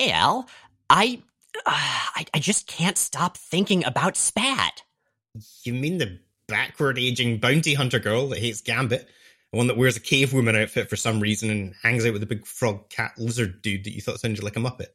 Hey, 0.00 0.12
Al. 0.12 0.48
I, 0.88 1.20
uh, 1.54 1.60
I, 1.66 2.24
I 2.32 2.38
just 2.38 2.66
can't 2.66 2.96
stop 2.96 3.36
thinking 3.36 3.84
about 3.84 4.16
Spat. 4.16 4.82
You 5.62 5.74
mean 5.74 5.98
the 5.98 6.18
backward 6.48 6.98
aging 6.98 7.36
bounty 7.36 7.74
hunter 7.74 7.98
girl 7.98 8.30
that 8.30 8.38
hates 8.38 8.62
Gambit? 8.62 9.06
The 9.52 9.58
one 9.58 9.66
that 9.66 9.76
wears 9.76 9.98
a 9.98 10.00
cave 10.00 10.32
woman 10.32 10.56
outfit 10.56 10.88
for 10.88 10.96
some 10.96 11.20
reason 11.20 11.50
and 11.50 11.74
hangs 11.82 12.06
out 12.06 12.14
with 12.14 12.22
a 12.22 12.26
big 12.26 12.46
frog 12.46 12.88
cat 12.88 13.12
lizard 13.18 13.60
dude 13.60 13.84
that 13.84 13.94
you 13.94 14.00
thought 14.00 14.20
sounded 14.20 14.42
like 14.42 14.56
a 14.56 14.60
Muppet? 14.60 14.86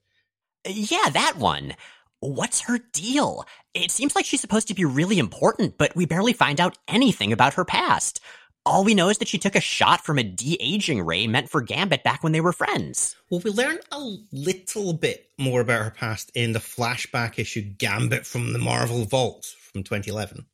Yeah, 0.65 1.09
that 1.09 1.37
one. 1.37 1.75
What's 2.21 2.61
her 2.61 2.79
deal? 2.91 3.45
It 3.75 3.91
seems 3.91 4.15
like 4.15 4.25
she's 4.25 4.41
supposed 4.41 4.69
to 4.69 4.73
be 4.73 4.85
really 4.85 5.19
important, 5.19 5.77
but 5.77 5.95
we 5.95 6.07
barely 6.07 6.33
find 6.33 6.59
out 6.59 6.79
anything 6.87 7.31
about 7.31 7.53
her 7.53 7.63
past. 7.63 8.21
All 8.67 8.83
we 8.83 8.95
know 8.95 9.09
is 9.09 9.19
that 9.19 9.27
she 9.27 9.37
took 9.37 9.55
a 9.55 9.61
shot 9.61 10.03
from 10.03 10.17
a 10.17 10.23
de-aging 10.23 11.05
ray 11.05 11.27
meant 11.27 11.51
for 11.51 11.61
Gambit 11.61 12.03
back 12.03 12.23
when 12.23 12.31
they 12.31 12.41
were 12.41 12.51
friends. 12.51 13.15
Well, 13.29 13.39
we 13.41 13.51
learn 13.51 13.77
a 13.91 14.15
little 14.31 14.93
bit 14.93 15.29
more 15.37 15.61
about 15.61 15.83
her 15.83 15.91
past 15.91 16.31
in 16.33 16.53
the 16.53 16.59
flashback 16.59 17.37
issue 17.37 17.61
Gambit 17.61 18.25
from 18.25 18.53
the 18.53 18.59
Marvel 18.59 19.05
Vault 19.05 19.45
from 19.71 19.83
2011. 19.83 20.47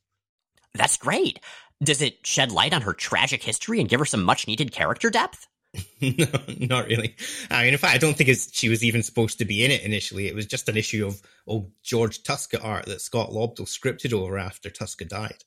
That's 0.74 0.98
great. 0.98 1.40
Does 1.82 2.02
it 2.02 2.28
shed 2.28 2.52
light 2.52 2.74
on 2.74 2.82
her 2.82 2.94
tragic 2.94 3.42
history 3.42 3.80
and 3.80 3.88
give 3.88 4.02
her 4.02 4.06
some 4.06 4.24
much 4.24 4.46
needed 4.46 4.74
character 4.74 5.10
depth? 5.10 5.48
no, 6.02 6.28
not 6.60 6.88
really. 6.88 7.16
I 7.50 7.64
mean, 7.64 7.72
in 7.72 7.80
fact, 7.80 7.96
I 7.96 7.98
don't 7.98 8.18
think 8.18 8.30
she 8.52 8.68
was 8.68 8.84
even 8.84 9.04
supposed 9.04 9.38
to 9.38 9.46
be 9.46 9.64
in 9.64 9.72
it 9.72 9.84
initially. 9.84 10.28
It 10.28 10.36
was 10.36 10.46
just 10.46 10.68
an 10.68 10.76
issue 10.76 11.08
of 11.08 11.22
old 11.48 11.72
George 11.82 12.24
Tuska 12.24 12.62
art 12.62 12.88
that 12.88 13.00
Scott 13.00 13.30
Lobdell 13.30 13.70
scripted 13.70 14.12
over 14.12 14.38
after 14.38 14.70
Tuska 14.70 15.08
died. 15.08 15.46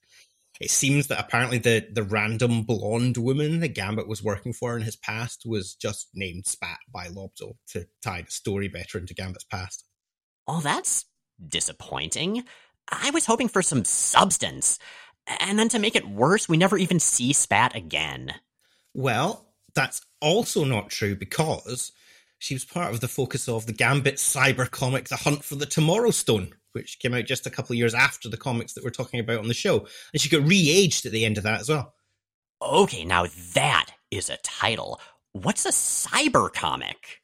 It 0.61 0.71
seems 0.71 1.09
that 1.09 1.19
apparently 1.19 1.59
the, 1.59 1.87
the 1.93 2.05
random 2.05 2.63
blonde 2.63 3.17
woman 3.17 3.61
that 3.61 3.75
Gambit 3.75 4.07
was 4.07 4.23
working 4.23 4.53
for 4.53 4.77
in 4.77 4.83
his 4.83 4.97
past 4.97 5.43
was 5.45 5.75
just 5.75 6.11
named 6.15 6.47
Spat 6.47 6.79
by 6.93 7.09
Lobdell 7.09 7.57
to 7.69 7.87
tie 8.03 8.23
the 8.23 8.31
story 8.31 8.69
better 8.69 8.99
into 8.99 9.15
Gambit's 9.15 9.45
past. 9.45 9.85
Oh, 10.47 10.61
that's 10.61 11.07
disappointing. 11.47 12.45
I 12.89 13.11
was 13.11 13.27
hoping 13.27 13.49
for 13.49 13.63
some 13.63 13.85
substance. 13.85 14.79
And 15.41 15.59
then 15.59 15.69
to 15.71 15.79
make 15.79 15.97
it 15.97 16.09
worse, 16.09 16.49
we 16.49 16.57
never 16.57 16.77
even 16.79 17.01
see 17.01 17.33
Spat 17.33 17.75
again. 17.75 18.35
Well, 18.93 19.55
that's 19.75 20.03
also 20.21 20.65
not 20.65 20.91
true 20.91 21.17
because 21.17 21.91
she 22.39 22.55
was 22.55 22.65
part 22.65 22.93
of 22.93 23.01
the 23.01 23.09
focus 23.09 23.49
of 23.49 23.67
the 23.67 23.73
Gambit 23.73 24.17
cyber 24.17 24.71
comic, 24.71 25.09
The 25.09 25.17
Hunt 25.17 25.43
for 25.43 25.57
the 25.57 25.67
Tomorrow 25.67 26.11
Stone, 26.11 26.53
which 26.75 26.99
came 26.99 27.15
out 27.15 27.25
just 27.25 27.47
a 27.47 27.51
couple 27.51 27.73
of 27.73 27.79
years 27.79 27.95
after 27.95 28.29
the 28.29 28.37
comics 28.37 28.75
that 28.75 28.85
we're 28.85 28.91
talking 28.91 29.21
about 29.21 29.39
on 29.39 29.49
the 29.49 29.55
show. 29.55 29.87
And 30.13 30.21
she 30.21 30.29
got 30.29 30.47
re 30.47 30.71
aged 30.71 31.07
at 31.07 31.13
the 31.13 31.25
end 31.25 31.39
of 31.39 31.45
that 31.45 31.61
as 31.61 31.69
well. 31.69 31.95
Okay, 32.61 33.05
now 33.05 33.27
that 33.55 33.91
is 34.11 34.31
a 34.31 34.37
title. 34.39 35.01
What's 35.33 35.67
a 35.67 35.71
cyber 35.71 36.53
comic? 36.53 37.21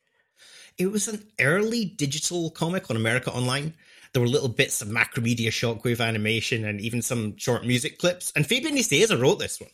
It 0.78 0.90
was 0.90 1.08
an 1.08 1.24
early 1.40 1.84
digital 1.84 2.50
comic 2.50 2.90
on 2.90 2.96
America 2.96 3.32
Online. 3.32 3.74
There 4.12 4.22
were 4.22 4.28
little 4.28 4.48
bits 4.48 4.82
of 4.82 4.88
Macromedia 4.88 5.48
shockwave 5.48 6.04
animation 6.04 6.64
and 6.64 6.80
even 6.80 7.02
some 7.02 7.36
short 7.36 7.64
music 7.64 7.98
clips. 7.98 8.32
And 8.34 8.46
Fabian 8.46 8.76
Nicieza 8.76 9.20
wrote 9.20 9.38
this 9.38 9.60
one. 9.60 9.70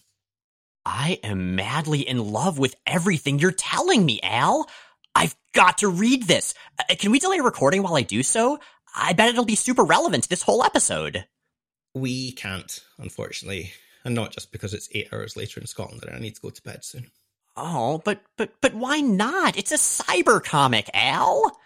I 0.84 1.18
am 1.24 1.56
madly 1.56 2.06
in 2.06 2.18
love 2.18 2.58
with 2.58 2.76
everything 2.86 3.38
you're 3.38 3.50
telling 3.50 4.04
me, 4.04 4.20
Al. 4.22 4.68
I've 5.14 5.34
got 5.54 5.78
to 5.78 5.88
read 5.88 6.24
this. 6.24 6.54
Uh, 6.78 6.94
can 6.96 7.10
we 7.10 7.18
delay 7.18 7.40
recording 7.40 7.82
while 7.82 7.96
I 7.96 8.02
do 8.02 8.22
so? 8.22 8.58
I 8.96 9.12
bet 9.12 9.28
it'll 9.28 9.44
be 9.44 9.54
super 9.54 9.84
relevant 9.84 10.28
this 10.28 10.42
whole 10.42 10.64
episode. 10.64 11.26
We 11.94 12.32
can't, 12.32 12.80
unfortunately. 12.98 13.72
And 14.04 14.14
not 14.14 14.32
just 14.32 14.52
because 14.52 14.72
it's 14.72 14.88
eight 14.92 15.08
hours 15.12 15.36
later 15.36 15.60
in 15.60 15.66
Scotland 15.66 16.02
and 16.04 16.14
I 16.14 16.18
need 16.18 16.34
to 16.36 16.40
go 16.40 16.50
to 16.50 16.62
bed 16.62 16.84
soon. 16.84 17.10
Oh, 17.56 18.02
but 18.04 18.20
but 18.36 18.52
but 18.60 18.74
why 18.74 19.00
not? 19.00 19.56
It's 19.56 19.72
a 19.72 19.76
cyber 19.76 20.42
comic, 20.42 20.90
Al. 20.94 21.58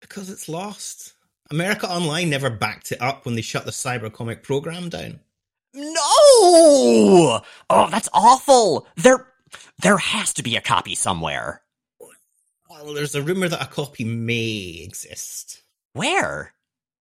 Because 0.00 0.30
it's 0.30 0.48
lost. 0.48 1.14
America 1.50 1.90
Online 1.90 2.30
never 2.30 2.48
backed 2.48 2.92
it 2.92 3.02
up 3.02 3.24
when 3.24 3.34
they 3.34 3.42
shut 3.42 3.64
the 3.64 3.70
cyber 3.70 4.12
comic 4.12 4.42
program 4.42 4.88
down. 4.88 5.20
No! 5.74 7.40
Oh, 7.70 7.88
that's 7.90 8.08
awful. 8.12 8.86
There 8.96 9.26
there 9.82 9.98
has 9.98 10.32
to 10.34 10.42
be 10.42 10.56
a 10.56 10.60
copy 10.60 10.94
somewhere. 10.94 11.62
Well, 12.68 12.94
there's 12.94 13.14
a 13.14 13.22
rumor 13.22 13.48
that 13.48 13.62
a 13.62 13.66
copy 13.66 14.04
may 14.04 14.82
exist. 14.84 15.59
Where? 15.92 16.54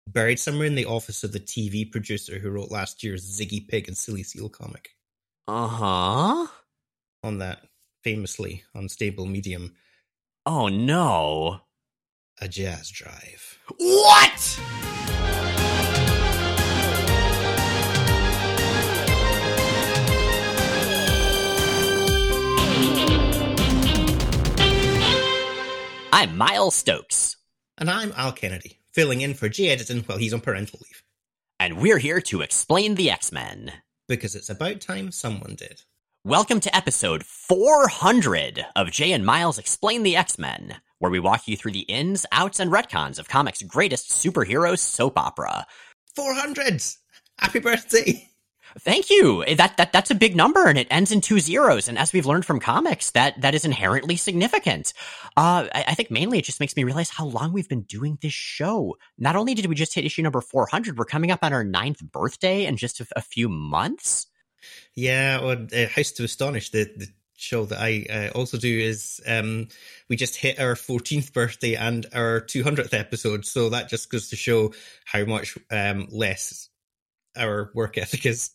Buried 0.06 0.38
somewhere 0.38 0.66
in 0.66 0.76
the 0.76 0.86
office 0.86 1.24
of 1.24 1.32
the 1.32 1.40
TV 1.40 1.90
producer 1.90 2.38
who 2.38 2.50
wrote 2.50 2.70
last 2.70 3.02
year's 3.02 3.38
Ziggy 3.38 3.66
Pig 3.66 3.88
and 3.88 3.96
Silly 3.96 4.22
Seal 4.22 4.48
comic. 4.48 4.90
Uh 5.48 5.66
huh. 5.66 6.46
On 7.24 7.38
that 7.38 7.66
famously 8.04 8.62
unstable 8.74 9.26
medium. 9.26 9.74
Oh 10.46 10.68
no. 10.68 11.60
A 12.40 12.46
Jaz 12.46 12.92
drive. 12.92 13.58
What? 13.78 14.60
I'm 26.12 26.36
Miles 26.36 26.76
Stokes. 26.76 27.37
And 27.80 27.88
I'm 27.88 28.12
Al 28.16 28.32
Kennedy, 28.32 28.80
filling 28.90 29.20
in 29.20 29.34
for 29.34 29.48
Jay 29.48 29.66
Edidin 29.66 30.08
while 30.08 30.18
he's 30.18 30.34
on 30.34 30.40
parental 30.40 30.80
leave. 30.82 31.04
And 31.60 31.78
we're 31.78 31.98
here 31.98 32.20
to 32.22 32.40
explain 32.40 32.96
the 32.96 33.08
X 33.08 33.30
Men. 33.30 33.72
Because 34.08 34.34
it's 34.34 34.50
about 34.50 34.80
time 34.80 35.12
someone 35.12 35.54
did. 35.54 35.82
Welcome 36.24 36.58
to 36.58 36.76
episode 36.76 37.24
400 37.24 38.66
of 38.74 38.90
Jay 38.90 39.12
and 39.12 39.24
Miles 39.24 39.58
Explain 39.58 40.02
the 40.02 40.16
X 40.16 40.40
Men, 40.40 40.80
where 40.98 41.12
we 41.12 41.20
walk 41.20 41.46
you 41.46 41.56
through 41.56 41.70
the 41.70 41.82
ins, 41.82 42.26
outs, 42.32 42.58
and 42.58 42.72
retcons 42.72 43.20
of 43.20 43.28
comics' 43.28 43.62
greatest 43.62 44.10
superhero 44.10 44.76
soap 44.76 45.16
opera. 45.16 45.64
400! 46.16 46.82
Happy 47.38 47.60
birthday! 47.60 48.27
Thank 48.78 49.10
you. 49.10 49.44
That 49.54 49.76
that 49.76 49.92
that's 49.92 50.10
a 50.10 50.14
big 50.14 50.36
number, 50.36 50.66
and 50.66 50.78
it 50.78 50.86
ends 50.90 51.12
in 51.12 51.20
two 51.20 51.40
zeros. 51.40 51.88
And 51.88 51.98
as 51.98 52.12
we've 52.12 52.26
learned 52.26 52.44
from 52.44 52.60
comics, 52.60 53.10
that 53.12 53.40
that 53.40 53.54
is 53.54 53.64
inherently 53.64 54.16
significant. 54.16 54.92
Uh, 55.36 55.68
I, 55.74 55.84
I, 55.88 55.94
think 55.94 56.10
mainly 56.10 56.38
it 56.38 56.44
just 56.44 56.60
makes 56.60 56.76
me 56.76 56.84
realize 56.84 57.10
how 57.10 57.24
long 57.26 57.52
we've 57.52 57.68
been 57.68 57.82
doing 57.82 58.18
this 58.20 58.32
show. 58.32 58.96
Not 59.16 59.36
only 59.36 59.54
did 59.54 59.66
we 59.66 59.74
just 59.74 59.94
hit 59.94 60.04
issue 60.04 60.22
number 60.22 60.40
four 60.40 60.66
hundred, 60.66 60.98
we're 60.98 61.04
coming 61.04 61.30
up 61.30 61.40
on 61.42 61.52
our 61.52 61.64
ninth 61.64 62.02
birthday 62.02 62.66
in 62.66 62.76
just 62.76 63.00
a, 63.00 63.06
a 63.16 63.22
few 63.22 63.48
months. 63.48 64.26
Yeah, 64.94 65.40
well, 65.40 65.66
uh, 65.72 65.86
House 65.86 66.10
to 66.12 66.24
Astonish, 66.24 66.70
the, 66.70 66.84
the 66.96 67.06
show 67.36 67.64
that 67.66 67.80
I 67.80 68.06
uh, 68.10 68.36
also 68.36 68.58
do 68.58 68.78
is 68.78 69.20
um, 69.26 69.68
we 70.08 70.16
just 70.16 70.36
hit 70.36 70.58
our 70.58 70.74
14th 70.74 71.32
birthday 71.32 71.74
and 71.74 72.04
our 72.12 72.40
200th 72.40 72.92
episode. 72.92 73.46
So 73.46 73.70
that 73.70 73.88
just 73.88 74.10
goes 74.10 74.28
to 74.30 74.36
show 74.36 74.72
how 75.04 75.24
much 75.24 75.56
um, 75.70 76.08
less 76.10 76.68
our 77.38 77.70
work 77.74 77.98
ethic 77.98 78.26
is. 78.26 78.50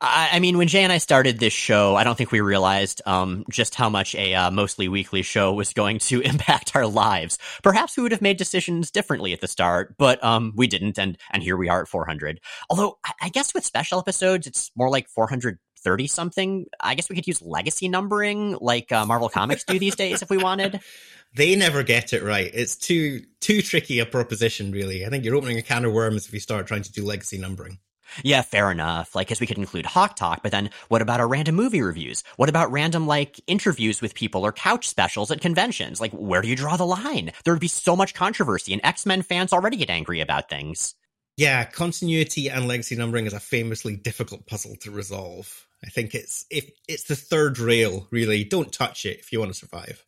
I 0.00 0.38
mean, 0.40 0.58
when 0.58 0.68
Jay 0.68 0.82
and 0.82 0.92
I 0.92 0.98
started 0.98 1.38
this 1.38 1.52
show, 1.52 1.96
I 1.96 2.04
don't 2.04 2.16
think 2.16 2.32
we 2.32 2.40
realized 2.40 3.02
um, 3.06 3.44
just 3.50 3.74
how 3.74 3.88
much 3.88 4.14
a 4.14 4.34
uh, 4.34 4.50
mostly 4.50 4.88
weekly 4.88 5.22
show 5.22 5.52
was 5.52 5.72
going 5.72 5.98
to 6.00 6.20
impact 6.24 6.74
our 6.74 6.86
lives. 6.86 7.38
Perhaps 7.62 7.96
we 7.96 8.02
would 8.02 8.12
have 8.12 8.22
made 8.22 8.36
decisions 8.36 8.90
differently 8.90 9.32
at 9.32 9.40
the 9.40 9.48
start, 9.48 9.96
but 9.98 10.22
um, 10.24 10.52
we 10.56 10.66
didn't, 10.66 10.98
and 10.98 11.18
and 11.30 11.42
here 11.42 11.56
we 11.56 11.68
are 11.68 11.82
at 11.82 11.88
400. 11.88 12.40
Although 12.70 12.98
I 13.20 13.28
guess 13.28 13.54
with 13.54 13.64
special 13.64 13.98
episodes, 13.98 14.46
it's 14.46 14.70
more 14.76 14.90
like 14.90 15.08
430 15.08 16.06
something. 16.06 16.66
I 16.80 16.94
guess 16.94 17.08
we 17.08 17.16
could 17.16 17.26
use 17.26 17.42
legacy 17.42 17.88
numbering, 17.88 18.56
like 18.60 18.90
uh, 18.92 19.04
Marvel 19.06 19.28
Comics 19.28 19.64
do 19.64 19.78
these 19.78 19.96
days, 19.96 20.22
if 20.22 20.30
we 20.30 20.38
wanted. 20.38 20.80
They 21.36 21.54
never 21.54 21.82
get 21.82 22.14
it 22.14 22.22
right. 22.22 22.50
It's 22.54 22.76
too 22.76 23.20
too 23.42 23.60
tricky 23.60 23.98
a 23.98 24.06
proposition, 24.06 24.72
really. 24.72 25.04
I 25.04 25.10
think 25.10 25.22
you're 25.22 25.34
opening 25.34 25.58
a 25.58 25.62
can 25.62 25.84
of 25.84 25.92
worms 25.92 26.26
if 26.26 26.32
you 26.32 26.40
start 26.40 26.66
trying 26.66 26.82
to 26.82 26.92
do 26.92 27.04
legacy 27.04 27.36
numbering. 27.36 27.78
Yeah, 28.24 28.40
fair 28.40 28.70
enough. 28.70 29.14
Like, 29.14 29.26
because 29.26 29.40
we 29.40 29.46
could 29.46 29.58
include 29.58 29.84
Hawk 29.84 30.16
Talk, 30.16 30.42
but 30.42 30.50
then 30.50 30.70
what 30.88 31.02
about 31.02 31.20
our 31.20 31.28
random 31.28 31.54
movie 31.54 31.82
reviews? 31.82 32.24
What 32.36 32.48
about 32.48 32.72
random, 32.72 33.06
like, 33.06 33.38
interviews 33.46 34.00
with 34.00 34.14
people 34.14 34.46
or 34.46 34.52
couch 34.52 34.88
specials 34.88 35.30
at 35.30 35.42
conventions? 35.42 36.00
Like, 36.00 36.12
where 36.12 36.40
do 36.40 36.48
you 36.48 36.56
draw 36.56 36.78
the 36.78 36.86
line? 36.86 37.32
There 37.44 37.52
would 37.52 37.60
be 37.60 37.68
so 37.68 37.96
much 37.96 38.14
controversy, 38.14 38.72
and 38.72 38.80
X 38.82 39.04
Men 39.04 39.20
fans 39.20 39.52
already 39.52 39.76
get 39.76 39.90
angry 39.90 40.20
about 40.20 40.48
things. 40.48 40.94
Yeah, 41.36 41.64
continuity 41.64 42.48
and 42.48 42.66
legacy 42.66 42.96
numbering 42.96 43.26
is 43.26 43.34
a 43.34 43.40
famously 43.40 43.94
difficult 43.94 44.46
puzzle 44.46 44.76
to 44.76 44.90
resolve. 44.90 45.66
I 45.84 45.90
think 45.90 46.14
it's 46.14 46.46
if 46.50 46.70
it's 46.88 47.04
the 47.04 47.16
third 47.16 47.58
rail, 47.58 48.06
really. 48.10 48.42
Don't 48.42 48.72
touch 48.72 49.04
it 49.04 49.18
if 49.18 49.32
you 49.32 49.40
want 49.40 49.52
to 49.52 49.58
survive. 49.58 50.02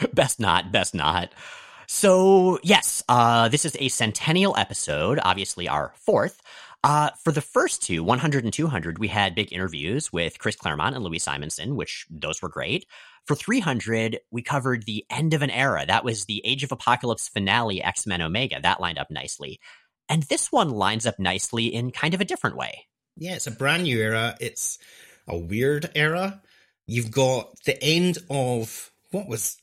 best 0.12 0.40
not, 0.40 0.72
best 0.72 0.94
not. 0.94 1.32
So, 1.86 2.58
yes, 2.62 3.02
uh, 3.08 3.48
this 3.48 3.64
is 3.64 3.76
a 3.80 3.88
centennial 3.88 4.56
episode, 4.56 5.18
obviously 5.22 5.68
our 5.68 5.94
fourth. 5.96 6.42
Uh, 6.84 7.10
for 7.24 7.32
the 7.32 7.40
first 7.40 7.82
two, 7.82 8.04
100 8.04 8.44
and 8.44 8.52
200, 8.52 8.98
we 8.98 9.08
had 9.08 9.34
big 9.34 9.52
interviews 9.52 10.12
with 10.12 10.38
Chris 10.38 10.54
Claremont 10.54 10.94
and 10.94 11.04
Louise 11.04 11.24
Simonson, 11.24 11.76
which 11.76 12.06
those 12.08 12.40
were 12.40 12.48
great. 12.48 12.86
For 13.26 13.34
300, 13.34 14.20
we 14.30 14.42
covered 14.42 14.84
the 14.84 15.04
end 15.10 15.34
of 15.34 15.42
an 15.42 15.50
era. 15.50 15.84
That 15.86 16.04
was 16.04 16.26
the 16.26 16.40
Age 16.44 16.62
of 16.62 16.72
Apocalypse 16.72 17.28
finale, 17.28 17.82
X 17.82 18.06
Men 18.06 18.22
Omega. 18.22 18.60
That 18.60 18.80
lined 18.80 18.98
up 18.98 19.10
nicely. 19.10 19.60
And 20.08 20.22
this 20.24 20.52
one 20.52 20.70
lines 20.70 21.04
up 21.04 21.18
nicely 21.18 21.66
in 21.66 21.90
kind 21.90 22.14
of 22.14 22.20
a 22.20 22.24
different 22.24 22.56
way. 22.56 22.86
Yeah, 23.16 23.34
it's 23.34 23.46
a 23.46 23.50
brand 23.50 23.82
new 23.82 23.98
era. 23.98 24.36
It's 24.40 24.78
a 25.26 25.36
weird 25.36 25.90
era. 25.94 26.40
You've 26.86 27.10
got 27.10 27.52
the 27.64 27.82
end 27.82 28.18
of 28.30 28.90
what 29.10 29.28
was 29.28 29.58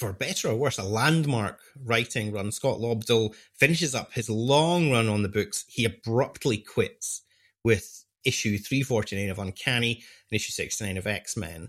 for 0.00 0.14
better 0.14 0.48
or 0.48 0.56
worse, 0.56 0.78
a 0.78 0.82
landmark 0.82 1.60
writing 1.84 2.32
run. 2.32 2.50
Scott 2.50 2.78
Lobdell 2.78 3.34
finishes 3.54 3.94
up 3.94 4.14
his 4.14 4.30
long 4.30 4.90
run 4.90 5.08
on 5.10 5.22
the 5.22 5.28
books. 5.28 5.66
He 5.68 5.84
abruptly 5.84 6.56
quits 6.56 7.20
with 7.62 8.06
issue 8.24 8.56
349 8.56 9.28
of 9.28 9.38
Uncanny 9.38 9.92
and 9.92 10.36
issue 10.36 10.52
69 10.52 10.96
of 10.96 11.06
X 11.06 11.36
Men. 11.36 11.68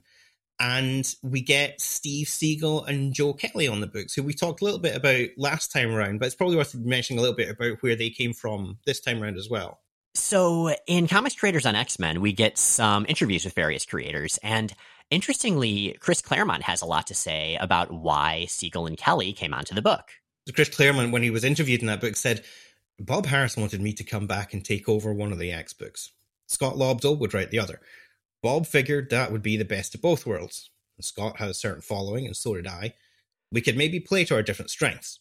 And 0.61 1.13
we 1.21 1.41
get 1.41 1.81
Steve 1.81 2.27
Seagle 2.27 2.87
and 2.87 3.13
Joe 3.13 3.33
Kelly 3.33 3.67
on 3.67 3.81
the 3.81 3.87
books, 3.87 4.13
who 4.13 4.23
we 4.23 4.33
talked 4.33 4.61
a 4.61 4.63
little 4.63 4.79
bit 4.79 4.95
about 4.95 5.27
last 5.35 5.73
time 5.73 5.91
around, 5.91 6.19
but 6.19 6.27
it's 6.27 6.35
probably 6.35 6.55
worth 6.55 6.73
mentioning 6.73 7.19
a 7.19 7.21
little 7.21 7.35
bit 7.35 7.49
about 7.49 7.81
where 7.81 7.97
they 7.97 8.09
came 8.09 8.31
from 8.31 8.77
this 8.85 9.01
time 9.01 9.21
around 9.21 9.37
as 9.37 9.49
well. 9.49 9.81
So, 10.13 10.73
in 10.87 11.07
Comics 11.07 11.35
Creators 11.35 11.65
on 11.65 11.75
X 11.75 11.99
Men, 11.99 12.21
we 12.21 12.31
get 12.31 12.57
some 12.57 13.05
interviews 13.09 13.43
with 13.43 13.55
various 13.55 13.85
creators, 13.85 14.39
and 14.43 14.73
interestingly, 15.11 15.95
Chris 15.99 16.21
Claremont 16.21 16.63
has 16.63 16.81
a 16.81 16.87
lot 16.87 17.07
to 17.07 17.13
say 17.13 17.57
about 17.61 17.91
why 17.91 18.45
Seagle 18.47 18.87
and 18.87 18.97
Kelly 18.97 19.33
came 19.33 19.53
onto 19.53 19.75
the 19.75 19.81
book. 19.81 20.09
Chris 20.55 20.69
Claremont, 20.69 21.11
when 21.11 21.21
he 21.21 21.29
was 21.29 21.43
interviewed 21.43 21.81
in 21.81 21.87
that 21.87 22.01
book, 22.01 22.15
said 22.15 22.43
Bob 22.99 23.27
Harras 23.27 23.57
wanted 23.57 23.81
me 23.81 23.93
to 23.93 24.03
come 24.03 24.27
back 24.27 24.53
and 24.53 24.65
take 24.65 24.89
over 24.89 25.13
one 25.13 25.31
of 25.31 25.39
the 25.39 25.51
X 25.51 25.73
books. 25.73 26.11
Scott 26.47 26.75
Lobdell 26.75 27.19
would 27.19 27.33
write 27.33 27.51
the 27.51 27.59
other. 27.59 27.79
Bob 28.41 28.65
figured 28.65 29.09
that 29.09 29.31
would 29.31 29.43
be 29.43 29.57
the 29.57 29.65
best 29.65 29.93
of 29.93 30.01
both 30.01 30.25
worlds. 30.25 30.69
And 30.97 31.05
Scott 31.05 31.37
had 31.37 31.49
a 31.49 31.53
certain 31.53 31.81
following, 31.81 32.25
and 32.25 32.35
so 32.35 32.55
did 32.55 32.67
I. 32.67 32.93
We 33.51 33.61
could 33.61 33.77
maybe 33.77 33.99
play 33.99 34.25
to 34.25 34.35
our 34.35 34.43
different 34.43 34.71
strengths. 34.71 35.19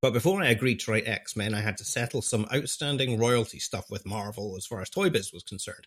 But 0.00 0.12
before 0.12 0.42
I 0.42 0.48
agreed 0.48 0.80
to 0.80 0.90
write 0.90 1.08
X 1.08 1.36
Men, 1.36 1.54
I 1.54 1.60
had 1.60 1.76
to 1.78 1.84
settle 1.84 2.22
some 2.22 2.46
outstanding 2.54 3.18
royalty 3.18 3.58
stuff 3.58 3.90
with 3.90 4.06
Marvel 4.06 4.54
as 4.56 4.66
far 4.66 4.80
as 4.80 4.90
Toy 4.90 5.10
Biz 5.10 5.32
was 5.32 5.42
concerned. 5.42 5.86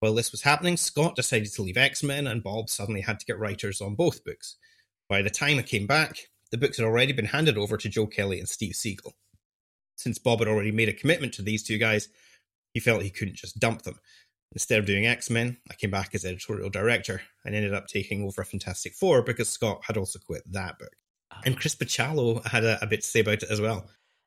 While 0.00 0.14
this 0.14 0.32
was 0.32 0.42
happening, 0.42 0.76
Scott 0.76 1.14
decided 1.14 1.52
to 1.52 1.62
leave 1.62 1.76
X 1.76 2.02
Men, 2.02 2.26
and 2.26 2.42
Bob 2.42 2.70
suddenly 2.70 3.02
had 3.02 3.20
to 3.20 3.26
get 3.26 3.38
writers 3.38 3.80
on 3.80 3.94
both 3.94 4.24
books. 4.24 4.56
By 5.08 5.22
the 5.22 5.30
time 5.30 5.58
I 5.58 5.62
came 5.62 5.86
back, 5.86 6.28
the 6.50 6.58
books 6.58 6.78
had 6.78 6.86
already 6.86 7.12
been 7.12 7.26
handed 7.26 7.58
over 7.58 7.76
to 7.76 7.88
Joe 7.88 8.06
Kelly 8.06 8.38
and 8.38 8.48
Steve 8.48 8.74
Seagle. 8.74 9.12
Since 9.96 10.18
Bob 10.18 10.38
had 10.38 10.48
already 10.48 10.72
made 10.72 10.88
a 10.88 10.94
commitment 10.94 11.34
to 11.34 11.42
these 11.42 11.62
two 11.62 11.76
guys, 11.76 12.08
he 12.72 12.80
felt 12.80 13.02
he 13.02 13.10
couldn't 13.10 13.36
just 13.36 13.58
dump 13.60 13.82
them. 13.82 13.98
Instead 14.52 14.78
of 14.78 14.86
doing 14.86 15.06
X 15.06 15.28
Men, 15.28 15.58
I 15.70 15.74
came 15.74 15.90
back 15.90 16.14
as 16.14 16.24
editorial 16.24 16.70
director 16.70 17.20
and 17.44 17.54
ended 17.54 17.74
up 17.74 17.86
taking 17.86 18.24
over 18.24 18.42
Fantastic 18.42 18.94
Four 18.94 19.22
because 19.22 19.48
Scott 19.48 19.82
had 19.84 19.96
also 19.96 20.18
quit 20.18 20.42
that 20.50 20.78
book. 20.78 20.96
Oh. 21.32 21.40
And 21.44 21.58
Chris 21.58 21.76
Bachalo 21.76 22.44
had 22.46 22.64
a, 22.64 22.82
a 22.82 22.86
bit 22.86 23.02
to 23.02 23.06
say 23.06 23.20
about 23.20 23.42
it 23.42 23.50
as 23.50 23.60
well. 23.60 23.86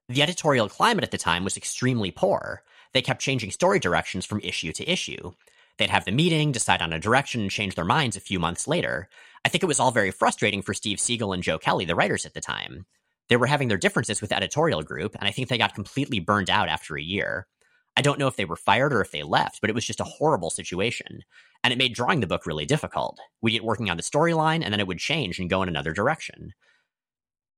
The 0.10 0.22
editorial 0.22 0.70
climate 0.70 1.04
at 1.04 1.12
the 1.12 1.18
time 1.18 1.44
was 1.44 1.58
extremely 1.58 2.12
poor. 2.12 2.64
They 2.94 3.02
kept 3.02 3.22
changing 3.22 3.52
story 3.52 3.80
directions 3.80 4.26
from 4.26 4.40
issue 4.42 4.72
to 4.74 4.90
issue. 4.90 5.34
They'd 5.78 5.90
have 5.90 6.06
the 6.06 6.12
meeting, 6.12 6.52
decide 6.52 6.82
on 6.82 6.94
a 6.94 7.00
direction, 7.00 7.42
and 7.42 7.52
change 7.52 7.76
their 7.76 7.86
minds 7.86 8.16
a 8.16 8.22
few 8.22 8.40
months 8.40 8.68
later. 8.68 9.10
I 9.44 9.50
think 9.50 9.64
it 9.64 9.68
was 9.68 9.80
all 9.80 9.92
very 9.92 10.12
frustrating 10.12 10.62
for 10.62 10.74
Steve 10.74 11.00
Seagle 11.00 11.34
and 11.34 11.44
Joe 11.44 11.58
Kelly, 11.58 11.86
the 11.86 11.96
writers 11.96 12.26
at 12.26 12.34
the 12.34 12.42
time. 12.42 12.86
They 13.30 13.38
were 13.38 13.48
having 13.48 13.68
their 13.68 13.78
differences 13.78 14.22
with 14.22 14.30
the 14.30 14.36
editorial 14.36 14.84
group, 14.84 15.16
and 15.16 15.28
I 15.28 15.32
think 15.32 15.50
they 15.50 15.58
got 15.58 15.76
completely 15.76 16.20
burned 16.20 16.50
out 16.50 16.70
after 16.70 16.96
a 16.96 17.02
year. 17.02 17.48
I 17.96 18.02
don't 18.02 18.20
know 18.20 18.28
if 18.28 18.36
they 18.36 18.46
were 18.46 18.56
fired 18.56 18.94
or 18.94 19.02
if 19.02 19.12
they 19.12 19.24
left, 19.24 19.62
but 19.62 19.70
it 19.70 19.76
was 19.76 19.86
just 19.86 20.00
a 20.00 20.06
horrible 20.06 20.50
situation. 20.50 21.24
And 21.64 21.72
it 21.72 21.78
made 21.78 21.94
drawing 21.94 22.20
the 22.20 22.28
book 22.28 22.46
really 22.46 22.66
difficult. 22.66 23.20
We'd 23.42 23.52
get 23.52 23.64
working 23.64 23.90
on 23.90 23.98
the 23.98 24.04
storyline, 24.04 24.64
and 24.64 24.74
then 24.74 24.80
it 24.80 24.88
would 24.88 25.00
change 25.00 25.40
and 25.40 25.50
go 25.50 25.62
in 25.62 25.70
another 25.70 25.94
direction. 25.94 26.54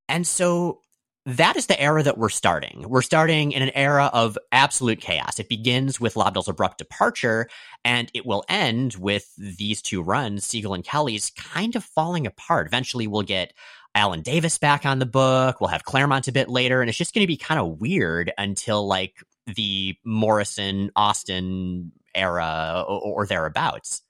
And 0.07 0.27
so 0.27 0.81
that 1.25 1.55
is 1.55 1.65
the 1.65 1.79
era 1.79 2.03
that 2.03 2.17
we're 2.17 2.29
starting. 2.29 2.85
We're 2.87 3.01
starting 3.01 3.51
in 3.51 3.63
an 3.63 3.71
era 3.73 4.11
of 4.13 4.37
absolute 4.51 5.01
chaos. 5.01 5.39
It 5.39 5.49
begins 5.49 5.99
with 5.99 6.13
Lobdell's 6.13 6.47
abrupt 6.47 6.77
departure, 6.77 7.49
and 7.83 8.11
it 8.13 8.25
will 8.25 8.43
end 8.47 8.95
with 8.95 9.33
these 9.35 9.81
two 9.81 10.03
runs, 10.03 10.45
Seagle 10.45 10.75
and 10.75 10.83
Kelly's, 10.83 11.31
kind 11.31 11.75
of 11.75 11.83
falling 11.83 12.27
apart. 12.27 12.67
Eventually, 12.67 13.07
we'll 13.07 13.23
get 13.23 13.53
Alan 13.95 14.21
Davis 14.21 14.59
back 14.59 14.85
on 14.85 14.99
the 14.99 15.05
book. 15.07 15.59
We'll 15.59 15.69
have 15.69 15.83
Claremont 15.83 16.27
a 16.27 16.31
bit 16.31 16.47
later, 16.47 16.81
and 16.81 16.89
it's 16.89 16.97
just 16.97 17.13
going 17.15 17.23
to 17.23 17.27
be 17.27 17.37
kind 17.37 17.59
of 17.59 17.79
weird 17.79 18.31
until 18.37 18.85
like 18.85 19.23
the 19.47 19.95
Morrison 20.03 20.91
Austen 20.95 21.91
era 22.13 22.83
or, 22.87 23.01
or 23.01 23.25
thereabouts. 23.25 24.03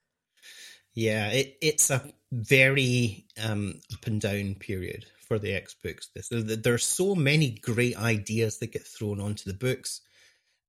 Yeah, 0.93 1.29
it, 1.29 1.57
it's 1.61 1.89
a 1.89 2.11
very 2.31 3.25
um, 3.41 3.79
up 3.93 4.05
and 4.05 4.19
down 4.19 4.55
period 4.55 5.05
for 5.27 5.39
the 5.39 5.53
X 5.53 5.75
books. 5.75 6.09
There 6.29 6.73
are 6.73 6.77
so 6.77 7.15
many 7.15 7.51
great 7.51 7.97
ideas 7.97 8.59
that 8.59 8.71
get 8.71 8.85
thrown 8.85 9.19
onto 9.19 9.49
the 9.49 9.57
books, 9.57 10.01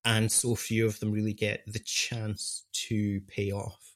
and 0.05 0.31
so 0.31 0.55
few 0.55 0.87
of 0.87 1.01
them 1.01 1.13
really 1.13 1.33
get 1.33 1.63
the 1.67 1.79
chance 1.79 2.65
to 2.73 3.21
pay 3.29 3.53
off. 3.53 3.95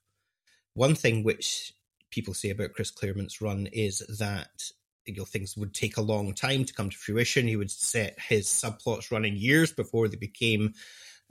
One 0.74 0.94
thing 0.94 1.22
which 1.22 1.72
people 2.10 2.34
say 2.34 2.50
about 2.50 2.72
Chris 2.72 2.90
Claremont's 2.90 3.40
run 3.40 3.68
is 3.72 4.00
that 4.18 4.70
you 5.06 5.14
know 5.14 5.24
things 5.24 5.56
would 5.56 5.74
take 5.74 5.96
a 5.96 6.02
long 6.02 6.34
time 6.34 6.64
to 6.64 6.74
come 6.74 6.90
to 6.90 6.96
fruition. 6.96 7.46
He 7.46 7.56
would 7.56 7.70
set 7.70 8.18
his 8.20 8.46
subplots 8.46 9.10
running 9.10 9.36
years 9.36 9.72
before 9.72 10.08
they 10.08 10.16
became 10.16 10.74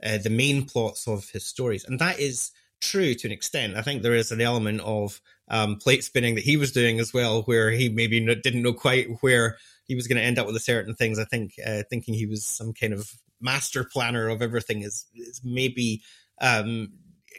uh, 0.02 0.18
the 0.18 0.30
main 0.30 0.64
plots 0.64 1.06
of 1.06 1.28
his 1.30 1.44
stories, 1.44 1.84
and 1.84 1.98
that 1.98 2.18
is 2.18 2.52
true 2.80 3.14
to 3.14 3.28
an 3.28 3.32
extent. 3.32 3.76
I 3.76 3.82
think 3.82 4.02
there 4.02 4.14
is 4.14 4.32
an 4.32 4.40
element 4.40 4.80
of 4.80 5.20
um, 5.50 5.76
plate 5.76 6.04
spinning 6.04 6.36
that 6.36 6.44
he 6.44 6.56
was 6.56 6.72
doing 6.72 7.00
as 7.00 7.12
well, 7.12 7.42
where 7.42 7.70
he 7.70 7.88
maybe 7.88 8.24
didn't 8.24 8.62
know 8.62 8.72
quite 8.72 9.08
where 9.20 9.58
he 9.84 9.94
was 9.94 10.06
going 10.06 10.16
to 10.18 10.24
end 10.24 10.38
up 10.38 10.46
with 10.46 10.56
a 10.56 10.60
certain 10.60 10.94
things. 10.94 11.18
I 11.18 11.24
think 11.24 11.54
uh, 11.66 11.82
thinking 11.90 12.14
he 12.14 12.26
was 12.26 12.46
some 12.46 12.72
kind 12.72 12.92
of 12.92 13.12
master 13.40 13.84
planner 13.84 14.28
of 14.28 14.40
everything 14.40 14.82
is, 14.82 15.06
is 15.14 15.40
maybe 15.44 16.02
um, 16.40 16.92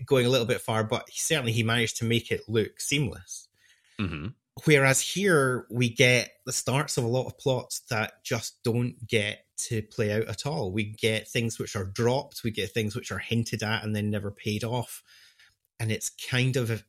going 0.05 0.25
a 0.25 0.29
little 0.29 0.47
bit 0.47 0.61
far, 0.61 0.83
but 0.83 1.09
certainly 1.11 1.51
he 1.51 1.63
managed 1.63 1.97
to 1.97 2.05
make 2.05 2.31
it 2.31 2.41
look 2.47 2.79
seamless. 2.79 3.47
Mm-hmm. 3.99 4.27
Whereas 4.65 4.99
here 4.99 5.65
we 5.71 5.89
get 5.89 6.31
the 6.45 6.51
starts 6.51 6.97
of 6.97 7.05
a 7.05 7.07
lot 7.07 7.27
of 7.27 7.37
plots 7.37 7.81
that 7.89 8.23
just 8.23 8.61
don't 8.63 8.95
get 9.07 9.45
to 9.57 9.81
play 9.83 10.11
out 10.11 10.27
at 10.27 10.45
all. 10.45 10.71
We 10.71 10.83
get 10.83 11.27
things 11.27 11.57
which 11.57 11.75
are 11.75 11.85
dropped, 11.85 12.43
we 12.43 12.51
get 12.51 12.71
things 12.71 12.95
which 12.95 13.11
are 13.11 13.19
hinted 13.19 13.63
at 13.63 13.83
and 13.83 13.95
then 13.95 14.09
never 14.09 14.31
paid 14.31 14.63
off. 14.63 15.03
And 15.79 15.91
it's 15.91 16.09
kind 16.29 16.57
of, 16.57 16.83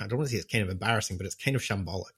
I 0.00 0.06
don't 0.06 0.18
want 0.18 0.30
to 0.30 0.36
say 0.36 0.40
it's 0.40 0.52
kind 0.52 0.62
of 0.64 0.70
embarrassing, 0.70 1.16
but 1.16 1.26
it's 1.26 1.34
kind 1.34 1.56
of 1.56 1.62
shambolic. 1.62 2.12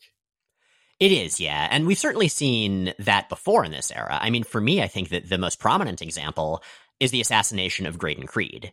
It 0.98 1.12
is, 1.12 1.40
yeah. 1.40 1.68
And 1.70 1.86
we've 1.86 1.98
certainly 1.98 2.28
seen 2.28 2.94
that 2.98 3.28
before 3.28 3.64
in 3.64 3.70
this 3.70 3.90
era. 3.90 4.18
I 4.20 4.30
mean, 4.30 4.44
for 4.44 4.60
me, 4.60 4.82
I 4.82 4.88
think 4.88 5.10
that 5.10 5.28
the 5.28 5.38
most 5.38 5.58
prominent 5.58 6.00
example 6.00 6.62
is 7.00 7.10
the 7.10 7.20
assassination 7.20 7.86
of 7.86 7.98
Graydon 7.98 8.26
Creed. 8.26 8.72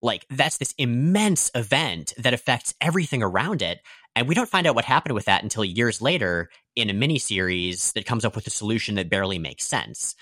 Like, 0.00 0.26
that's 0.30 0.58
this 0.58 0.74
immense 0.78 1.50
event 1.54 2.12
that 2.18 2.34
affects 2.34 2.74
everything 2.80 3.22
around 3.22 3.62
it. 3.62 3.80
And 4.14 4.28
we 4.28 4.34
don't 4.34 4.48
find 4.48 4.66
out 4.66 4.76
what 4.76 4.84
happened 4.84 5.14
with 5.14 5.24
that 5.24 5.42
until 5.42 5.64
years 5.64 6.00
later 6.00 6.50
in 6.76 6.88
a 6.88 6.94
miniseries 6.94 7.92
that 7.94 8.06
comes 8.06 8.24
up 8.24 8.36
with 8.36 8.46
a 8.46 8.50
solution 8.50 8.94
that 8.94 9.10
barely 9.10 9.38
makes 9.38 9.64
sense. 9.64 10.14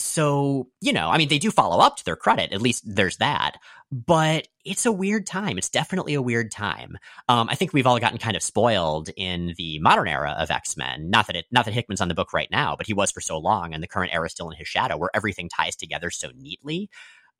So, 0.00 0.68
you 0.80 0.92
know, 0.92 1.08
I 1.10 1.18
mean, 1.18 1.28
they 1.28 1.40
do 1.40 1.50
follow 1.50 1.80
up 1.80 1.96
to 1.96 2.04
their 2.04 2.16
credit. 2.16 2.52
At 2.52 2.62
least 2.62 2.84
there's 2.86 3.16
that. 3.16 3.56
But 3.90 4.46
it's 4.64 4.86
a 4.86 4.92
weird 4.92 5.26
time. 5.26 5.58
It's 5.58 5.70
definitely 5.70 6.14
a 6.14 6.22
weird 6.22 6.52
time. 6.52 6.96
Um, 7.28 7.48
I 7.48 7.56
think 7.56 7.72
we've 7.72 7.86
all 7.86 7.98
gotten 7.98 8.18
kind 8.18 8.36
of 8.36 8.42
spoiled 8.42 9.10
in 9.16 9.54
the 9.56 9.80
modern 9.80 10.06
era 10.06 10.36
of 10.38 10.50
X 10.50 10.76
Men. 10.76 11.10
Not 11.10 11.26
that 11.26 11.36
it, 11.36 11.46
not 11.50 11.64
that 11.64 11.74
Hickman's 11.74 12.00
on 12.00 12.08
the 12.08 12.14
book 12.14 12.32
right 12.32 12.50
now, 12.50 12.76
but 12.76 12.86
he 12.86 12.94
was 12.94 13.10
for 13.10 13.20
so 13.20 13.38
long, 13.38 13.74
and 13.74 13.82
the 13.82 13.88
current 13.88 14.14
era 14.14 14.26
is 14.26 14.32
still 14.32 14.50
in 14.50 14.56
his 14.56 14.68
shadow, 14.68 14.96
where 14.96 15.10
everything 15.14 15.48
ties 15.48 15.74
together 15.74 16.10
so 16.10 16.30
neatly. 16.36 16.90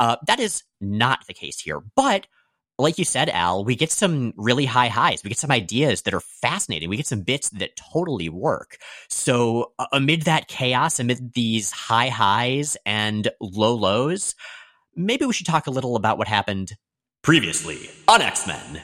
Uh, 0.00 0.17
that 0.27 0.41
is 0.41 0.65
not 0.81 1.27
the 1.27 1.35
case 1.35 1.61
here. 1.61 1.81
But 1.95 2.27
like 2.78 2.99
you 2.99 3.04
said, 3.04 3.28
Al, 3.28 3.64
we 3.64 3.75
get 3.75 3.90
some 3.90 4.32
really 4.37 4.64
high 4.64 4.88
highs. 4.88 5.25
We 5.25 5.28
get 5.28 5.38
some 5.38 5.50
ideas 5.50 6.02
that 6.02 6.14
are 6.14 6.20
fascinating. 6.20 6.88
We 6.88 6.97
get 6.97 7.06
some 7.06 7.23
bits 7.23 7.50
that 7.50 7.76
totally 7.76 8.28
work. 8.28 8.78
So, 9.08 9.73
uh, 9.78 9.87
amid 9.92 10.23
that 10.23 10.47
chaos, 10.47 11.00
amid 11.00 11.35
these 11.35 11.73
high 11.73 12.08
highs 12.08 12.76
and 12.87 13.28
low 13.40 13.75
lows, 13.75 14.37
maybe 14.94 15.26
we 15.26 15.32
should 15.32 15.47
talk 15.47 15.66
a 15.66 15.73
little 15.73 15.97
about 15.97 16.18
what 16.18 16.28
happened 16.28 16.73
previously 17.23 17.90
on 18.06 18.23
X 18.23 18.47
Men. 18.47 18.82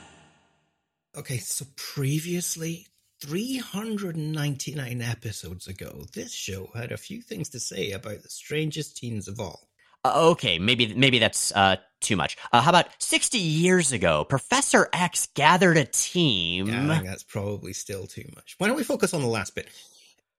Okay, 1.17 1.39
so 1.39 1.65
previously, 1.77 2.89
399 3.23 5.01
episodes 5.01 5.69
ago, 5.69 6.05
this 6.13 6.33
show 6.33 6.69
had 6.75 6.91
a 6.91 6.97
few 6.97 7.23
things 7.23 7.49
to 7.51 7.61
say 7.61 7.93
about 7.93 8.23
the 8.23 8.29
strangest 8.29 8.97
teens 8.97 9.29
of 9.29 9.39
all. 9.39 9.69
Uh, 10.05 10.31
okay, 10.31 10.59
maybe 10.59 10.95
maybe 10.95 11.19
that's 11.19 11.51
uh, 11.53 11.77
too 12.01 12.17
much. 12.17 12.37
Uh, 12.53 12.61
how 12.61 12.71
about 12.71 12.89
60 12.99 13.39
years 13.39 13.93
ago, 13.93 14.25
Professor 14.25 14.89
X 14.93 15.29
gathered 15.35 15.77
a 15.77 15.87
team? 15.87 16.67
Yeah, 16.67 16.85
I 16.85 16.95
think 16.97 17.07
that's 17.07 17.23
probably 17.23 17.73
still 17.73 18.07
too 18.07 18.29
much. 18.35 18.55
Why 18.59 18.67
don't 18.69 18.77
we 18.77 18.85
focus 18.85 19.15
on 19.15 19.23
the 19.23 19.29
last 19.29 19.55
bit? 19.55 19.69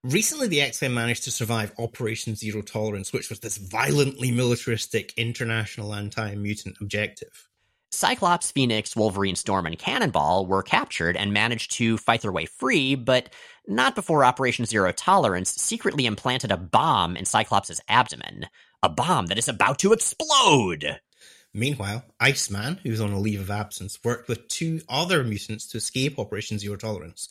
Recently, 0.03 0.47
the 0.47 0.61
X 0.61 0.81
Men 0.83 0.93
managed 0.93 1.23
to 1.23 1.31
survive 1.31 1.73
Operation 1.79 2.35
Zero 2.35 2.61
Tolerance, 2.61 3.11
which 3.11 3.29
was 3.29 3.39
this 3.39 3.57
violently 3.57 4.31
militaristic 4.31 5.13
international 5.17 5.95
anti 5.95 6.35
mutant 6.35 6.77
objective. 6.79 7.49
Cyclops, 7.91 8.51
Phoenix, 8.51 8.95
Wolverine, 8.95 9.35
Storm, 9.35 9.65
and 9.65 9.79
Cannonball 9.79 10.45
were 10.45 10.61
captured 10.61 11.15
and 11.15 11.31
managed 11.33 11.71
to 11.73 11.97
fight 11.97 12.21
their 12.21 12.31
way 12.31 12.45
free, 12.45 12.93
but 12.93 13.29
not 13.67 13.95
before 13.95 14.25
Operation 14.25 14.65
Zero 14.65 14.91
Tolerance 14.91 15.49
secretly 15.49 16.05
implanted 16.05 16.51
a 16.51 16.57
bomb 16.57 17.15
in 17.15 17.25
Cyclops' 17.25 17.81
abdomen 17.87 18.47
a 18.85 18.89
bomb 18.89 19.25
that 19.25 19.39
is 19.39 19.47
about 19.47 19.79
to 19.79 19.93
explode. 19.93 20.99
Meanwhile, 21.55 22.03
Iceman, 22.19 22.79
who's 22.83 23.01
on 23.01 23.13
a 23.13 23.19
leave 23.19 23.41
of 23.41 23.49
absence, 23.49 23.97
worked 24.03 24.27
with 24.27 24.47
two 24.47 24.81
other 24.87 25.23
mutants 25.23 25.65
to 25.69 25.77
escape 25.77 26.19
Operation 26.19 26.59
Zero 26.59 26.75
Tolerance. 26.75 27.27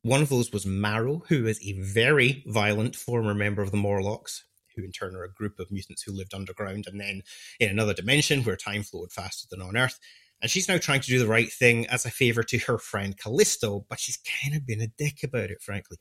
One 0.00 0.22
of 0.22 0.30
those 0.30 0.50
was 0.52 0.64
Marrow, 0.64 1.22
who 1.28 1.46
is 1.46 1.60
a 1.62 1.78
very 1.78 2.42
violent 2.46 2.96
former 2.96 3.34
member 3.34 3.60
of 3.60 3.72
the 3.72 3.76
Morlocks, 3.76 4.44
who 4.74 4.82
in 4.82 4.90
turn 4.90 5.14
are 5.14 5.24
a 5.24 5.32
group 5.32 5.58
of 5.58 5.70
mutants 5.70 6.02
who 6.02 6.12
lived 6.12 6.32
underground 6.32 6.86
and 6.86 6.98
then 6.98 7.20
in 7.58 7.68
another 7.68 7.92
dimension 7.92 8.42
where 8.42 8.56
time 8.56 8.82
flowed 8.82 9.12
faster 9.12 9.46
than 9.50 9.60
on 9.60 9.76
Earth. 9.76 9.98
And 10.40 10.50
she's 10.50 10.68
now 10.68 10.78
trying 10.78 11.02
to 11.02 11.08
do 11.08 11.18
the 11.18 11.26
right 11.26 11.52
thing 11.52 11.86
as 11.88 12.06
a 12.06 12.10
favor 12.10 12.42
to 12.44 12.58
her 12.60 12.78
friend 12.78 13.18
Callisto, 13.18 13.84
but 13.90 14.00
she's 14.00 14.18
kind 14.42 14.56
of 14.56 14.66
been 14.66 14.80
a 14.80 14.86
dick 14.86 15.22
about 15.22 15.50
it, 15.50 15.60
frankly. 15.60 15.98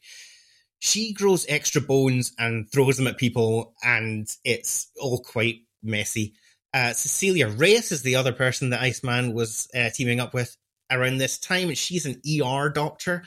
She 0.80 1.14
grows 1.14 1.46
extra 1.50 1.82
bones 1.82 2.34
and 2.40 2.72
throws 2.72 2.98
them 2.98 3.08
at 3.08 3.18
people, 3.18 3.76
and 3.84 4.28
it's 4.44 4.90
all 5.00 5.20
quite 5.20 5.62
messy. 5.84 6.34
Uh, 6.74 6.94
Cecilia 6.94 7.48
Reyes 7.48 7.92
is 7.92 8.02
the 8.02 8.16
other 8.16 8.32
person 8.32 8.70
that 8.70 8.82
Iceman 8.82 9.34
was 9.34 9.68
uh, 9.76 9.90
teaming 9.94 10.20
up 10.20 10.34
with 10.34 10.56
around 10.92 11.18
this 11.18 11.38
time. 11.38 11.74
She's 11.74 12.06
an 12.06 12.22
ER 12.26 12.70
doctor. 12.70 13.24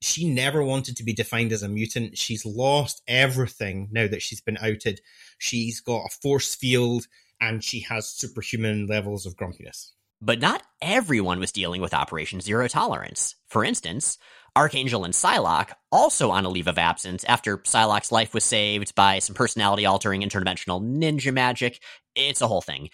She 0.00 0.28
never 0.28 0.62
wanted 0.62 0.96
to 0.96 1.04
be 1.04 1.12
defined 1.12 1.52
as 1.52 1.62
a 1.62 1.68
mutant. 1.68 2.18
She's 2.18 2.44
lost 2.44 3.02
everything 3.06 3.88
now 3.92 4.08
that 4.08 4.22
she's 4.22 4.40
been 4.40 4.58
outed. 4.58 5.00
She's 5.38 5.80
got 5.80 6.06
a 6.06 6.16
force 6.20 6.54
field 6.54 7.06
and 7.40 7.62
she 7.62 7.80
has 7.80 8.08
superhuman 8.08 8.86
levels 8.86 9.26
of 9.26 9.36
grumpiness. 9.36 9.92
But 10.20 10.40
not 10.40 10.62
everyone 10.80 11.40
was 11.40 11.50
dealing 11.50 11.80
with 11.80 11.94
Operation 11.94 12.40
Zero 12.40 12.68
Tolerance. 12.68 13.34
For 13.48 13.64
instance, 13.64 14.18
Archangel 14.54 15.04
and 15.04 15.14
Psylocke, 15.14 15.72
also 15.90 16.30
on 16.30 16.44
a 16.44 16.48
leave 16.50 16.66
of 16.66 16.78
absence 16.78 17.24
after 17.24 17.58
Psylocke's 17.58 18.12
life 18.12 18.34
was 18.34 18.44
saved 18.44 18.94
by 18.94 19.18
some 19.18 19.34
personality 19.34 19.86
altering 19.86 20.22
interdimensional 20.22 20.82
ninja 20.82 21.32
magic. 21.32 21.80
It's 22.14 22.42
a 22.42 22.48
whole 22.48 22.60
thing. 22.60 22.90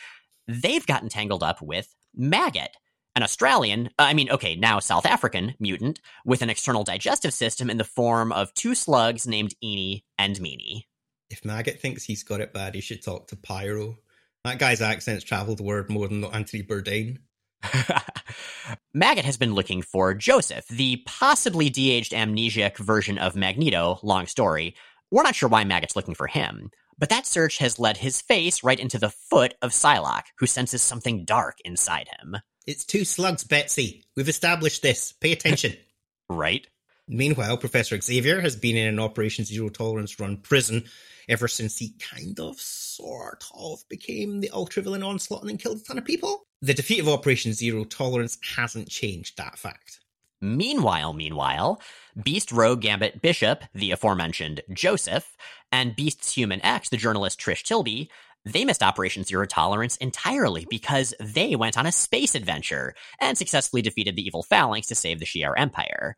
They've 0.47 0.87
gotten 0.87 1.09
tangled 1.09 1.43
up 1.43 1.61
with 1.61 1.93
Maggot, 2.15 2.77
an 3.17 3.23
Australian, 3.23 3.88
uh, 3.99 4.03
I 4.03 4.15
mean, 4.15 4.31
okay, 4.31 4.55
now 4.55 4.79
South 4.79 5.05
African 5.05 5.55
mutant 5.59 6.00
with 6.25 6.43
an 6.43 6.50
external 6.50 6.85
digestive 6.85 7.35
system 7.35 7.69
in 7.69 7.77
the 7.77 7.85
form 7.85 8.31
of 8.31 8.55
two 8.55 8.77
slugs 8.77 9.27
named 9.27 9.55
Eenie 9.62 10.05
and 10.17 10.37
Meanie. 10.37 10.85
If 11.29 11.45
Maggot 11.45 11.81
thinks 11.81 12.05
he's 12.05 12.23
got 12.23 12.41
it 12.41 12.55
bad, 12.55 12.77
he 12.77 12.81
should 12.81 13.03
talk 13.03 13.29
to 13.29 13.37
Pyro. 13.37 13.99
That 14.45 14.61
guy's 14.61 14.81
accents 14.81 15.25
travel 15.25 15.57
the 15.57 15.65
word 15.65 15.91
more 15.91 16.07
than 16.09 16.25
Anthony 16.25 16.62
Bourdain. 16.62 17.19
Maggot 18.95 19.25
has 19.25 19.37
been 19.37 19.55
looking 19.55 19.83
for 19.83 20.15
Joseph, 20.15 20.67
the 20.69 21.03
possibly 21.07 21.71
de-aged 21.71 22.12
amnesiac 22.12 22.77
version 22.77 23.19
of 23.19 23.37
Magneto. 23.37 23.99
Long 24.03 24.27
story. 24.27 24.75
We're 25.11 25.23
not 25.23 25.35
sure 25.35 25.49
why 25.49 25.65
Maggot's 25.65 25.97
looking 25.97 26.15
for 26.15 26.27
him, 26.27 26.71
but 26.99 27.09
that 27.09 27.27
search 27.27 27.59
has 27.59 27.79
led 27.79 27.97
his 27.97 28.21
face 28.21 28.62
right 28.62 28.79
into 28.79 28.99
the 28.99 29.11
foot 29.11 29.55
of 29.62 29.73
Psylocke, 29.73 30.27
who 30.38 30.47
senses 30.47 30.83
something 30.83 31.25
dark 31.25 31.59
inside 31.65 32.09
him. 32.21 32.37
It's 32.67 32.85
two 32.85 33.05
slugs, 33.05 33.45
Betsy. 33.45 34.05
We've 34.17 34.29
established 34.29 34.83
this. 34.83 35.12
Pay 35.12 35.33
attention. 35.33 35.75
right? 36.29 36.67
Meanwhile, 37.09 37.57
Professor 37.57 37.99
Xavier 37.99 38.41
has 38.43 38.57
been 38.57 38.77
in 38.77 38.87
an 38.87 39.00
Operation 39.00 39.47
Zero 39.47 39.71
Tolerance 39.71 40.21
run 40.21 40.37
prison 40.37 40.85
ever 41.29 41.49
since 41.49 41.79
he 41.79 41.95
kind 41.99 42.38
of, 42.38 42.61
sort 42.61 43.45
of, 43.55 43.81
became 43.88 44.41
the 44.41 44.50
ultra-villain 44.50 45.03
onslaught 45.03 45.41
and 45.41 45.49
then 45.49 45.57
killed 45.57 45.79
a 45.79 45.85
ton 45.85 45.97
of 45.97 46.05
people. 46.05 46.48
The 46.61 46.75
defeat 46.75 46.99
of 46.99 47.09
Operation 47.09 47.53
Zero 47.53 47.85
Tolerance 47.85 48.37
hasn't 48.57 48.88
changed 48.88 49.37
that 49.37 49.59
fact. 49.59 50.00
Meanwhile, 50.41 51.12
meanwhile, 51.12 51.81
Beast 52.23 52.50
Rogue 52.50 52.81
Gambit 52.81 53.23
Bishop, 53.23 53.62
the 53.75 53.93
aforementioned 53.93 54.61
Joseph, 54.73 55.37
and 55.71 55.95
Beast's 55.95 56.33
Human 56.33 56.65
ex, 56.65 56.88
the 56.88 56.97
journalist 56.97 57.41
Trish 57.41 57.62
Tilby, 57.62 58.11
they 58.45 58.65
missed 58.65 58.83
Operation 58.83 59.25
Zero 59.25 59.47
Tolerance 59.47 59.97
entirely 59.99 60.67
because 60.71 61.15
they 61.21 61.55
went 61.55 61.77
on 61.77 61.87
a 61.87 61.93
space 61.93 62.35
adventure 62.35 62.95
and 63.21 63.37
successfully 63.37 63.83
defeated 63.83 64.17
the 64.17 64.27
evil 64.27 64.43
Phalanx 64.43 64.87
to 64.88 64.95
save 64.95 65.19
the 65.19 65.27
Shi'ar 65.27 65.55
Empire. 65.57 66.17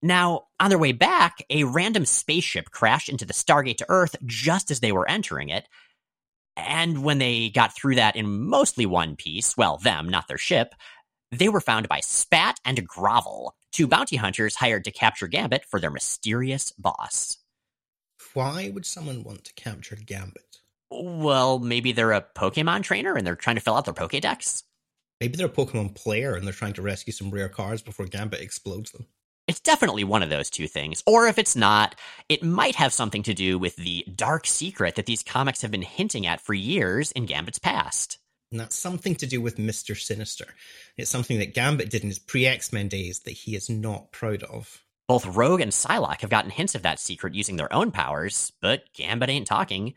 Now, 0.00 0.46
on 0.60 0.70
their 0.70 0.78
way 0.78 0.92
back, 0.92 1.42
a 1.50 1.64
random 1.64 2.04
spaceship 2.04 2.70
crashed 2.70 3.08
into 3.08 3.24
the 3.24 3.32
Stargate 3.32 3.78
to 3.78 3.86
Earth 3.88 4.16
just 4.24 4.70
as 4.70 4.80
they 4.80 4.92
were 4.92 5.08
entering 5.08 5.48
it. 5.48 5.68
And 6.66 7.04
when 7.04 7.18
they 7.18 7.50
got 7.50 7.74
through 7.74 7.96
that 7.96 8.16
in 8.16 8.48
mostly 8.48 8.86
one 8.86 9.16
piece, 9.16 9.56
well, 9.56 9.78
them, 9.78 10.08
not 10.08 10.28
their 10.28 10.38
ship, 10.38 10.74
they 11.30 11.48
were 11.48 11.60
found 11.60 11.88
by 11.88 12.00
Spat 12.00 12.58
and 12.64 12.86
Grovel, 12.86 13.54
two 13.72 13.86
bounty 13.86 14.16
hunters 14.16 14.56
hired 14.56 14.84
to 14.84 14.90
capture 14.90 15.28
Gambit 15.28 15.64
for 15.64 15.78
their 15.78 15.90
mysterious 15.90 16.72
boss. 16.72 17.38
Why 18.34 18.70
would 18.72 18.86
someone 18.86 19.22
want 19.22 19.44
to 19.44 19.54
capture 19.54 19.96
Gambit? 19.96 20.58
Well, 20.90 21.58
maybe 21.58 21.92
they're 21.92 22.12
a 22.12 22.26
Pokemon 22.34 22.82
trainer 22.82 23.14
and 23.14 23.26
they're 23.26 23.36
trying 23.36 23.56
to 23.56 23.62
fill 23.62 23.74
out 23.74 23.84
their 23.84 23.94
Pokedex. 23.94 24.62
Maybe 25.20 25.36
they're 25.36 25.46
a 25.46 25.50
Pokemon 25.50 25.94
player 25.94 26.34
and 26.34 26.46
they're 26.46 26.52
trying 26.52 26.74
to 26.74 26.82
rescue 26.82 27.12
some 27.12 27.30
rare 27.30 27.48
cards 27.48 27.82
before 27.82 28.06
Gambit 28.06 28.40
explodes 28.40 28.92
them. 28.92 29.06
It's 29.48 29.60
definitely 29.60 30.04
one 30.04 30.22
of 30.22 30.28
those 30.28 30.50
two 30.50 30.68
things. 30.68 31.02
Or 31.06 31.26
if 31.26 31.38
it's 31.38 31.56
not, 31.56 31.94
it 32.28 32.42
might 32.42 32.74
have 32.74 32.92
something 32.92 33.22
to 33.22 33.32
do 33.32 33.58
with 33.58 33.76
the 33.76 34.04
dark 34.14 34.46
secret 34.46 34.96
that 34.96 35.06
these 35.06 35.22
comics 35.22 35.62
have 35.62 35.70
been 35.70 35.80
hinting 35.80 36.26
at 36.26 36.42
for 36.42 36.52
years 36.52 37.12
in 37.12 37.24
Gambit's 37.24 37.58
past. 37.58 38.18
And 38.52 38.60
that's 38.60 38.76
something 38.76 39.14
to 39.16 39.26
do 39.26 39.40
with 39.40 39.56
Mr. 39.56 39.98
Sinister. 39.98 40.44
It's 40.98 41.10
something 41.10 41.38
that 41.38 41.54
Gambit 41.54 41.88
did 41.88 42.02
in 42.02 42.08
his 42.08 42.18
pre 42.18 42.46
X 42.46 42.74
Men 42.74 42.88
days 42.88 43.20
that 43.20 43.30
he 43.30 43.56
is 43.56 43.70
not 43.70 44.12
proud 44.12 44.42
of. 44.42 44.84
Both 45.08 45.24
Rogue 45.24 45.62
and 45.62 45.72
Psylocke 45.72 46.20
have 46.20 46.30
gotten 46.30 46.50
hints 46.50 46.74
of 46.74 46.82
that 46.82 47.00
secret 47.00 47.34
using 47.34 47.56
their 47.56 47.72
own 47.72 47.90
powers, 47.90 48.52
but 48.60 48.92
Gambit 48.92 49.30
ain't 49.30 49.46
talking. 49.46 49.94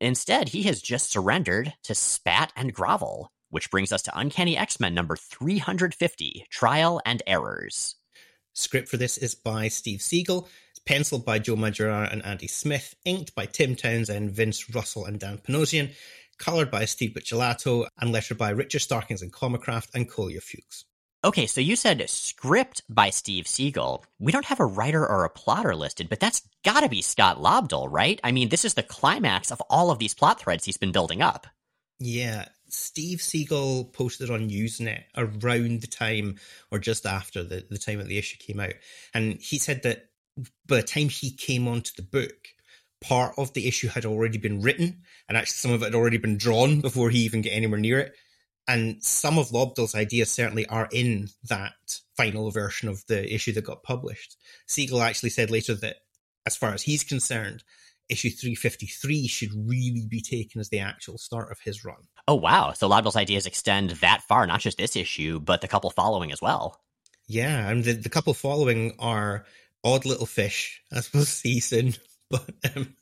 Instead, 0.00 0.50
he 0.50 0.62
has 0.62 0.80
just 0.80 1.10
surrendered 1.10 1.74
to 1.82 1.96
Spat 1.96 2.52
and 2.54 2.72
Grovel, 2.72 3.32
which 3.50 3.70
brings 3.72 3.90
us 3.90 4.02
to 4.02 4.16
Uncanny 4.16 4.56
X 4.56 4.78
Men 4.78 4.94
number 4.94 5.16
350 5.16 6.46
Trial 6.50 7.00
and 7.04 7.20
Errors. 7.26 7.96
Script 8.54 8.88
for 8.88 8.96
this 8.96 9.18
is 9.18 9.34
by 9.34 9.68
Steve 9.68 10.00
Seagle. 10.00 10.48
It's 10.70 10.80
penciled 10.80 11.24
by 11.24 11.38
Joe 11.38 11.56
Madureira 11.56 12.12
and 12.12 12.24
Andy 12.24 12.46
Smith. 12.46 12.94
Inked 13.04 13.34
by 13.34 13.46
Tim 13.46 13.76
Townsend, 13.76 14.30
Vince 14.32 14.74
Russell, 14.74 15.06
and 15.06 15.18
Dan 15.18 15.38
Panosian. 15.38 15.94
Colored 16.38 16.70
by 16.70 16.84
Steve 16.84 17.14
Buccellato. 17.14 17.86
And 18.00 18.12
lettered 18.12 18.38
by 18.38 18.50
Richard 18.50 18.80
Starkings 18.80 19.22
and 19.22 19.32
Comicraft 19.32 19.88
and 19.94 20.10
Kolja 20.10 20.42
Fuchs. 20.42 20.84
Okay, 21.24 21.46
so 21.46 21.60
you 21.60 21.76
said 21.76 22.10
script 22.10 22.82
by 22.88 23.10
Steve 23.10 23.44
Seagle. 23.44 24.02
We 24.18 24.32
don't 24.32 24.46
have 24.46 24.58
a 24.58 24.66
writer 24.66 25.06
or 25.06 25.24
a 25.24 25.30
plotter 25.30 25.76
listed, 25.76 26.08
but 26.08 26.18
that's 26.18 26.42
gotta 26.64 26.88
be 26.88 27.00
Scott 27.00 27.38
Lobdell, 27.38 27.86
right? 27.88 28.20
I 28.24 28.32
mean, 28.32 28.48
this 28.48 28.64
is 28.64 28.74
the 28.74 28.82
climax 28.82 29.52
of 29.52 29.62
all 29.70 29.92
of 29.92 30.00
these 30.00 30.14
plot 30.14 30.40
threads 30.40 30.64
he's 30.64 30.78
been 30.78 30.90
building 30.90 31.22
up. 31.22 31.46
Yeah, 32.00 32.46
Steve 32.72 33.18
Seagle 33.18 33.92
posted 33.92 34.30
on 34.30 34.48
Usenet 34.48 35.04
around 35.16 35.82
the 35.82 35.86
time 35.86 36.36
or 36.70 36.78
just 36.78 37.04
after 37.04 37.42
the, 37.42 37.66
the 37.68 37.78
time 37.78 37.98
that 37.98 38.08
the 38.08 38.18
issue 38.18 38.38
came 38.38 38.60
out. 38.60 38.74
And 39.12 39.40
he 39.40 39.58
said 39.58 39.82
that 39.82 40.08
by 40.66 40.76
the 40.76 40.82
time 40.82 41.08
he 41.08 41.30
came 41.30 41.68
onto 41.68 41.90
the 41.94 42.02
book, 42.02 42.48
part 43.02 43.34
of 43.36 43.52
the 43.52 43.68
issue 43.68 43.88
had 43.88 44.06
already 44.06 44.38
been 44.38 44.62
written, 44.62 45.02
and 45.28 45.36
actually 45.36 45.54
some 45.54 45.72
of 45.72 45.82
it 45.82 45.86
had 45.86 45.94
already 45.94 46.16
been 46.16 46.38
drawn 46.38 46.80
before 46.82 47.10
he 47.10 47.20
even 47.20 47.42
get 47.42 47.50
anywhere 47.50 47.80
near 47.80 47.98
it. 47.98 48.14
And 48.68 49.02
some 49.02 49.38
of 49.38 49.48
Lobdell's 49.48 49.94
ideas 49.94 50.30
certainly 50.30 50.66
are 50.66 50.88
in 50.92 51.28
that 51.48 52.00
final 52.16 52.50
version 52.52 52.88
of 52.88 53.04
the 53.06 53.32
issue 53.34 53.52
that 53.52 53.64
got 53.64 53.82
published. 53.82 54.36
Seagle 54.68 55.02
actually 55.02 55.30
said 55.30 55.50
later 55.50 55.74
that, 55.74 55.96
as 56.46 56.56
far 56.56 56.72
as 56.72 56.82
he's 56.82 57.04
concerned, 57.04 57.64
issue 58.08 58.30
353 58.30 59.26
should 59.26 59.50
really 59.52 60.06
be 60.08 60.20
taken 60.20 60.60
as 60.60 60.68
the 60.68 60.78
actual 60.78 61.18
start 61.18 61.50
of 61.50 61.60
his 61.60 61.84
run. 61.84 62.06
Oh, 62.28 62.36
wow. 62.36 62.72
So 62.72 62.88
Lobdell's 62.88 63.16
ideas 63.16 63.46
extend 63.46 63.90
that 63.90 64.22
far, 64.22 64.46
not 64.46 64.60
just 64.60 64.78
this 64.78 64.96
issue, 64.96 65.40
but 65.40 65.60
the 65.60 65.68
couple 65.68 65.90
following 65.90 66.32
as 66.32 66.40
well. 66.40 66.80
Yeah, 67.26 67.68
and 67.68 67.82
the, 67.82 67.92
the 67.92 68.08
couple 68.08 68.34
following 68.34 68.94
are 68.98 69.44
Odd 69.84 70.04
Little 70.04 70.26
Fish, 70.26 70.82
as 70.92 71.12
we'll 71.12 71.24
see 71.24 71.60
soon. 71.60 71.94
But 72.30 72.48
um, 72.76 72.94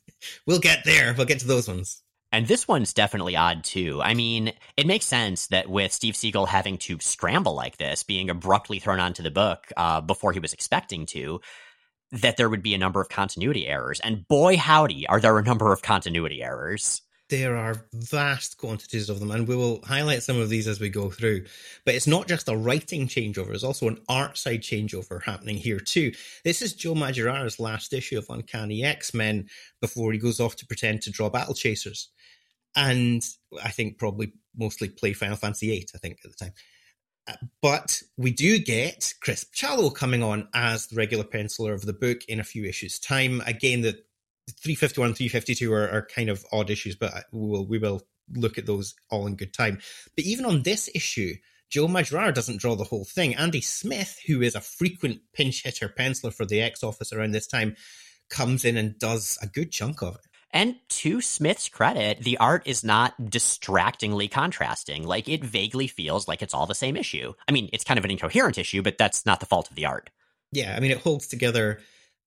we'll 0.45 0.59
get 0.59 0.83
there. 0.83 1.13
We'll 1.15 1.25
get 1.25 1.39
to 1.39 1.47
those 1.47 1.67
ones. 1.67 2.01
And 2.33 2.47
this 2.47 2.67
one's 2.67 2.93
definitely 2.93 3.35
odd 3.35 3.63
too. 3.63 4.01
I 4.01 4.13
mean, 4.13 4.53
it 4.77 4.87
makes 4.87 5.05
sense 5.05 5.47
that 5.47 5.69
with 5.69 5.91
Steve 5.91 6.13
Seagle 6.13 6.47
having 6.47 6.77
to 6.79 6.97
scramble 6.99 7.55
like 7.55 7.77
this, 7.77 8.03
being 8.03 8.29
abruptly 8.29 8.79
thrown 8.79 8.99
onto 8.99 9.21
the 9.21 9.31
book 9.31 9.71
uh, 9.75 10.01
before 10.01 10.31
he 10.31 10.39
was 10.39 10.53
expecting 10.53 11.05
to, 11.07 11.41
that 12.11 12.37
there 12.37 12.49
would 12.49 12.63
be 12.63 12.73
a 12.73 12.77
number 12.77 13.01
of 13.01 13.09
continuity 13.09 13.67
errors. 13.67 13.99
And 13.99 14.27
boy, 14.27 14.57
howdy, 14.57 15.07
are 15.07 15.19
there 15.19 15.37
a 15.37 15.43
number 15.43 15.71
of 15.73 15.81
continuity 15.81 16.41
errors. 16.41 17.01
There 17.31 17.55
are 17.55 17.85
vast 17.93 18.57
quantities 18.57 19.09
of 19.09 19.21
them, 19.21 19.31
and 19.31 19.47
we 19.47 19.55
will 19.55 19.81
highlight 19.85 20.21
some 20.21 20.37
of 20.37 20.49
these 20.49 20.67
as 20.67 20.81
we 20.81 20.89
go 20.89 21.09
through. 21.09 21.45
But 21.85 21.95
it's 21.95 22.05
not 22.05 22.27
just 22.27 22.49
a 22.49 22.57
writing 22.57 23.07
changeover, 23.07 23.47
there's 23.47 23.63
also 23.63 23.87
an 23.87 24.01
art 24.09 24.37
side 24.37 24.61
changeover 24.61 25.23
happening 25.23 25.55
here, 25.55 25.79
too. 25.79 26.11
This 26.43 26.61
is 26.61 26.73
Joe 26.73 26.93
Madureira's 26.93 27.57
last 27.57 27.93
issue 27.93 28.17
of 28.17 28.25
Uncanny 28.29 28.83
X 28.83 29.13
Men 29.13 29.47
before 29.79 30.11
he 30.11 30.19
goes 30.19 30.41
off 30.41 30.57
to 30.57 30.67
pretend 30.67 31.03
to 31.03 31.09
draw 31.09 31.29
Battle 31.29 31.55
Chasers. 31.55 32.09
And 32.75 33.25
I 33.63 33.69
think 33.69 33.97
probably 33.97 34.33
mostly 34.53 34.89
play 34.89 35.13
Final 35.13 35.37
Fantasy 35.37 35.69
VIII, 35.69 35.87
I 35.95 35.97
think, 35.99 36.17
at 36.25 36.31
the 36.31 36.37
time. 36.37 36.53
Uh, 37.27 37.35
but 37.61 38.01
we 38.17 38.31
do 38.31 38.59
get 38.59 39.13
Chris 39.21 39.45
Bachalo 39.45 39.95
coming 39.95 40.21
on 40.21 40.49
as 40.53 40.87
the 40.87 40.97
regular 40.97 41.23
penciler 41.23 41.73
of 41.73 41.85
the 41.85 41.93
book 41.93 42.25
in 42.27 42.41
a 42.41 42.43
few 42.43 42.65
issues' 42.65 42.99
time. 42.99 43.41
Again, 43.45 43.83
the 43.83 44.03
351 44.59 45.13
352 45.13 45.73
are, 45.73 45.89
are 45.89 46.07
kind 46.13 46.29
of 46.29 46.45
odd 46.51 46.69
issues, 46.69 46.95
but 46.95 47.13
uh, 47.13 47.21
we 47.31 47.47
will, 47.47 47.65
we 47.65 47.77
will 47.77 48.01
look 48.33 48.57
at 48.57 48.65
those 48.65 48.95
all 49.09 49.27
in 49.27 49.35
good 49.35 49.53
time. 49.53 49.79
But 50.15 50.25
even 50.25 50.45
on 50.45 50.63
this 50.63 50.89
issue, 50.93 51.35
Joe 51.69 51.87
Madureira 51.87 52.33
doesn't 52.33 52.59
draw 52.59 52.75
the 52.75 52.83
whole 52.83 53.05
thing. 53.05 53.35
Andy 53.35 53.61
Smith, 53.61 54.19
who 54.27 54.41
is 54.41 54.55
a 54.55 54.61
frequent 54.61 55.21
pinch 55.33 55.63
hitter 55.63 55.87
penciler 55.87 56.33
for 56.33 56.45
the 56.45 56.61
X 56.61 56.83
office 56.83 57.13
around 57.13 57.31
this 57.31 57.47
time, 57.47 57.75
comes 58.29 58.65
in 58.65 58.77
and 58.77 58.99
does 58.99 59.37
a 59.41 59.47
good 59.47 59.71
chunk 59.71 60.01
of 60.01 60.15
it. 60.15 60.21
And 60.53 60.75
to 60.89 61.21
Smith's 61.21 61.69
credit, 61.69 62.19
the 62.19 62.37
art 62.37 62.63
is 62.65 62.83
not 62.83 63.29
distractingly 63.29 64.27
contrasting. 64.27 65.05
Like 65.05 65.29
it 65.29 65.45
vaguely 65.45 65.87
feels 65.87 66.27
like 66.27 66.41
it's 66.41 66.53
all 66.53 66.67
the 66.67 66.75
same 66.75 66.97
issue. 66.97 67.33
I 67.47 67.53
mean, 67.53 67.69
it's 67.71 67.85
kind 67.85 67.97
of 67.97 68.03
an 68.03 68.11
incoherent 68.11 68.57
issue, 68.57 68.81
but 68.81 68.97
that's 68.97 69.25
not 69.25 69.39
the 69.39 69.45
fault 69.45 69.69
of 69.69 69.75
the 69.75 69.85
art. 69.85 70.09
Yeah, 70.51 70.75
I 70.75 70.81
mean, 70.81 70.91
it 70.91 70.97
holds 70.97 71.27
together 71.27 71.79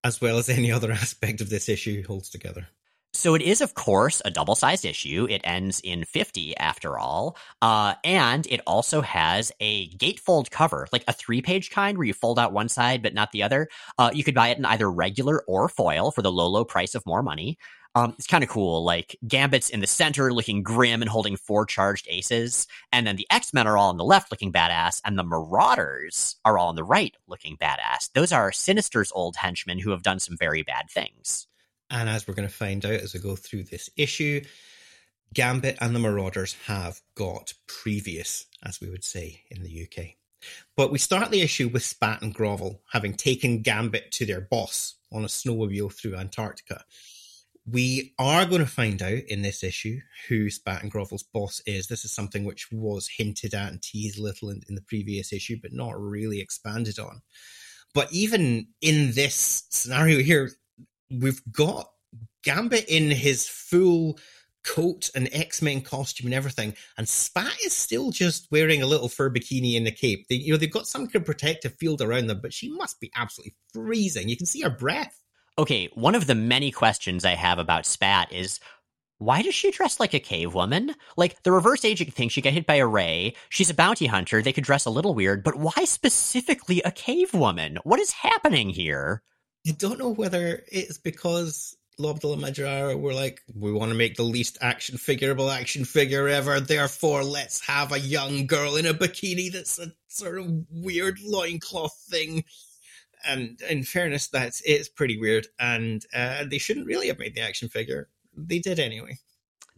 as 0.05 0.21
well 0.21 0.39
as 0.39 0.49
any 0.49 0.71
other 0.71 0.93
aspect 1.05 1.41
of 1.41 1.51
this 1.51 1.69
issue 1.69 2.07
holds 2.07 2.29
together. 2.29 2.69
So 3.17 3.35
it 3.35 3.43
is, 3.43 3.61
of 3.61 3.75
course, 3.75 4.21
a 4.25 4.31
double 4.31 4.57
sized 4.57 4.85
issue. 4.85 5.27
It 5.31 5.41
ends 5.45 5.81
in 5.81 6.05
50 6.05 6.57
after 6.57 6.99
all. 6.99 7.37
Uh, 7.63 7.95
and 8.03 8.45
it 8.49 8.61
also 8.67 9.03
has 9.03 9.53
a 9.61 9.89
gatefold 9.91 10.51
cover, 10.51 10.89
like 10.93 11.05
a 11.07 11.13
three 11.13 11.41
page 11.41 11.71
kind 11.71 11.97
where 11.97 12.07
you 12.07 12.13
fold 12.13 12.41
out 12.41 12.53
one 12.53 12.69
side 12.69 13.03
but 13.03 13.15
not 13.15 13.31
the 13.31 13.45
other. 13.45 13.69
Uh, 13.99 14.11
you 14.13 14.25
could 14.25 14.35
buy 14.35 14.49
it 14.49 14.59
in 14.59 14.65
either 14.65 14.91
regular 14.91 15.43
or 15.47 15.69
foil 15.69 16.11
for 16.11 16.23
the 16.23 16.33
low, 16.33 16.49
low 16.49 16.65
price 16.65 16.95
of 16.97 17.07
more 17.07 17.23
money. 17.23 17.57
Um, 17.97 18.15
it's 18.19 18.27
kind 18.27 18.43
of 18.43 18.51
cool. 18.51 18.83
Like 18.83 19.17
Gambit's 19.27 19.71
in 19.71 19.81
the 19.81 19.87
center 19.87 20.33
looking 20.33 20.63
grim 20.63 21.01
and 21.01 21.09
holding 21.09 21.37
four 21.37 21.65
charged 21.65 22.07
aces. 22.11 22.67
And 22.93 23.07
then 23.07 23.17
the 23.17 23.27
X 23.31 23.55
Men 23.55 23.67
are 23.67 23.79
all 23.79 23.91
on 23.91 23.97
the 23.97 24.05
left 24.05 24.31
looking 24.33 24.53
badass. 24.53 25.01
And 25.05 25.19
the 25.19 25.23
Marauders 25.23 26.37
are 26.45 26.59
all 26.59 26.69
on 26.69 26.77
the 26.77 26.85
right 26.85 27.15
looking 27.29 27.57
badass. 27.57 28.11
Those 28.13 28.33
are 28.33 28.51
Sinister's 28.51 29.13
old 29.15 29.37
henchmen 29.37 29.79
who 29.79 29.91
have 29.91 30.03
done 30.03 30.19
some 30.19 30.37
very 30.37 30.63
bad 30.63 30.91
things. 30.91 31.47
And 31.91 32.09
as 32.09 32.27
we're 32.27 32.35
going 32.35 32.49
to 32.49 32.55
find 32.55 32.85
out 32.85 32.93
as 32.93 33.15
we 33.15 33.21
go 33.21 33.37
through 33.37 33.65
this 33.65 33.89
issue, 33.97 34.43
Gambit 35.33 35.79
and 35.81 35.95
the 35.95 36.01
Marauders 36.01 36.57
have 36.67 37.01
got 37.15 37.55
previous, 37.67 38.47
as 38.63 38.81
we 38.81 38.91
would 38.91 39.05
say 39.05 39.43
in 39.51 39.63
the 39.63 39.83
UK. 39.87 40.15
But 40.77 40.91
we 40.91 40.99
start 40.99 41.31
the 41.31 41.43
issue 41.43 41.69
with 41.69 41.85
Spat 41.85 42.23
and 42.23 42.35
Grovel 42.35 42.81
having 42.93 43.15
taken 43.15 43.63
Gambit 43.63 44.13
to 44.13 44.27
their 44.27 44.41
boss 44.41 44.95
on 45.13 45.25
a 45.25 45.29
snowmobile 45.29 45.93
through 45.93 46.17
Antarctica. 46.17 46.85
We 47.67 48.13
are 48.19 48.45
going 48.45 48.61
to 48.61 48.67
find 48.67 49.01
out 49.01 49.23
in 49.29 49.41
this 49.41 49.65
issue 49.65 50.01
who 50.29 50.51
Spat 50.51 50.83
and 50.83 50.91
Grovel's 50.91 51.23
boss 51.23 51.63
is. 51.67 51.87
This 51.87 52.05
is 52.05 52.13
something 52.13 52.45
which 52.45 52.69
was 52.71 53.09
hinted 53.09 53.55
at 53.55 53.73
and 53.73 53.81
teased 53.81 54.19
a 54.19 54.23
little 54.23 54.51
in, 54.51 54.61
in 54.69 54.75
the 54.75 54.83
previous 54.83 55.33
issue, 55.33 55.57
but 55.63 55.73
not 55.73 55.99
really 55.99 56.41
expanded 56.41 56.99
on. 56.99 57.23
But 57.95 58.13
even 58.13 58.67
in 58.83 59.13
this 59.13 59.65
scenario 59.71 60.19
here, 60.19 60.51
we've 61.11 61.41
got 61.51 61.89
Gambit 62.43 62.85
in 62.89 63.11
his 63.11 63.49
full 63.49 64.19
coat 64.65 65.11
and 65.15 65.29
X 65.33 65.63
Men 65.63 65.81
costume 65.81 66.27
and 66.27 66.35
everything, 66.35 66.75
and 66.99 67.09
Spat 67.09 67.55
is 67.65 67.73
still 67.73 68.11
just 68.11 68.49
wearing 68.51 68.83
a 68.83 68.87
little 68.87 69.09
fur 69.09 69.31
bikini 69.31 69.77
and 69.77 69.87
a 69.87 69.91
cape. 69.91 70.27
They, 70.29 70.37
you 70.37 70.53
know, 70.53 70.59
they've 70.59 70.71
got 70.71 70.87
some 70.87 71.07
kind 71.07 71.17
of 71.17 71.25
protective 71.25 71.75
field 71.77 72.03
around 72.03 72.27
them, 72.27 72.41
but 72.43 72.53
she 72.53 72.71
must 72.71 73.01
be 73.01 73.11
absolutely 73.15 73.55
freezing. 73.73 74.29
You 74.29 74.37
can 74.37 74.47
see 74.47 74.63
her 74.63 74.71
breath. 74.71 75.21
Okay, 75.57 75.89
one 75.95 76.17
of 76.17 76.27
the 76.27 76.35
many 76.35 76.73
questions 76.73 77.25
I 77.25 77.37
have 77.37 77.61
about 77.61 77.87
Spat 77.87 78.33
is 78.33 78.59
why 79.19 79.43
does 79.43 79.55
she 79.55 79.71
dress 79.71 80.01
like 80.01 80.13
a 80.13 80.19
cave 80.19 80.53
woman? 80.53 80.97
Like 81.17 81.43
the 81.45 81.53
reverse 81.53 81.85
aging 81.85 82.11
thing, 82.11 82.29
she 82.29 82.41
got 82.41 82.53
hit 82.53 82.67
by 82.67 82.75
a 82.75 82.87
ray. 82.87 83.35
She's 83.51 83.71
a 83.71 83.75
bounty 83.75 84.07
hunter. 84.07 84.43
They 84.43 84.53
could 84.53 84.65
dress 84.65 84.85
a 84.85 84.91
little 84.91 85.15
weird, 85.15 85.45
but 85.45 85.55
why 85.55 85.85
specifically 85.85 86.83
a 86.83 86.91
cave 86.91 87.33
woman? 87.35 87.79
What 87.85 88.01
is 88.01 88.11
happening 88.11 88.69
here? 88.69 89.23
I 89.67 89.71
don't 89.71 89.99
know 89.99 90.11
whether 90.11 90.65
it's 90.67 90.99
because 90.99 91.77
Lobdell 92.01 92.33
and 92.33 92.43
Madureira 92.43 92.99
were 92.99 93.15
like, 93.15 93.41
we 93.55 93.73
want 93.73 93.93
to 93.93 93.97
make 93.97 94.17
the 94.17 94.25
least 94.25 94.59
action 94.61 94.99
figureable 94.99 95.55
action 95.55 95.85
figure 95.85 96.29
ever, 96.29 96.59
therefore 96.59 97.23
let's 97.23 97.65
have 97.65 97.93
a 97.93 98.01
young 98.01 98.47
girl 98.47 98.75
in 98.75 98.87
a 98.87 98.93
bikini 98.93 99.53
that's 99.53 99.79
a 99.79 99.93
sort 100.09 100.41
of 100.41 100.47
weird 100.71 101.21
loincloth 101.23 101.97
thing. 102.11 102.45
And 103.27 103.61
in 103.69 103.83
fairness, 103.83 104.29
that's 104.29 104.63
it's 104.65 104.89
pretty 104.89 105.19
weird, 105.19 105.47
and 105.59 106.05
uh, 106.15 106.45
they 106.49 106.59
shouldn't 106.59 106.87
really 106.87 107.09
have 107.09 107.19
made 107.19 107.35
the 107.35 107.41
action 107.41 107.69
figure. 107.69 108.09
They 108.37 108.59
did 108.59 108.79
anyway. 108.79 109.19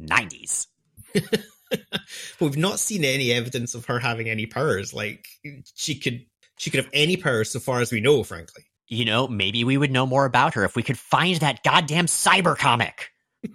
90s. 0.01 0.67
We've 2.41 2.57
not 2.57 2.79
seen 2.79 3.05
any 3.05 3.33
evidence 3.33 3.75
of 3.75 3.87
her 3.87 3.99
having 3.99 4.29
any 4.29 4.47
powers. 4.47 4.93
Like 4.93 5.27
she 5.75 5.99
could 5.99 6.27
she 6.59 6.71
could 6.71 6.85
have 6.85 6.91
any 6.93 7.17
powers 7.17 7.51
so 7.51 7.61
far 7.61 7.81
as 7.81 7.93
we 7.93 8.01
know, 8.01 8.23
frankly 8.23 8.65
you 8.89 9.05
know, 9.05 9.27
maybe 9.27 9.65
we 9.65 9.77
would 9.77 9.91
know 9.91 10.07
more 10.07 10.25
about 10.25 10.55
her 10.55 10.65
if 10.65 10.77
we 10.77 10.83
could 10.83 10.99
find 10.99 11.41
that 11.41 11.63
goddamn 11.65 12.07
cyber 12.07 12.57
comic. 12.57 13.11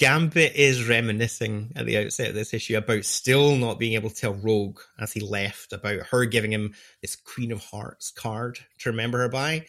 Gambit 0.00 0.56
is 0.56 0.88
reminiscing 0.88 1.72
at 1.76 1.84
the 1.84 1.98
outset 1.98 2.30
of 2.30 2.34
this 2.34 2.54
issue 2.54 2.78
about 2.78 3.04
still 3.04 3.54
not 3.54 3.78
being 3.78 3.92
able 3.92 4.08
to 4.08 4.16
tell 4.16 4.32
Rogue 4.32 4.80
as 4.98 5.12
he 5.12 5.20
left 5.20 5.74
about 5.74 6.06
her 6.06 6.24
giving 6.24 6.50
him 6.50 6.72
this 7.02 7.16
Queen 7.16 7.52
of 7.52 7.62
Hearts 7.62 8.10
card 8.10 8.58
to 8.78 8.88
remember 8.88 9.18
her 9.18 9.28
by. 9.28 9.66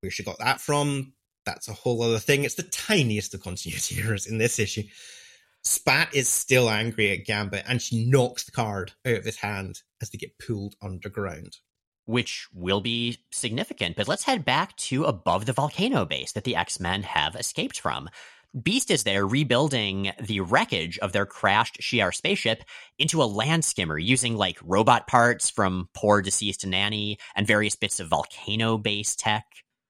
Where 0.00 0.10
she 0.10 0.22
got 0.22 0.38
that 0.40 0.60
from, 0.60 1.14
that's 1.46 1.66
a 1.68 1.72
whole 1.72 2.02
other 2.02 2.18
thing. 2.18 2.44
It's 2.44 2.56
the 2.56 2.64
tiniest 2.64 3.32
of 3.32 3.42
continuity 3.42 4.02
errors 4.04 4.26
in 4.26 4.36
this 4.36 4.58
issue. 4.58 4.82
Spat 5.64 6.14
is 6.14 6.28
still 6.28 6.68
angry 6.68 7.10
at 7.12 7.24
Gambit 7.24 7.64
and 7.66 7.80
she 7.80 8.04
knocks 8.04 8.44
the 8.44 8.52
card 8.52 8.92
out 9.06 9.14
of 9.14 9.24
his 9.24 9.38
hand 9.38 9.80
as 10.02 10.10
they 10.10 10.18
get 10.18 10.38
pulled 10.38 10.74
underground 10.82 11.56
which 12.04 12.48
will 12.52 12.80
be 12.80 13.18
significant. 13.30 13.96
But 13.96 14.08
let's 14.08 14.24
head 14.24 14.44
back 14.44 14.76
to 14.76 15.04
above 15.04 15.46
the 15.46 15.52
volcano 15.52 16.04
base 16.04 16.32
that 16.32 16.42
the 16.42 16.56
X 16.56 16.80
Men 16.80 17.04
have 17.04 17.36
escaped 17.36 17.78
from. 17.78 18.08
Beast 18.60 18.90
is 18.90 19.04
there 19.04 19.26
rebuilding 19.26 20.12
the 20.20 20.40
wreckage 20.40 20.98
of 20.98 21.12
their 21.12 21.24
crashed 21.24 21.80
Shi'ar 21.80 22.14
spaceship 22.14 22.62
into 22.98 23.22
a 23.22 23.24
land 23.24 23.64
skimmer 23.64 23.96
using 23.96 24.36
like 24.36 24.58
robot 24.62 25.06
parts 25.06 25.48
from 25.48 25.88
poor 25.94 26.20
deceased 26.20 26.66
nanny 26.66 27.18
and 27.34 27.46
various 27.46 27.76
bits 27.76 27.98
of 27.98 28.08
volcano 28.08 28.76
base 28.76 29.16
tech. 29.16 29.46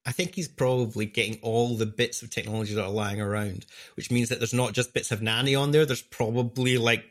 I 0.06 0.12
think 0.12 0.36
he's 0.36 0.48
probably 0.48 1.06
getting 1.06 1.40
all 1.42 1.76
the 1.76 1.86
bits 1.86 2.22
of 2.22 2.30
technology 2.30 2.74
that 2.74 2.84
are 2.84 2.90
lying 2.90 3.20
around, 3.20 3.66
which 3.96 4.12
means 4.12 4.28
that 4.28 4.38
there's 4.38 4.54
not 4.54 4.74
just 4.74 4.94
bits 4.94 5.10
of 5.10 5.22
nanny 5.22 5.56
on 5.56 5.72
there, 5.72 5.84
there's 5.84 6.02
probably 6.02 6.78
like 6.78 7.04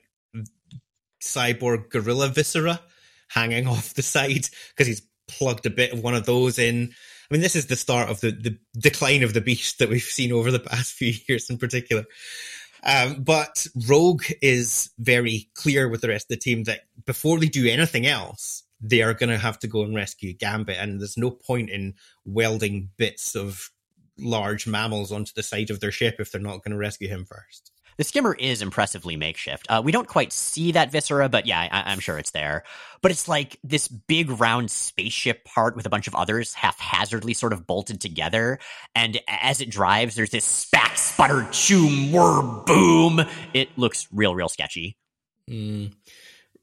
cyborg 1.21 1.89
gorilla 1.89 2.29
viscera 2.29 2.79
hanging 3.27 3.67
off 3.67 3.93
the 3.93 4.01
side 4.01 4.47
because 4.69 4.87
he's 4.87 5.01
plugged 5.27 5.65
a 5.65 5.69
bit 5.69 5.91
of 5.91 6.01
one 6.01 6.15
of 6.15 6.25
those 6.25 6.57
in. 6.57 6.93
I 7.31 7.33
mean, 7.33 7.41
this 7.41 7.55
is 7.55 7.67
the 7.67 7.77
start 7.77 8.09
of 8.09 8.19
the, 8.19 8.31
the 8.31 8.57
decline 8.77 9.23
of 9.23 9.33
the 9.33 9.39
beast 9.39 9.79
that 9.79 9.87
we've 9.87 10.01
seen 10.01 10.33
over 10.33 10.51
the 10.51 10.59
past 10.59 10.91
few 10.97 11.13
years 11.29 11.49
in 11.49 11.57
particular. 11.57 12.03
Um, 12.83 13.23
but 13.23 13.67
Rogue 13.87 14.25
is 14.41 14.89
very 14.99 15.49
clear 15.53 15.87
with 15.87 16.01
the 16.01 16.09
rest 16.09 16.25
of 16.25 16.29
the 16.29 16.37
team 16.37 16.65
that 16.65 16.81
before 17.05 17.39
they 17.39 17.47
do 17.47 17.69
anything 17.69 18.05
else, 18.05 18.63
they 18.81 19.01
are 19.01 19.13
going 19.13 19.29
to 19.29 19.37
have 19.37 19.59
to 19.59 19.67
go 19.67 19.83
and 19.83 19.95
rescue 19.95 20.33
Gambit. 20.33 20.77
And 20.77 20.99
there's 20.99 21.17
no 21.17 21.31
point 21.31 21.69
in 21.69 21.93
welding 22.25 22.89
bits 22.97 23.33
of 23.33 23.69
large 24.19 24.67
mammals 24.67 25.13
onto 25.13 25.31
the 25.33 25.43
side 25.43 25.69
of 25.69 25.79
their 25.79 25.91
ship 25.91 26.15
if 26.19 26.31
they're 26.31 26.41
not 26.41 26.63
going 26.63 26.71
to 26.71 26.77
rescue 26.77 27.07
him 27.07 27.23
first. 27.23 27.71
The 28.01 28.05
skimmer 28.05 28.33
is 28.33 28.63
impressively 28.63 29.15
makeshift. 29.15 29.67
Uh, 29.69 29.79
we 29.85 29.91
don't 29.91 30.07
quite 30.07 30.33
see 30.33 30.71
that 30.71 30.91
viscera, 30.91 31.29
but 31.29 31.45
yeah, 31.45 31.59
I- 31.59 31.91
am 31.91 31.99
sure 31.99 32.17
it's 32.17 32.31
there. 32.31 32.63
But 33.03 33.11
it's 33.11 33.27
like 33.27 33.59
this 33.63 33.87
big 33.87 34.41
round 34.41 34.71
spaceship 34.71 35.45
part 35.45 35.75
with 35.75 35.85
a 35.85 35.89
bunch 35.91 36.07
of 36.07 36.15
others 36.15 36.55
haphazardly 36.55 37.35
sort 37.35 37.53
of 37.53 37.67
bolted 37.67 38.01
together. 38.01 38.57
And 38.95 39.19
as 39.27 39.61
it 39.61 39.69
drives, 39.69 40.15
there's 40.15 40.31
this 40.31 40.45
spat, 40.45 40.97
sputter, 40.97 41.41
choom, 41.51 42.11
whir, 42.11 42.63
boom. 42.65 43.23
It 43.53 43.69
looks 43.77 44.07
real, 44.11 44.33
real 44.33 44.49
sketchy. 44.49 44.97
Mm. 45.47 45.93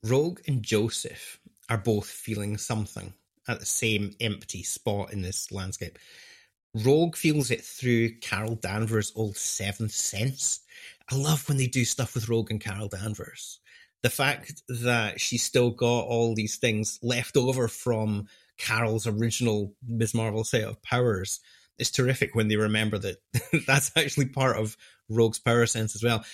Rogue 0.03 0.40
and 0.48 0.61
Joseph 0.61 1.38
are 1.68 1.79
both 1.79 2.07
feeling 2.07 2.59
something 2.59 3.14
at 3.46 3.61
the 3.61 3.64
same 3.64 4.12
empty 4.20 4.64
spot 4.64 5.12
in 5.12 5.22
this 5.22 5.53
landscape. 5.53 6.01
Rogue 6.74 7.14
feels 7.14 7.53
it 7.53 7.64
through 7.64 8.18
Carol 8.18 8.57
Danvers' 8.57 9.12
old 9.14 9.37
seventh 9.37 9.92
sense. 9.92 10.62
I 11.11 11.16
love 11.16 11.49
when 11.49 11.59
they 11.59 11.66
do 11.66 11.85
stuff 11.85 12.14
with 12.14 12.29
Rogue 12.29 12.51
and 12.51 12.61
Carol 12.61 12.88
Danvers. 12.88 13.61
The 14.03 14.11
fact 14.11 14.62
that 14.68 15.21
she's 15.21 15.42
still 15.42 15.71
got 15.71 16.05
all 16.05 16.35
these 16.35 16.57
things 16.57 16.99
left 17.03 17.37
over 17.37 17.66
from 17.66 18.29
Carol's 18.59 19.07
original 19.07 19.75
Ms. 19.87 20.14
Marvel 20.14 20.44
set 20.44 20.64
of 20.64 20.83
powers 20.83 21.40
is 21.79 21.90
terrific 21.90 22.35
when 22.35 22.49
they 22.49 22.57
remember 22.57 22.99
that 22.99 23.16
that's 23.66 23.90
actually 23.97 24.27
part 24.27 24.57
of 24.57 24.77
Rogue's 25.09 25.38
power 25.38 25.66
sense 25.66 25.94
as 25.94 26.03
well. 26.03 26.25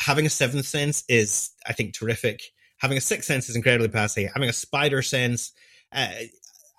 Having 0.00 0.26
a 0.26 0.30
seventh 0.30 0.66
sense 0.66 1.04
is, 1.08 1.50
I 1.66 1.72
think, 1.72 1.94
terrific. 1.94 2.40
Having 2.78 2.98
a 2.98 3.02
sixth 3.02 3.26
sense 3.26 3.48
is 3.48 3.56
incredibly 3.56 3.88
passe. 3.88 4.30
Having 4.32 4.48
a 4.48 4.54
spider 4.54 5.02
sense, 5.02 5.52
uh, 5.92 6.08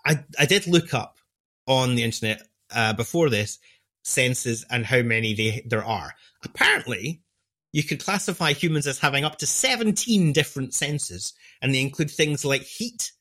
I 0.06 0.24
I 0.40 0.46
did 0.46 0.68
look 0.68 0.94
up 0.94 1.18
on 1.68 1.96
the 1.96 2.04
internet 2.04 2.42
uh, 2.74 2.94
before 2.94 3.30
this 3.30 3.60
senses 4.04 4.66
and 4.70 4.86
how 4.86 5.02
many 5.02 5.34
they, 5.34 5.66
there 5.66 5.84
are. 5.84 6.14
Apparently, 6.44 7.23
you 7.74 7.84
could 7.84 8.04
classify 8.04 8.54
humans 8.54 8.88
as 8.88 9.00
having 9.00 9.26
up 9.26 9.40
to 9.40 9.48
17 9.48 10.32
different 10.32 10.74
senses, 10.74 11.34
and 11.62 11.74
they 11.74 11.82
include 11.82 12.12
things 12.12 12.46
like 12.46 12.62
heat 12.62 13.12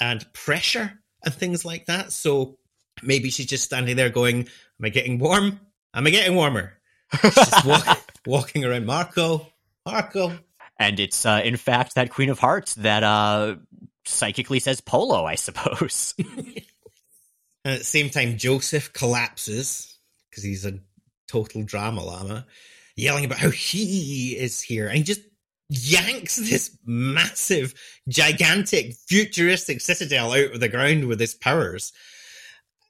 and 0.00 0.30
pressure 0.34 1.00
and 1.24 1.32
things 1.32 1.64
like 1.64 1.86
that. 1.86 2.12
So 2.12 2.58
maybe 3.02 3.30
she's 3.30 3.46
just 3.46 3.64
standing 3.64 3.96
there 3.96 4.10
going, 4.10 4.40
Am 4.40 4.84
I 4.84 4.88
getting 4.88 5.18
warm? 5.18 5.60
Am 5.94 6.06
I 6.06 6.10
getting 6.10 6.34
warmer? 6.34 6.78
just 7.22 7.64
walk, 7.66 8.12
walking 8.26 8.64
around 8.64 8.86
Marco, 8.86 9.46
Marco. 9.86 10.38
And 10.78 10.98
it's, 10.98 11.24
uh, 11.24 11.40
in 11.44 11.56
fact, 11.56 11.94
that 11.94 12.10
Queen 12.10 12.30
of 12.30 12.38
Hearts 12.38 12.74
that 12.76 13.02
uh, 13.02 13.56
psychically 14.04 14.60
says 14.60 14.80
polo, 14.80 15.24
I 15.24 15.34
suppose. 15.34 16.14
and 16.18 16.64
at 17.64 17.78
the 17.78 17.84
same 17.84 18.10
time, 18.10 18.38
Joseph 18.38 18.92
collapses 18.92 19.98
because 20.28 20.42
he's 20.42 20.64
a 20.64 20.80
total 21.28 21.62
drama 21.64 22.02
llama, 22.02 22.46
yelling 23.00 23.24
about 23.24 23.38
how 23.38 23.50
he 23.50 24.36
is 24.38 24.60
here. 24.60 24.86
And 24.88 24.98
he 24.98 25.02
just 25.02 25.22
yanks 25.68 26.36
this 26.36 26.76
massive, 26.84 27.74
gigantic, 28.08 28.94
futuristic 29.08 29.80
citadel 29.80 30.32
out 30.32 30.52
of 30.52 30.60
the 30.60 30.68
ground 30.68 31.06
with 31.06 31.20
his 31.20 31.34
powers. 31.34 31.92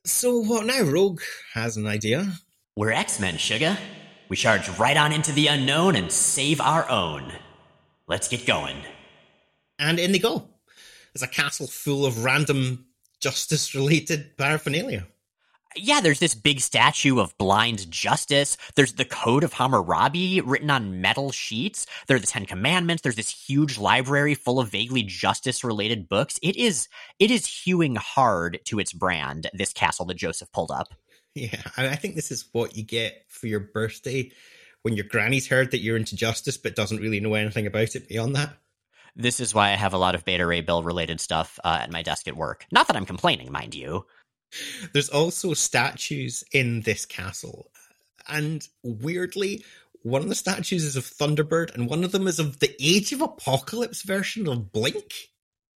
So 0.04 0.38
what 0.38 0.66
now? 0.66 0.82
Rogue 0.82 1.20
has 1.54 1.76
an 1.76 1.86
idea. 1.86 2.32
We're 2.76 2.90
X-Men, 2.90 3.36
Sugar. 3.36 3.76
We 4.28 4.36
charge 4.36 4.68
right 4.78 4.96
on 4.96 5.12
into 5.12 5.32
the 5.32 5.48
unknown 5.48 5.96
and 5.96 6.10
save 6.10 6.60
our 6.60 6.88
own. 6.88 7.32
Let's 8.06 8.28
get 8.28 8.46
going. 8.46 8.76
And 9.78 9.98
in 9.98 10.12
they 10.12 10.18
go. 10.18 10.48
There's 11.12 11.22
a 11.22 11.28
castle 11.28 11.66
full 11.66 12.06
of 12.06 12.24
random 12.24 12.86
justice 13.20 13.74
related 13.74 14.36
paraphernalia 14.36 15.06
yeah, 15.76 16.00
there's 16.00 16.18
this 16.18 16.34
big 16.34 16.60
statue 16.60 17.20
of 17.20 17.36
blind 17.38 17.90
justice. 17.90 18.56
There's 18.74 18.94
the 18.94 19.04
Code 19.04 19.44
of 19.44 19.52
Hammurabi 19.52 20.40
written 20.40 20.70
on 20.70 21.00
metal 21.00 21.30
sheets. 21.30 21.86
There 22.06 22.16
are 22.16 22.20
the 22.20 22.26
Ten 22.26 22.46
Commandments. 22.46 23.02
There's 23.02 23.16
this 23.16 23.30
huge 23.30 23.78
library 23.78 24.34
full 24.34 24.58
of 24.58 24.70
vaguely 24.70 25.02
justice 25.02 25.62
related 25.62 26.08
books. 26.08 26.38
It 26.42 26.56
is 26.56 26.88
it 27.18 27.30
is 27.30 27.46
hewing 27.46 27.96
hard 27.96 28.60
to 28.64 28.78
its 28.78 28.92
brand, 28.92 29.48
this 29.52 29.72
castle 29.72 30.06
that 30.06 30.16
Joseph 30.16 30.50
pulled 30.52 30.70
up. 30.70 30.88
Yeah, 31.34 31.62
and 31.76 31.86
I 31.86 31.94
think 31.94 32.16
this 32.16 32.32
is 32.32 32.48
what 32.52 32.76
you 32.76 32.82
get 32.82 33.24
for 33.28 33.46
your 33.46 33.60
birthday 33.60 34.32
when 34.82 34.96
your 34.96 35.04
granny's 35.04 35.46
heard 35.46 35.70
that 35.70 35.80
you're 35.80 35.96
into 35.96 36.16
justice 36.16 36.56
but 36.56 36.74
doesn't 36.74 37.00
really 37.00 37.20
know 37.20 37.34
anything 37.34 37.66
about 37.66 37.94
it 37.94 38.08
beyond 38.08 38.34
that. 38.34 38.54
This 39.16 39.40
is 39.40 39.54
why 39.54 39.70
I 39.70 39.76
have 39.76 39.92
a 39.92 39.98
lot 39.98 40.14
of 40.14 40.24
Beta 40.24 40.46
Ray 40.46 40.60
Bill 40.60 40.82
related 40.82 41.20
stuff 41.20 41.58
uh, 41.64 41.78
at 41.82 41.92
my 41.92 42.02
desk 42.02 42.28
at 42.28 42.36
work. 42.36 42.64
Not 42.72 42.86
that 42.86 42.96
I'm 42.96 43.06
complaining, 43.06 43.50
mind 43.52 43.74
you. 43.74 44.06
There's 44.92 45.08
also 45.08 45.54
statues 45.54 46.44
in 46.52 46.82
this 46.82 47.06
castle. 47.06 47.70
And 48.28 48.66
weirdly, 48.82 49.64
one 50.02 50.22
of 50.22 50.28
the 50.28 50.34
statues 50.34 50.84
is 50.84 50.96
of 50.96 51.04
Thunderbird, 51.04 51.74
and 51.74 51.88
one 51.88 52.04
of 52.04 52.12
them 52.12 52.26
is 52.26 52.38
of 52.38 52.60
the 52.60 52.74
Age 52.80 53.12
of 53.12 53.20
Apocalypse 53.20 54.02
version 54.02 54.48
of 54.48 54.72
Blink. 54.72 55.14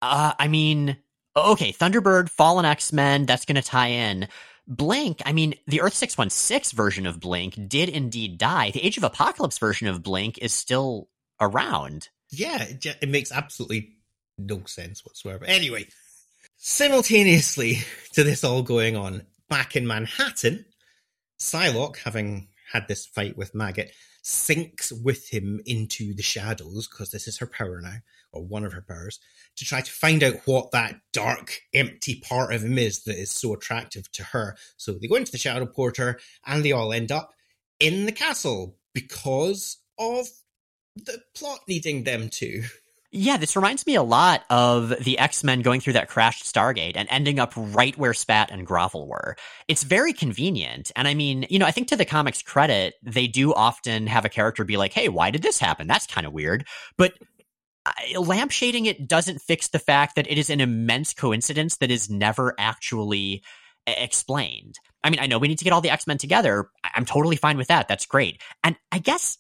Uh, 0.01 0.33
I 0.39 0.49
mean, 0.49 0.97
okay, 1.37 1.73
Thunderbird, 1.73 2.29
Fallen 2.29 2.65
X 2.65 2.93
Men, 2.93 3.27
that's 3.27 3.45
going 3.45 3.57
to 3.57 3.63
tie 3.63 3.89
in. 3.89 4.29
Blink, 4.67 5.21
I 5.27 5.33
mean, 5.33 5.55
the 5.67 5.83
Earth 5.83 5.95
616 5.95 6.75
version 6.75 7.07
of 7.07 7.21
Blink 7.21 7.69
did 7.69 7.91
indeed 7.91 8.39
die. 8.39 8.71
The 8.71 8.85
Age 8.85 8.97
of 8.97 9.05
Apocalypse 9.05 9.59
version 9.59 9.89
of 9.89 10.03
Blink 10.03 10.39
is 10.39 10.55
still 10.55 11.09
around. 11.41 12.09
Yeah, 12.31 12.65
it 12.67 13.09
makes 13.09 13.31
absolutely 13.31 13.97
no 14.39 14.63
sense 14.65 15.05
whatsoever. 15.05 15.45
Anyway, 15.45 15.87
Simultaneously 16.67 17.81
to 18.15 18.25
this 18.25 18.43
all 18.43 18.63
going 18.63 18.97
on, 18.97 19.27
back 19.51 19.77
in 19.77 19.87
Manhattan, 19.87 20.65
Psylocke, 21.39 21.99
having 21.99 22.49
had 22.73 22.89
this 22.89 23.05
fight 23.05 23.37
with 23.37 23.55
Maggot, 23.55 23.93
sinks 24.23 24.91
with 24.91 25.29
him 25.29 25.61
into 25.67 26.15
the 26.15 26.23
shadows, 26.23 26.89
because 26.89 27.11
this 27.11 27.29
is 27.29 27.37
her 27.37 27.47
power 27.47 27.83
now, 27.83 27.97
or 28.33 28.43
one 28.43 28.65
of 28.65 28.73
her 28.73 28.81
powers, 28.81 29.21
to 29.57 29.67
try 29.67 29.83
to 29.83 29.93
find 29.93 30.23
out 30.23 30.37
what 30.47 30.71
that 30.71 30.99
dark, 31.13 31.61
empty 31.75 32.15
part 32.27 32.55
of 32.55 32.65
him 32.65 32.79
is 32.79 33.05
that 33.05 33.19
is 33.19 33.31
so 33.31 33.53
attractive 33.53 34.11
to 34.13 34.25
her. 34.25 34.57
So 34.79 34.95
they 34.95 35.07
go 35.07 35.17
into 35.17 35.33
the 35.33 35.37
Shadow 35.37 35.67
Porter 35.67 36.19
and 36.47 36.65
they 36.65 36.73
all 36.73 36.95
end 36.95 37.13
up 37.13 37.35
in 37.79 38.07
the 38.07 38.13
castle 38.13 38.79
because 38.95 39.77
of 39.99 40.29
the 40.97 41.21
plot 41.35 41.61
needing 41.69 42.05
them 42.05 42.31
to. 42.31 42.63
Yeah, 43.17 43.37
this 43.37 43.55
reminds 43.55 43.87
me 43.87 43.95
a 43.95 44.03
lot 44.03 44.43
of 44.51 44.89
the 45.05 45.21
X 45.21 45.45
Men 45.45 45.63
going 45.63 45.81
through 45.81 45.93
that 45.93 46.09
crashed 46.09 46.53
Stargate 46.53 46.97
and 46.97 47.07
ending 47.13 47.39
up 47.39 47.53
right 47.57 47.97
where 47.97 48.13
Spat 48.13 48.51
and 48.51 48.67
Grovel 48.67 49.07
were. 49.07 49.37
It's 49.69 49.85
very 49.85 50.13
convenient. 50.13 50.91
And 50.97 51.07
I 51.07 51.15
mean, 51.15 51.47
you 51.49 51.61
know, 51.61 51.67
I 51.67 51.71
think 51.71 51.87
to 51.89 51.97
the 51.97 52.05
comics' 52.05 52.43
credit, 52.43 52.95
they 53.05 53.29
do 53.29 53.55
often 53.55 54.09
have 54.09 54.25
a 54.25 54.29
character 54.29 54.65
be 54.65 54.77
like, 54.77 54.93
hey, 54.93 55.09
why 55.09 55.31
did 55.31 55.43
this 55.43 55.61
happen? 55.61 55.87
That's 55.87 56.09
kind 56.09 56.27
of 56.27 56.33
weird. 56.33 56.67
But 56.99 57.13
uh, 57.87 57.93
lampshading 58.15 58.87
it 58.87 59.07
doesn't 59.07 59.43
fix 59.43 59.69
the 59.69 59.79
fact 59.79 60.17
that 60.17 60.29
it 60.29 60.37
is 60.37 60.51
an 60.51 60.61
immense 60.61 61.15
coincidence 61.15 61.77
that 61.77 61.93
is 61.93 62.11
never 62.11 62.53
actually 62.59 63.45
explained. 63.87 64.75
I 65.05 65.11
mean, 65.11 65.21
I 65.21 65.27
know 65.27 65.39
we 65.39 65.47
need 65.47 65.59
to 65.59 65.65
get 65.65 65.73
all 65.73 65.83
the 65.83 65.91
X 65.91 66.09
Men 66.09 66.19
together. 66.19 66.69
I'm 66.83 67.05
totally 67.05 67.37
fine 67.37 67.59
with 67.59 67.69
that. 67.69 67.87
That's 67.87 68.07
great. 68.07 68.43
And 68.65 68.75
I 68.91 68.99
guess 68.99 69.39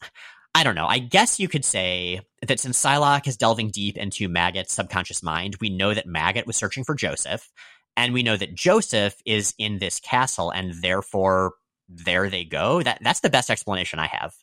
I 0.55 0.63
don't 0.63 0.77
know. 0.77 0.87
I 0.87 0.99
guess 0.99 1.41
you 1.41 1.49
could 1.49 1.65
say 1.65 2.21
that 2.47 2.61
since 2.61 2.81
Psylocke 2.81 3.27
is 3.27 3.37
delving 3.37 3.71
deep 3.71 3.97
into 3.97 4.29
Maggot's 4.29 4.73
subconscious 4.73 5.23
mind, 5.23 5.57
we 5.61 5.69
know 5.69 5.93
that 5.93 6.07
Maggot 6.07 6.47
was 6.47 6.57
searching 6.57 6.85
for 6.85 6.95
Joseph, 6.95 7.51
and 7.97 8.15
we 8.15 8.23
know 8.23 8.37
that 8.37 8.55
Joseph 8.55 9.21
is 9.27 9.55
in 9.59 9.79
this 9.79 9.99
castle, 9.99 10.51
and 10.51 10.75
therefore 10.81 11.55
there 11.89 12.31
they 12.31 12.45
go. 12.45 12.83
That 12.83 13.01
that's 13.03 13.21
the 13.21 13.31
best 13.31 13.51
explanation 13.51 13.99
I 13.99 14.07
have. 14.07 14.35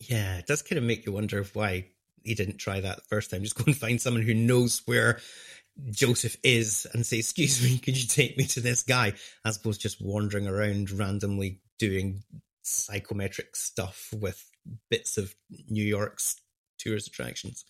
Yeah, 0.00 0.38
it 0.38 0.46
does 0.46 0.62
kind 0.62 0.78
of 0.78 0.84
make 0.84 1.06
you 1.06 1.12
wonder 1.12 1.44
why 1.52 1.86
he 2.24 2.34
didn't 2.34 2.58
try 2.58 2.80
that 2.80 2.96
the 2.96 3.04
first 3.08 3.30
time. 3.30 3.42
Just 3.42 3.56
go 3.56 3.64
and 3.66 3.76
find 3.76 4.00
someone 4.00 4.22
who 4.22 4.34
knows 4.34 4.82
where 4.86 5.20
Joseph 5.90 6.36
is 6.42 6.86
and 6.92 7.06
say, 7.06 7.18
"Excuse 7.18 7.62
me, 7.62 7.78
could 7.78 7.96
you 7.96 8.08
take 8.08 8.36
me 8.36 8.44
to 8.46 8.60
this 8.60 8.82
guy?" 8.82 9.12
As 9.44 9.56
opposed 9.56 9.82
to 9.82 9.88
just 9.88 10.02
wandering 10.02 10.48
around 10.48 10.90
randomly 10.90 11.60
doing 11.78 12.22
psychometric 12.70 13.56
stuff 13.56 14.08
with 14.18 14.44
bits 14.90 15.18
of 15.18 15.34
New 15.68 15.84
York's 15.84 16.36
tourist 16.78 17.08
attractions. 17.08 17.64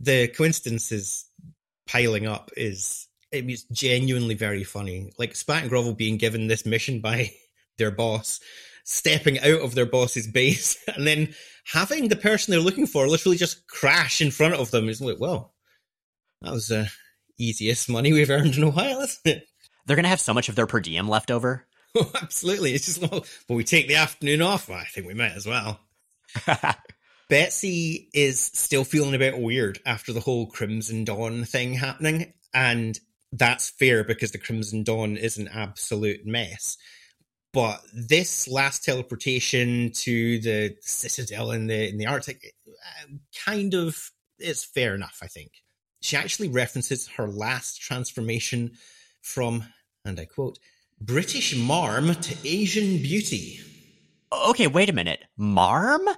The 0.00 0.28
coincidences 0.28 1.26
piling 1.86 2.26
up 2.26 2.50
is 2.56 3.08
it 3.32 3.46
was 3.46 3.64
genuinely 3.64 4.34
very 4.34 4.64
funny. 4.64 5.12
Like 5.18 5.34
Spat 5.34 5.62
and 5.62 5.70
Grovel 5.70 5.94
being 5.94 6.16
given 6.16 6.46
this 6.46 6.66
mission 6.66 7.00
by 7.00 7.32
their 7.78 7.90
boss, 7.90 8.40
stepping 8.84 9.38
out 9.40 9.60
of 9.60 9.74
their 9.74 9.86
boss's 9.86 10.26
base, 10.26 10.76
and 10.96 11.06
then 11.06 11.34
having 11.64 12.08
the 12.08 12.16
person 12.16 12.52
they're 12.52 12.60
looking 12.60 12.86
for 12.86 13.08
literally 13.08 13.36
just 13.36 13.66
crash 13.68 14.20
in 14.20 14.30
front 14.30 14.54
of 14.54 14.70
them 14.70 14.88
is 14.88 15.00
like, 15.00 15.18
well, 15.18 15.54
that 16.42 16.52
was 16.52 16.68
the 16.68 16.90
easiest 17.38 17.88
money 17.88 18.12
we've 18.12 18.30
earned 18.30 18.56
in 18.56 18.62
a 18.62 18.70
while, 18.70 19.00
isn't 19.00 19.26
it? 19.26 19.46
They're 19.86 19.96
gonna 19.96 20.08
have 20.08 20.20
so 20.20 20.34
much 20.34 20.48
of 20.48 20.56
their 20.56 20.66
per 20.66 20.80
diem 20.80 21.08
left 21.08 21.30
over. 21.30 21.66
Oh, 21.96 22.10
absolutely. 22.22 22.72
It's 22.74 22.86
just 22.86 23.00
well, 23.00 23.24
but 23.48 23.54
we 23.54 23.64
take 23.64 23.88
the 23.88 23.96
afternoon 23.96 24.42
off. 24.42 24.68
Well, 24.68 24.78
I 24.78 24.84
think 24.84 25.06
we 25.06 25.14
might 25.14 25.32
as 25.32 25.46
well. 25.46 25.80
Betsy 27.28 28.08
is 28.14 28.38
still 28.38 28.84
feeling 28.84 29.14
a 29.14 29.18
bit 29.18 29.38
weird 29.38 29.80
after 29.84 30.12
the 30.12 30.20
whole 30.20 30.46
Crimson 30.46 31.04
Dawn 31.04 31.44
thing 31.44 31.74
happening, 31.74 32.32
and 32.54 32.98
that's 33.32 33.70
fair 33.70 34.04
because 34.04 34.32
the 34.32 34.38
Crimson 34.38 34.84
Dawn 34.84 35.16
is 35.16 35.38
an 35.38 35.48
absolute 35.48 36.24
mess. 36.24 36.76
But 37.52 37.80
this 37.92 38.46
last 38.46 38.84
teleportation 38.84 39.90
to 39.92 40.38
the 40.40 40.76
Citadel 40.82 41.52
in 41.52 41.66
the 41.66 41.88
in 41.88 41.96
the 41.96 42.06
Arctic 42.06 42.54
uh, 42.68 43.06
kind 43.44 43.74
of 43.74 44.10
is 44.38 44.64
fair 44.64 44.94
enough, 44.94 45.18
I 45.22 45.26
think. 45.26 45.52
She 46.02 46.16
actually 46.16 46.48
references 46.48 47.08
her 47.16 47.26
last 47.26 47.80
transformation 47.80 48.72
from, 49.22 49.64
and 50.04 50.20
I 50.20 50.26
quote, 50.26 50.58
British 51.00 51.56
marm 51.56 52.14
to 52.14 52.36
Asian 52.44 52.98
beauty. 52.98 53.60
Okay, 54.32 54.66
wait 54.66 54.88
a 54.88 54.94
minute. 54.94 55.24
Marm? 55.36 56.08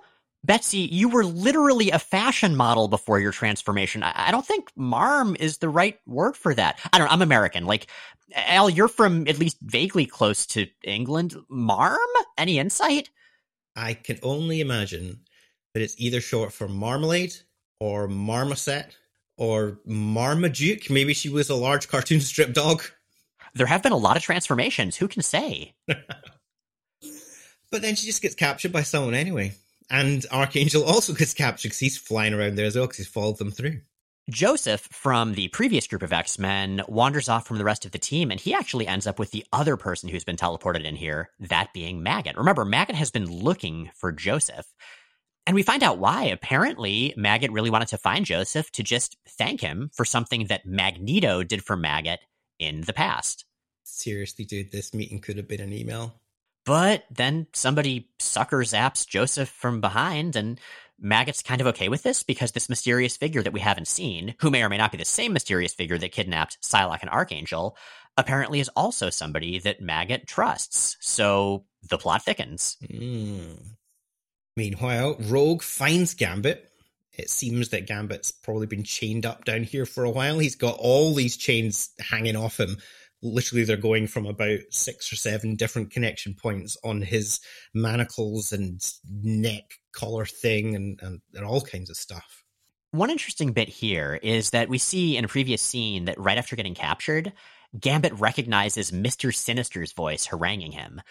Betsy, 0.44 0.78
you 0.78 1.08
were 1.08 1.24
literally 1.24 1.90
a 1.90 1.98
fashion 1.98 2.54
model 2.54 2.86
before 2.88 3.18
your 3.18 3.32
transformation. 3.32 4.02
I, 4.02 4.28
I 4.28 4.30
don't 4.30 4.46
think 4.46 4.70
marm 4.76 5.36
is 5.40 5.58
the 5.58 5.68
right 5.68 5.98
word 6.06 6.36
for 6.36 6.54
that. 6.54 6.78
I 6.92 6.98
don't 6.98 7.08
know. 7.08 7.12
I'm 7.12 7.22
American. 7.22 7.66
Like, 7.66 7.88
Al, 8.34 8.70
you're 8.70 8.88
from 8.88 9.26
at 9.26 9.38
least 9.38 9.58
vaguely 9.62 10.06
close 10.06 10.46
to 10.46 10.66
England. 10.84 11.34
Marm? 11.48 11.98
Any 12.36 12.58
insight? 12.58 13.10
I 13.74 13.94
can 13.94 14.18
only 14.22 14.60
imagine 14.60 15.20
that 15.74 15.82
it's 15.82 15.94
either 15.98 16.20
short 16.20 16.52
for 16.52 16.68
marmalade 16.68 17.34
or 17.80 18.08
marmoset 18.08 18.96
or 19.36 19.78
Marmaduke. 19.86 20.90
Maybe 20.90 21.14
she 21.14 21.28
was 21.28 21.50
a 21.50 21.54
large 21.54 21.88
cartoon 21.88 22.20
strip 22.22 22.52
dog. 22.52 22.82
There 23.58 23.66
have 23.66 23.82
been 23.82 23.92
a 23.92 23.96
lot 23.96 24.16
of 24.16 24.22
transformations. 24.22 24.96
Who 24.96 25.08
can 25.08 25.22
say? 25.22 25.74
but 25.86 25.98
then 27.70 27.96
she 27.96 28.06
just 28.06 28.22
gets 28.22 28.36
captured 28.36 28.72
by 28.72 28.82
someone 28.82 29.14
anyway. 29.14 29.52
And 29.90 30.24
Archangel 30.30 30.84
also 30.84 31.12
gets 31.12 31.34
captured 31.34 31.68
because 31.68 31.78
he's 31.78 31.98
flying 31.98 32.34
around 32.34 32.54
there 32.54 32.66
as 32.66 32.76
well 32.76 32.86
because 32.86 32.98
he's 32.98 33.08
followed 33.08 33.38
them 33.38 33.50
through. 33.50 33.80
Joseph 34.30 34.82
from 34.92 35.32
the 35.32 35.48
previous 35.48 35.86
group 35.86 36.02
of 36.02 36.12
X 36.12 36.38
Men 36.38 36.82
wanders 36.86 37.30
off 37.30 37.46
from 37.46 37.56
the 37.56 37.64
rest 37.64 37.86
of 37.86 37.92
the 37.92 37.98
team, 37.98 38.30
and 38.30 38.38
he 38.38 38.52
actually 38.52 38.86
ends 38.86 39.06
up 39.06 39.18
with 39.18 39.30
the 39.30 39.44
other 39.52 39.76
person 39.76 40.08
who's 40.08 40.24
been 40.24 40.36
teleported 40.36 40.84
in 40.84 40.96
here, 40.96 41.30
that 41.40 41.72
being 41.72 42.02
Maggot. 42.02 42.36
Remember, 42.36 42.64
Maggot 42.64 42.94
has 42.94 43.10
been 43.10 43.26
looking 43.26 43.90
for 43.94 44.12
Joseph. 44.12 44.66
And 45.46 45.54
we 45.54 45.62
find 45.62 45.82
out 45.82 45.98
why. 45.98 46.24
Apparently, 46.24 47.14
Maggot 47.16 47.50
really 47.50 47.70
wanted 47.70 47.88
to 47.88 47.98
find 47.98 48.26
Joseph 48.26 48.70
to 48.72 48.82
just 48.82 49.16
thank 49.26 49.62
him 49.62 49.90
for 49.94 50.04
something 50.04 50.48
that 50.48 50.66
Magneto 50.66 51.42
did 51.42 51.64
for 51.64 51.74
Maggot 51.74 52.20
in 52.58 52.82
the 52.82 52.92
past. 52.92 53.46
Seriously, 53.90 54.44
dude, 54.44 54.70
this 54.70 54.94
meeting 54.94 55.20
could 55.20 55.36
have 55.36 55.48
been 55.48 55.60
an 55.60 55.72
email. 55.72 56.14
But 56.64 57.04
then 57.10 57.46
somebody 57.54 58.10
sucker 58.18 58.58
zaps 58.58 59.08
Joseph 59.08 59.48
from 59.48 59.80
behind, 59.80 60.36
and 60.36 60.60
Maggot's 61.00 61.42
kind 61.42 61.60
of 61.60 61.66
okay 61.68 61.88
with 61.88 62.02
this 62.02 62.22
because 62.22 62.52
this 62.52 62.68
mysterious 62.68 63.16
figure 63.16 63.42
that 63.42 63.52
we 63.52 63.60
haven't 63.60 63.88
seen, 63.88 64.34
who 64.40 64.50
may 64.50 64.62
or 64.62 64.68
may 64.68 64.76
not 64.76 64.92
be 64.92 64.98
the 64.98 65.04
same 65.04 65.32
mysterious 65.32 65.72
figure 65.72 65.96
that 65.98 66.12
kidnapped 66.12 66.58
Psylocke 66.62 67.00
and 67.00 67.10
Archangel, 67.10 67.76
apparently 68.16 68.60
is 68.60 68.68
also 68.70 69.08
somebody 69.08 69.58
that 69.60 69.80
Maggot 69.80 70.26
trusts. 70.26 70.96
So 71.00 71.64
the 71.88 71.98
plot 71.98 72.24
thickens. 72.24 72.76
Mm. 72.84 73.76
Meanwhile, 74.56 75.16
Rogue 75.20 75.62
finds 75.62 76.14
Gambit. 76.14 76.68
It 77.12 77.30
seems 77.30 77.70
that 77.70 77.86
Gambit's 77.86 78.30
probably 78.30 78.66
been 78.66 78.84
chained 78.84 79.24
up 79.24 79.44
down 79.44 79.62
here 79.62 79.86
for 79.86 80.04
a 80.04 80.10
while. 80.10 80.38
He's 80.38 80.56
got 80.56 80.76
all 80.78 81.14
these 81.14 81.36
chains 81.36 81.90
hanging 81.98 82.36
off 82.36 82.60
him. 82.60 82.76
Literally, 83.22 83.64
they're 83.64 83.76
going 83.76 84.06
from 84.06 84.26
about 84.26 84.60
six 84.70 85.12
or 85.12 85.16
seven 85.16 85.56
different 85.56 85.90
connection 85.90 86.34
points 86.34 86.76
on 86.84 87.02
his 87.02 87.40
manacles 87.74 88.52
and 88.52 88.80
neck 89.22 89.74
collar 89.92 90.24
thing 90.24 90.76
and, 90.76 91.00
and, 91.02 91.20
and 91.34 91.44
all 91.44 91.60
kinds 91.60 91.90
of 91.90 91.96
stuff. 91.96 92.44
One 92.92 93.10
interesting 93.10 93.52
bit 93.52 93.68
here 93.68 94.18
is 94.22 94.50
that 94.50 94.68
we 94.68 94.78
see 94.78 95.16
in 95.16 95.24
a 95.24 95.28
previous 95.28 95.60
scene 95.60 96.06
that 96.06 96.18
right 96.18 96.38
after 96.38 96.56
getting 96.56 96.74
captured, 96.74 97.32
Gambit 97.78 98.18
recognizes 98.18 98.92
Mr. 98.92 99.34
Sinister's 99.34 99.92
voice 99.92 100.26
haranguing 100.26 100.72
him. 100.72 101.02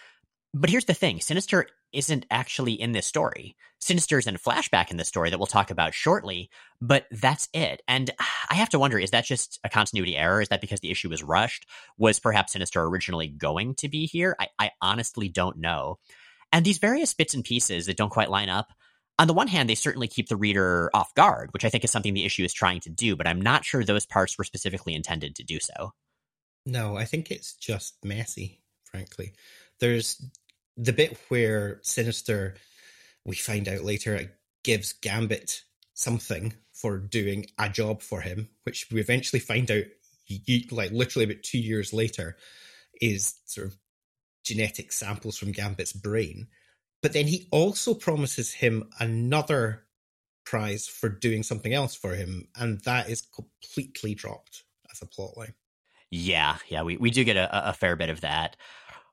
But 0.54 0.70
here's 0.70 0.86
the 0.86 0.94
thing 0.94 1.20
Sinister 1.20 1.66
isn't 1.92 2.26
actually 2.30 2.74
in 2.74 2.92
this 2.92 3.06
story. 3.06 3.56
Sinister's 3.80 4.26
in 4.26 4.34
a 4.34 4.38
flashback 4.38 4.90
in 4.90 4.96
this 4.96 5.08
story 5.08 5.30
that 5.30 5.38
we'll 5.38 5.46
talk 5.46 5.70
about 5.70 5.94
shortly, 5.94 6.50
but 6.80 7.06
that's 7.10 7.48
it. 7.52 7.82
And 7.88 8.10
I 8.50 8.54
have 8.54 8.70
to 8.70 8.78
wonder 8.78 8.98
is 8.98 9.10
that 9.10 9.24
just 9.24 9.60
a 9.64 9.68
continuity 9.68 10.16
error? 10.16 10.40
Is 10.40 10.48
that 10.48 10.60
because 10.60 10.80
the 10.80 10.90
issue 10.90 11.08
was 11.08 11.22
rushed? 11.22 11.66
Was 11.96 12.20
perhaps 12.20 12.52
Sinister 12.52 12.82
originally 12.82 13.28
going 13.28 13.74
to 13.76 13.88
be 13.88 14.06
here? 14.06 14.36
I, 14.40 14.48
I 14.58 14.70
honestly 14.80 15.28
don't 15.28 15.58
know. 15.58 15.98
And 16.52 16.64
these 16.64 16.78
various 16.78 17.12
bits 17.12 17.34
and 17.34 17.44
pieces 17.44 17.86
that 17.86 17.96
don't 17.98 18.10
quite 18.10 18.30
line 18.30 18.48
up, 18.48 18.72
on 19.18 19.26
the 19.26 19.34
one 19.34 19.48
hand, 19.48 19.68
they 19.68 19.74
certainly 19.74 20.06
keep 20.06 20.28
the 20.28 20.36
reader 20.36 20.90
off 20.94 21.12
guard, 21.14 21.50
which 21.52 21.64
I 21.64 21.68
think 21.68 21.84
is 21.84 21.90
something 21.90 22.14
the 22.14 22.24
issue 22.24 22.44
is 22.44 22.52
trying 22.52 22.80
to 22.80 22.90
do, 22.90 23.16
but 23.16 23.26
I'm 23.26 23.40
not 23.40 23.64
sure 23.64 23.84
those 23.84 24.06
parts 24.06 24.38
were 24.38 24.44
specifically 24.44 24.94
intended 24.94 25.34
to 25.36 25.44
do 25.44 25.58
so. 25.58 25.92
No, 26.64 26.96
I 26.96 27.04
think 27.04 27.30
it's 27.30 27.54
just 27.54 27.96
messy, 28.04 28.60
frankly. 28.84 29.32
There's 29.80 30.22
the 30.76 30.92
bit 30.92 31.18
where 31.28 31.80
Sinister, 31.82 32.54
we 33.24 33.36
find 33.36 33.68
out 33.68 33.84
later, 33.84 34.32
gives 34.64 34.92
Gambit 34.92 35.62
something 35.94 36.54
for 36.72 36.98
doing 36.98 37.46
a 37.58 37.68
job 37.68 38.02
for 38.02 38.20
him, 38.20 38.48
which 38.62 38.86
we 38.90 39.00
eventually 39.00 39.40
find 39.40 39.70
out, 39.70 39.84
like 40.70 40.92
literally 40.92 41.24
about 41.24 41.42
two 41.42 41.58
years 41.58 41.92
later, 41.92 42.36
is 43.00 43.34
sort 43.46 43.68
of 43.68 43.76
genetic 44.44 44.92
samples 44.92 45.36
from 45.36 45.52
Gambit's 45.52 45.92
brain. 45.92 46.48
But 47.02 47.12
then 47.12 47.26
he 47.26 47.48
also 47.50 47.94
promises 47.94 48.52
him 48.52 48.90
another 48.98 49.84
prize 50.44 50.86
for 50.86 51.08
doing 51.08 51.42
something 51.42 51.74
else 51.74 51.94
for 51.94 52.14
him, 52.14 52.48
and 52.56 52.80
that 52.80 53.10
is 53.10 53.22
completely 53.22 54.14
dropped 54.14 54.64
as 54.90 55.02
a 55.02 55.06
plotline. 55.06 55.54
Yeah, 56.10 56.56
yeah, 56.68 56.82
we, 56.82 56.96
we 56.96 57.10
do 57.10 57.24
get 57.24 57.36
a, 57.36 57.70
a 57.70 57.72
fair 57.72 57.94
bit 57.96 58.08
of 58.08 58.22
that. 58.22 58.56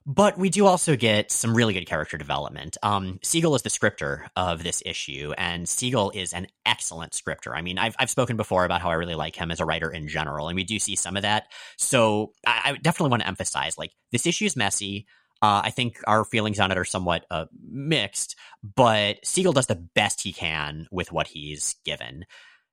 But 0.08 0.38
we 0.38 0.50
do 0.50 0.66
also 0.66 0.94
get 0.94 1.32
some 1.32 1.52
really 1.52 1.74
good 1.74 1.86
character 1.86 2.16
development. 2.16 2.76
Um, 2.80 3.18
Seagle 3.24 3.56
is 3.56 3.62
the 3.62 3.70
scripter 3.70 4.28
of 4.36 4.62
this 4.62 4.80
issue, 4.86 5.32
and 5.36 5.66
Seagle 5.66 6.14
is 6.14 6.32
an 6.32 6.46
excellent 6.64 7.12
scripter. 7.12 7.56
I 7.56 7.60
mean, 7.60 7.76
I've, 7.76 7.96
I've 7.98 8.08
spoken 8.08 8.36
before 8.36 8.64
about 8.64 8.82
how 8.82 8.90
I 8.90 8.94
really 8.94 9.16
like 9.16 9.34
him 9.34 9.50
as 9.50 9.58
a 9.58 9.64
writer 9.64 9.90
in 9.90 10.06
general, 10.06 10.46
and 10.46 10.54
we 10.54 10.62
do 10.62 10.78
see 10.78 10.94
some 10.94 11.16
of 11.16 11.22
that. 11.22 11.48
So 11.76 12.34
I, 12.46 12.60
I 12.66 12.72
definitely 12.76 13.10
want 13.10 13.22
to 13.22 13.28
emphasize 13.28 13.76
like, 13.76 13.90
this 14.12 14.28
issue 14.28 14.44
is 14.44 14.54
messy. 14.54 15.08
Uh, 15.42 15.62
I 15.64 15.70
think 15.70 15.98
our 16.06 16.24
feelings 16.24 16.60
on 16.60 16.70
it 16.70 16.78
are 16.78 16.84
somewhat 16.84 17.26
uh, 17.28 17.46
mixed, 17.68 18.36
but 18.62 19.16
Seagle 19.24 19.54
does 19.54 19.66
the 19.66 19.88
best 19.96 20.22
he 20.22 20.32
can 20.32 20.86
with 20.92 21.10
what 21.10 21.26
he's 21.26 21.74
given. 21.84 22.26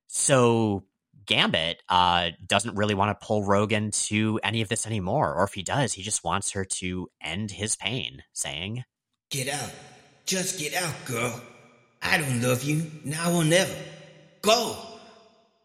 So 0.06 0.84
Gambit 1.26 1.82
uh, 1.88 2.30
doesn't 2.46 2.76
really 2.76 2.94
want 2.94 3.18
to 3.18 3.26
pull 3.26 3.44
Rogue 3.44 3.72
into 3.72 4.38
any 4.42 4.60
of 4.62 4.68
this 4.68 4.86
anymore. 4.86 5.34
Or 5.34 5.44
if 5.44 5.54
he 5.54 5.62
does, 5.62 5.92
he 5.92 6.02
just 6.02 6.24
wants 6.24 6.52
her 6.52 6.64
to 6.64 7.08
end 7.20 7.50
his 7.50 7.76
pain, 7.76 8.22
saying, 8.32 8.84
Get 9.30 9.48
out. 9.48 9.70
Just 10.26 10.58
get 10.58 10.74
out, 10.74 10.94
girl. 11.06 11.40
I 12.02 12.18
don't 12.18 12.42
love 12.42 12.64
you, 12.64 12.90
now 13.04 13.34
or 13.34 13.44
never. 13.44 13.74
Go! 14.42 14.76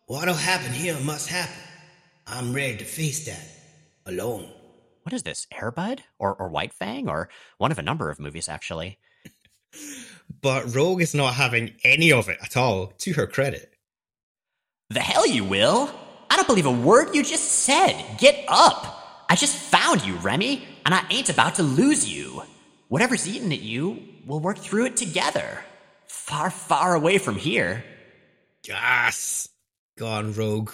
What'll 0.06 0.34
happen 0.34 0.72
here 0.72 0.98
must 1.02 1.30
happen. 1.30 1.62
I'm 2.26 2.54
ready 2.54 2.78
to 2.78 2.86
face 2.86 3.26
that. 3.26 3.46
Alone. 4.06 4.50
What 5.04 5.14
is 5.14 5.24
this, 5.24 5.48
Airbud? 5.54 6.00
Or, 6.18 6.36
or 6.36 6.50
White 6.50 6.74
Fang? 6.74 7.10
Or 7.10 7.30
one 7.58 7.72
of 7.72 7.80
a 7.80 7.84
number 7.84 8.10
of 8.10 8.20
movies, 8.20 8.50
actually. 8.50 9.00
but 10.42 10.74
Rogue 10.74 11.02
is 11.02 11.14
not 11.14 11.34
having 11.34 11.74
any 11.84 12.12
of 12.12 12.30
it 12.30 12.38
at 12.42 12.58
all, 12.58 12.88
to 13.00 13.14
her 13.14 13.28
credit. 13.28 13.74
The 14.92 15.00
hell 15.00 15.28
you 15.28 15.44
will? 15.44 15.92
I 16.32 16.36
don't 16.36 16.48
believe 16.48 16.66
a 16.66 16.72
word 16.72 17.14
you 17.14 17.24
just 17.24 17.46
said. 17.46 18.04
Get 18.18 18.44
up. 18.48 19.24
I 19.30 19.36
just 19.36 19.56
found 19.56 20.04
you, 20.04 20.16
Remy, 20.16 20.64
and 20.84 20.96
I 20.96 21.06
ain't 21.12 21.30
about 21.30 21.56
to 21.56 21.64
lose 21.64 22.12
you. 22.12 22.42
Whatever's 22.88 23.28
eating 23.28 23.54
at 23.54 23.62
you, 23.62 24.04
we'll 24.26 24.40
work 24.40 24.58
through 24.58 24.86
it 24.86 24.98
together. 24.98 25.64
Far, 26.08 26.50
far 26.50 26.96
away 26.96 27.20
from 27.20 27.36
here. 27.36 27.84
Gas. 28.64 29.48
Gone 29.96 30.34
rogue. 30.34 30.72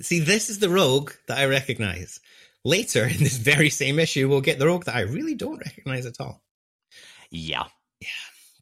See, 0.00 0.20
this 0.20 0.48
is 0.48 0.58
the 0.58 0.70
rogue 0.70 1.10
that 1.28 1.36
I 1.36 1.44
recognize. 1.44 2.20
Later 2.64 3.04
in 3.04 3.18
this 3.18 3.36
very 3.36 3.68
same 3.68 3.98
issue, 3.98 4.30
we'll 4.30 4.40
get 4.40 4.58
the 4.58 4.66
rogue 4.66 4.86
that 4.86 4.96
I 4.96 5.02
really 5.02 5.34
don't 5.34 5.58
recognize 5.58 6.06
at 6.06 6.20
all. 6.20 6.40
Yeah. 7.28 7.64
Yeah. 8.00 8.08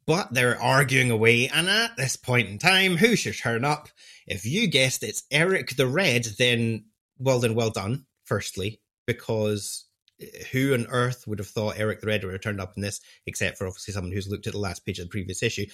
But 0.05 0.35
they're 0.35 0.61
arguing 0.61 1.13
away, 1.13 1.49
and 1.49 1.69
at 1.69 1.97
this 1.97 2.17
point 2.17 2.49
in 2.49 2.59
time, 2.59 2.97
who 2.97 3.15
should 3.15 3.39
turn 3.39 3.65
up? 3.65 3.89
If 4.27 4.47
you 4.47 4.67
guessed 4.67 5.03
it's 5.03 5.25
Eric 5.31 5.77
the 5.77 5.87
Red, 5.87 6.25
then 6.39 6.87
well 7.19 7.41
then 7.41 7.55
well 7.55 7.71
done, 7.71 8.07
firstly, 8.25 8.81
because 9.07 9.87
eh, 10.21 10.45
who 10.53 10.75
on 10.75 10.87
earth 10.89 11.27
would 11.27 11.39
have 11.39 11.49
thought 11.49 11.79
Eric 11.79 12.01
the 12.01 12.07
Red 12.07 12.25
would 12.25 12.33
have 12.33 12.43
turned 12.43 12.61
up 12.61 12.75
in 12.77 12.83
this, 12.83 13.01
except 13.27 13.59
for 13.59 13.67
obviously 13.67 13.93
someone 13.93 14.13
who's 14.13 14.29
looked 14.29 14.47
at 14.47 14.53
the 14.53 14.59
last 14.59 14.85
page 14.85 14.99
of 14.99 15.07
the 15.07 15.11
previous 15.11 15.43
issue. 15.43 15.67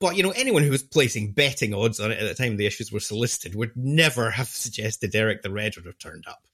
But 0.00 0.16
you 0.16 0.22
know, 0.22 0.30
anyone 0.30 0.62
who 0.62 0.70
was 0.70 0.82
placing 0.82 1.32
betting 1.32 1.74
odds 1.74 2.00
on 2.00 2.12
it 2.12 2.18
at 2.18 2.28
the 2.28 2.34
time 2.34 2.56
the 2.56 2.66
issues 2.66 2.92
were 2.92 3.00
solicited 3.00 3.54
would 3.54 3.72
never 3.76 4.30
have 4.30 4.48
suggested 4.48 5.14
Eric 5.14 5.42
the 5.42 5.50
Red 5.50 5.76
would 5.76 5.86
have 5.86 5.98
turned 5.98 6.26
up. 6.28 6.46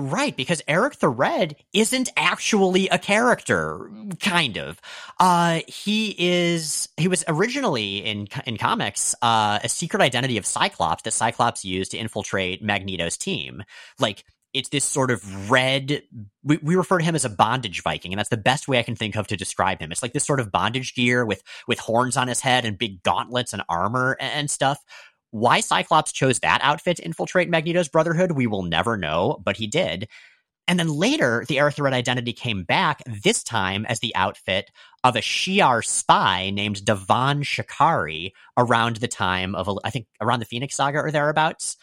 Right, 0.00 0.36
because 0.36 0.62
Eric 0.68 1.00
the 1.00 1.08
Red 1.08 1.56
isn't 1.72 2.08
actually 2.16 2.86
a 2.88 3.00
character, 3.00 3.90
kind 4.20 4.56
of. 4.56 4.80
Uh, 5.18 5.62
he 5.66 6.14
is, 6.16 6.88
he 6.96 7.08
was 7.08 7.24
originally 7.26 7.98
in, 8.04 8.28
in 8.46 8.58
comics, 8.58 9.16
uh, 9.22 9.58
a 9.60 9.68
secret 9.68 10.00
identity 10.00 10.36
of 10.36 10.46
Cyclops 10.46 11.02
that 11.02 11.10
Cyclops 11.10 11.64
used 11.64 11.90
to 11.90 11.98
infiltrate 11.98 12.62
Magneto's 12.62 13.16
team. 13.16 13.64
Like, 13.98 14.22
it's 14.54 14.68
this 14.68 14.84
sort 14.84 15.10
of 15.10 15.50
red, 15.50 16.02
we, 16.44 16.58
we 16.58 16.76
refer 16.76 16.98
to 16.98 17.04
him 17.04 17.16
as 17.16 17.24
a 17.24 17.30
bondage 17.30 17.82
Viking, 17.82 18.12
and 18.12 18.20
that's 18.20 18.30
the 18.30 18.36
best 18.36 18.68
way 18.68 18.78
I 18.78 18.84
can 18.84 18.94
think 18.94 19.16
of 19.16 19.26
to 19.26 19.36
describe 19.36 19.80
him. 19.80 19.90
It's 19.90 20.02
like 20.02 20.12
this 20.12 20.24
sort 20.24 20.38
of 20.38 20.52
bondage 20.52 20.94
gear 20.94 21.26
with, 21.26 21.42
with 21.66 21.80
horns 21.80 22.16
on 22.16 22.28
his 22.28 22.40
head 22.40 22.64
and 22.64 22.78
big 22.78 23.02
gauntlets 23.02 23.52
and 23.52 23.62
armor 23.68 24.16
and, 24.20 24.32
and 24.32 24.50
stuff 24.50 24.78
why 25.30 25.60
Cyclops 25.60 26.12
chose 26.12 26.40
that 26.40 26.60
outfit 26.62 26.96
to 26.96 27.04
infiltrate 27.04 27.50
Magneto's 27.50 27.88
Brotherhood, 27.88 28.32
we 28.32 28.46
will 28.46 28.62
never 28.62 28.96
know, 28.96 29.40
but 29.44 29.56
he 29.56 29.66
did. 29.66 30.08
And 30.66 30.78
then 30.78 30.88
later, 30.88 31.44
the 31.48 31.58
Eric 31.58 31.80
identity 31.80 32.34
came 32.34 32.62
back, 32.62 33.02
this 33.06 33.42
time 33.42 33.86
as 33.86 34.00
the 34.00 34.14
outfit 34.14 34.70
of 35.02 35.16
a 35.16 35.20
Shi'ar 35.20 35.84
spy 35.84 36.50
named 36.50 36.76
Davan 36.76 37.42
Shakari 37.42 38.32
around 38.56 38.96
the 38.96 39.08
time 39.08 39.54
of, 39.54 39.78
I 39.82 39.88
think, 39.88 40.06
around 40.20 40.40
the 40.40 40.46
Phoenix 40.46 40.76
Saga 40.76 40.98
or 40.98 41.10
thereabouts. 41.10 41.78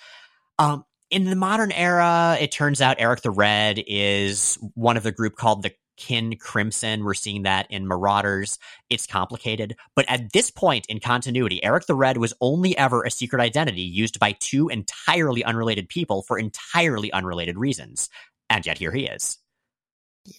Um, 0.60 0.86
in 1.10 1.26
the 1.26 1.36
modern 1.36 1.72
era, 1.72 2.38
it 2.40 2.52
turns 2.52 2.80
out 2.80 2.98
Eric 3.00 3.22
the 3.22 3.32
Red 3.32 3.84
is 3.88 4.60
one 4.76 4.98
of 4.98 5.04
the 5.04 5.12
group 5.12 5.36
called 5.36 5.64
the 5.64 5.72
Kin 5.98 6.36
Crimson. 6.38 7.04
We're 7.04 7.14
seeing 7.14 7.44
that 7.44 7.68
in 7.70 7.88
Marauders. 7.88 8.60
It's 8.90 9.06
complicated. 9.08 9.76
But 9.96 10.06
at 10.08 10.32
this 10.34 10.52
point 10.52 10.86
in 10.88 11.00
continuity, 11.00 11.64
Eric 11.64 11.86
the 11.86 11.96
Red 11.96 12.18
was 12.18 12.34
only 12.42 12.78
ever 12.78 13.04
a 13.04 13.12
secret 13.12 13.42
identity 13.42 13.82
used 13.82 14.20
by 14.20 14.34
two 14.40 14.70
entirely 14.70 15.44
unrelated 15.44 15.90
people 15.90 16.22
for 16.22 16.38
entirely 16.38 17.12
unrelated 17.12 17.58
reasons. 17.58 18.10
And 18.50 18.66
yet 18.66 18.78
here 18.78 18.92
he 18.92 19.06
is. 19.06 19.38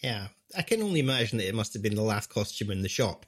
Yeah, 0.03 0.29
I 0.57 0.63
can 0.63 0.83
only 0.83 1.01
imagine 1.01 1.39
that 1.39 1.49
it 1.49 1.55
must 1.55 1.73
have 1.75 1.83
been 1.83 1.95
the 1.95 2.03
last 2.03 2.31
costume 2.31 2.71
in 2.71 2.83
the 2.83 2.89
shop 2.89 3.27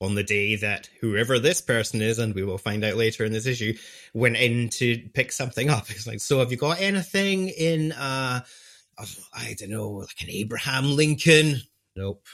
on 0.00 0.14
the 0.14 0.22
day 0.22 0.56
that 0.56 0.88
whoever 1.00 1.38
this 1.38 1.60
person 1.60 2.02
is, 2.02 2.18
and 2.18 2.34
we 2.34 2.44
will 2.44 2.58
find 2.58 2.84
out 2.84 2.96
later 2.96 3.24
in 3.24 3.32
this 3.32 3.46
issue, 3.46 3.74
went 4.12 4.36
in 4.36 4.68
to 4.68 4.98
pick 5.14 5.32
something 5.32 5.70
up. 5.70 5.86
It's 5.90 6.06
like, 6.06 6.20
so 6.20 6.40
have 6.40 6.50
you 6.50 6.58
got 6.58 6.80
anything 6.80 7.48
in 7.48 7.92
uh 7.92 8.40
I 8.98 9.54
don't 9.58 9.70
know, 9.70 9.90
like 9.90 10.22
an 10.22 10.30
Abraham 10.30 10.96
Lincoln. 10.96 11.60
Nope. 11.94 12.24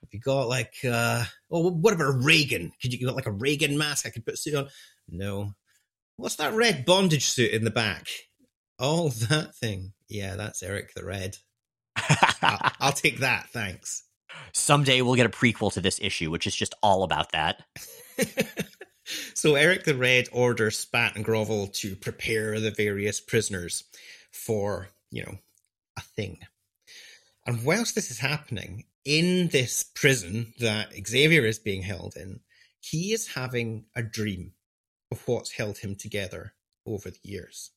Have 0.00 0.12
you 0.12 0.20
got 0.20 0.48
like, 0.48 0.74
uh, 0.84 1.24
oh, 1.50 1.70
what 1.70 1.94
about 1.94 2.14
a 2.14 2.18
Reagan? 2.18 2.72
Could 2.80 2.92
you 2.92 3.04
got 3.06 3.16
like 3.16 3.26
a 3.26 3.32
Reagan 3.32 3.76
mask 3.76 4.06
I 4.06 4.10
could 4.10 4.24
put 4.24 4.34
a 4.34 4.36
suit 4.36 4.54
on? 4.54 4.68
No. 5.08 5.52
What's 6.16 6.36
that 6.36 6.54
red 6.54 6.84
bondage 6.84 7.26
suit 7.26 7.52
in 7.52 7.64
the 7.64 7.70
back? 7.70 8.06
Oh, 8.78 9.08
that 9.30 9.54
thing. 9.56 9.92
Yeah, 10.08 10.36
that's 10.36 10.62
Eric 10.62 10.94
the 10.94 11.04
Red. 11.04 11.36
I'll, 11.96 12.70
I'll 12.80 12.92
take 12.92 13.20
that. 13.20 13.48
Thanks. 13.50 14.04
Someday 14.52 15.02
we'll 15.02 15.14
get 15.14 15.26
a 15.26 15.30
prequel 15.30 15.72
to 15.72 15.80
this 15.80 15.98
issue, 16.00 16.30
which 16.30 16.46
is 16.46 16.54
just 16.54 16.74
all 16.82 17.02
about 17.02 17.32
that. 17.32 17.62
So 19.34 19.54
Eric 19.54 19.84
the 19.84 19.94
Red 19.94 20.28
orders 20.32 20.78
Spat 20.78 21.14
and 21.16 21.24
Grovel 21.24 21.68
to 21.68 21.94
prepare 21.94 22.58
the 22.58 22.70
various 22.70 23.20
prisoners 23.20 23.84
for, 24.32 24.88
you 25.10 25.22
know, 25.24 25.38
a 25.96 26.00
thing. 26.00 26.38
And 27.46 27.64
whilst 27.64 27.94
this 27.94 28.10
is 28.10 28.18
happening, 28.18 28.84
in 29.04 29.48
this 29.48 29.84
prison 29.84 30.52
that 30.58 30.92
Xavier 31.06 31.44
is 31.44 31.60
being 31.60 31.82
held 31.82 32.16
in, 32.16 32.40
he 32.80 33.12
is 33.12 33.28
having 33.28 33.86
a 33.94 34.02
dream 34.02 34.52
of 35.12 35.26
what's 35.26 35.52
held 35.52 35.78
him 35.78 35.94
together 35.94 36.54
over 36.84 37.10
the 37.10 37.18
years. 37.22 37.70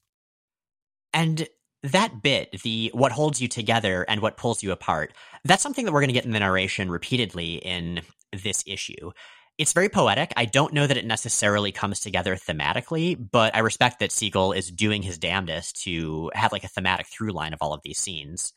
And 1.14 1.48
that 1.84 2.22
bit, 2.22 2.62
the 2.64 2.92
what 2.94 3.12
holds 3.12 3.42
you 3.42 3.48
together 3.48 4.06
and 4.10 4.22
what 4.22 4.38
pulls 4.38 4.64
you 4.64 4.72
apart, 4.72 5.14
that's 5.44 5.64
something 5.64 5.86
that 5.86 5.92
we're 5.92 6.02
going 6.02 6.10
to 6.10 6.14
get 6.14 6.26
in 6.26 6.32
the 6.32 6.40
narration 6.40 6.90
repeatedly 6.90 7.56
in 7.56 8.02
this 8.34 8.64
issue. 8.68 9.12
It's 9.60 9.74
very 9.74 9.90
poetic. 9.90 10.32
I 10.38 10.46
don't 10.46 10.72
know 10.72 10.88
that 10.88 10.96
it 10.96 11.06
necessarily 11.06 11.74
comes 11.74 12.00
together 12.00 12.38
thematically, 12.38 13.18
but 13.20 13.54
I 13.54 13.60
respect 13.60 14.00
that 14.00 14.10
Seagle 14.10 14.56
is 14.56 14.72
doing 14.72 15.02
his 15.02 15.18
damnedest 15.18 15.84
to 15.84 16.32
have 16.34 16.54
like 16.54 16.64
a 16.64 16.70
thematic 16.70 17.08
through 17.08 17.34
line 17.34 17.52
of 17.52 17.60
all 17.62 17.74
of 17.74 17.82
these 17.84 18.00
scenes. 18.00 18.54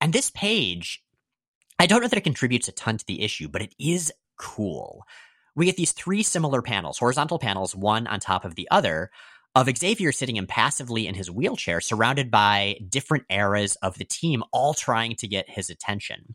And 0.00 0.12
this 0.12 0.32
page, 0.32 1.00
I 1.78 1.86
don't 1.86 2.02
know 2.02 2.08
that 2.08 2.18
it 2.18 2.24
contributes 2.24 2.66
a 2.66 2.72
ton 2.72 2.98
to 2.98 3.06
the 3.06 3.22
issue, 3.22 3.46
but 3.46 3.62
it 3.62 3.72
is 3.78 4.12
cool. 4.36 5.04
We 5.54 5.66
get 5.66 5.76
these 5.76 5.92
three 5.92 6.24
similar 6.24 6.60
panels, 6.60 6.98
horizontal 6.98 7.38
panels, 7.38 7.76
one 7.76 8.08
on 8.08 8.18
top 8.18 8.44
of 8.44 8.56
the 8.56 8.66
other, 8.72 9.12
of 9.54 9.70
Xavier 9.78 10.10
sitting 10.10 10.38
impassively 10.38 11.06
in 11.06 11.14
his 11.14 11.30
wheelchair, 11.30 11.80
surrounded 11.80 12.32
by 12.32 12.78
different 12.88 13.26
eras 13.30 13.76
of 13.76 13.96
the 13.96 14.04
team, 14.04 14.42
all 14.50 14.74
trying 14.74 15.14
to 15.16 15.28
get 15.28 15.48
his 15.48 15.70
attention. 15.70 16.34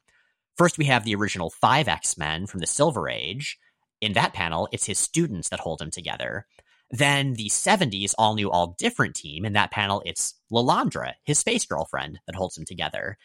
First, 0.56 0.78
we 0.78 0.86
have 0.86 1.04
the 1.04 1.16
original 1.16 1.50
five 1.50 1.90
X 1.90 2.18
Men 2.18 2.48
from 2.48 2.62
the 2.62 2.68
Silver 2.68 3.10
Age. 3.10 3.60
In 4.02 4.14
that 4.14 4.34
panel, 4.34 4.68
it's 4.72 4.86
his 4.86 5.00
students 5.00 5.50
that 5.50 5.60
hold 5.60 5.82
him 5.82 5.92
together. 5.92 6.46
Then 6.90 7.34
the 7.34 7.50
70s 7.50 8.14
all 8.18 8.36
new, 8.36 8.50
all 8.50 8.76
different 8.78 9.16
team. 9.16 9.44
In 9.46 9.54
that 9.54 9.72
panel, 9.72 10.02
it's 10.06 10.36
Lilandra, 10.52 11.14
his 11.24 11.40
space 11.40 11.66
girlfriend, 11.66 12.20
that 12.26 12.36
holds 12.36 12.58
him 12.58 12.66
together. 12.66 13.18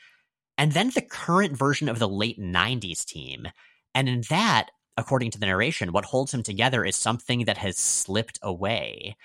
And 0.59 0.73
then 0.73 0.91
the 0.91 1.03
current 1.03 1.57
version 1.57 1.89
of 1.89 1.99
the 1.99 2.09
late 2.09 2.41
90s 2.41 3.05
team. 3.05 3.49
And 3.95 4.09
in 4.09 4.23
that, 4.31 4.71
according 4.97 5.31
to 5.33 5.39
the 5.39 5.47
narration, 5.47 5.93
what 5.93 6.07
holds 6.07 6.35
him 6.35 6.43
together 6.43 6.85
is 6.85 6.97
something 6.97 7.45
that 7.45 7.59
has 7.59 7.77
slipped 7.77 8.39
away. 8.43 9.17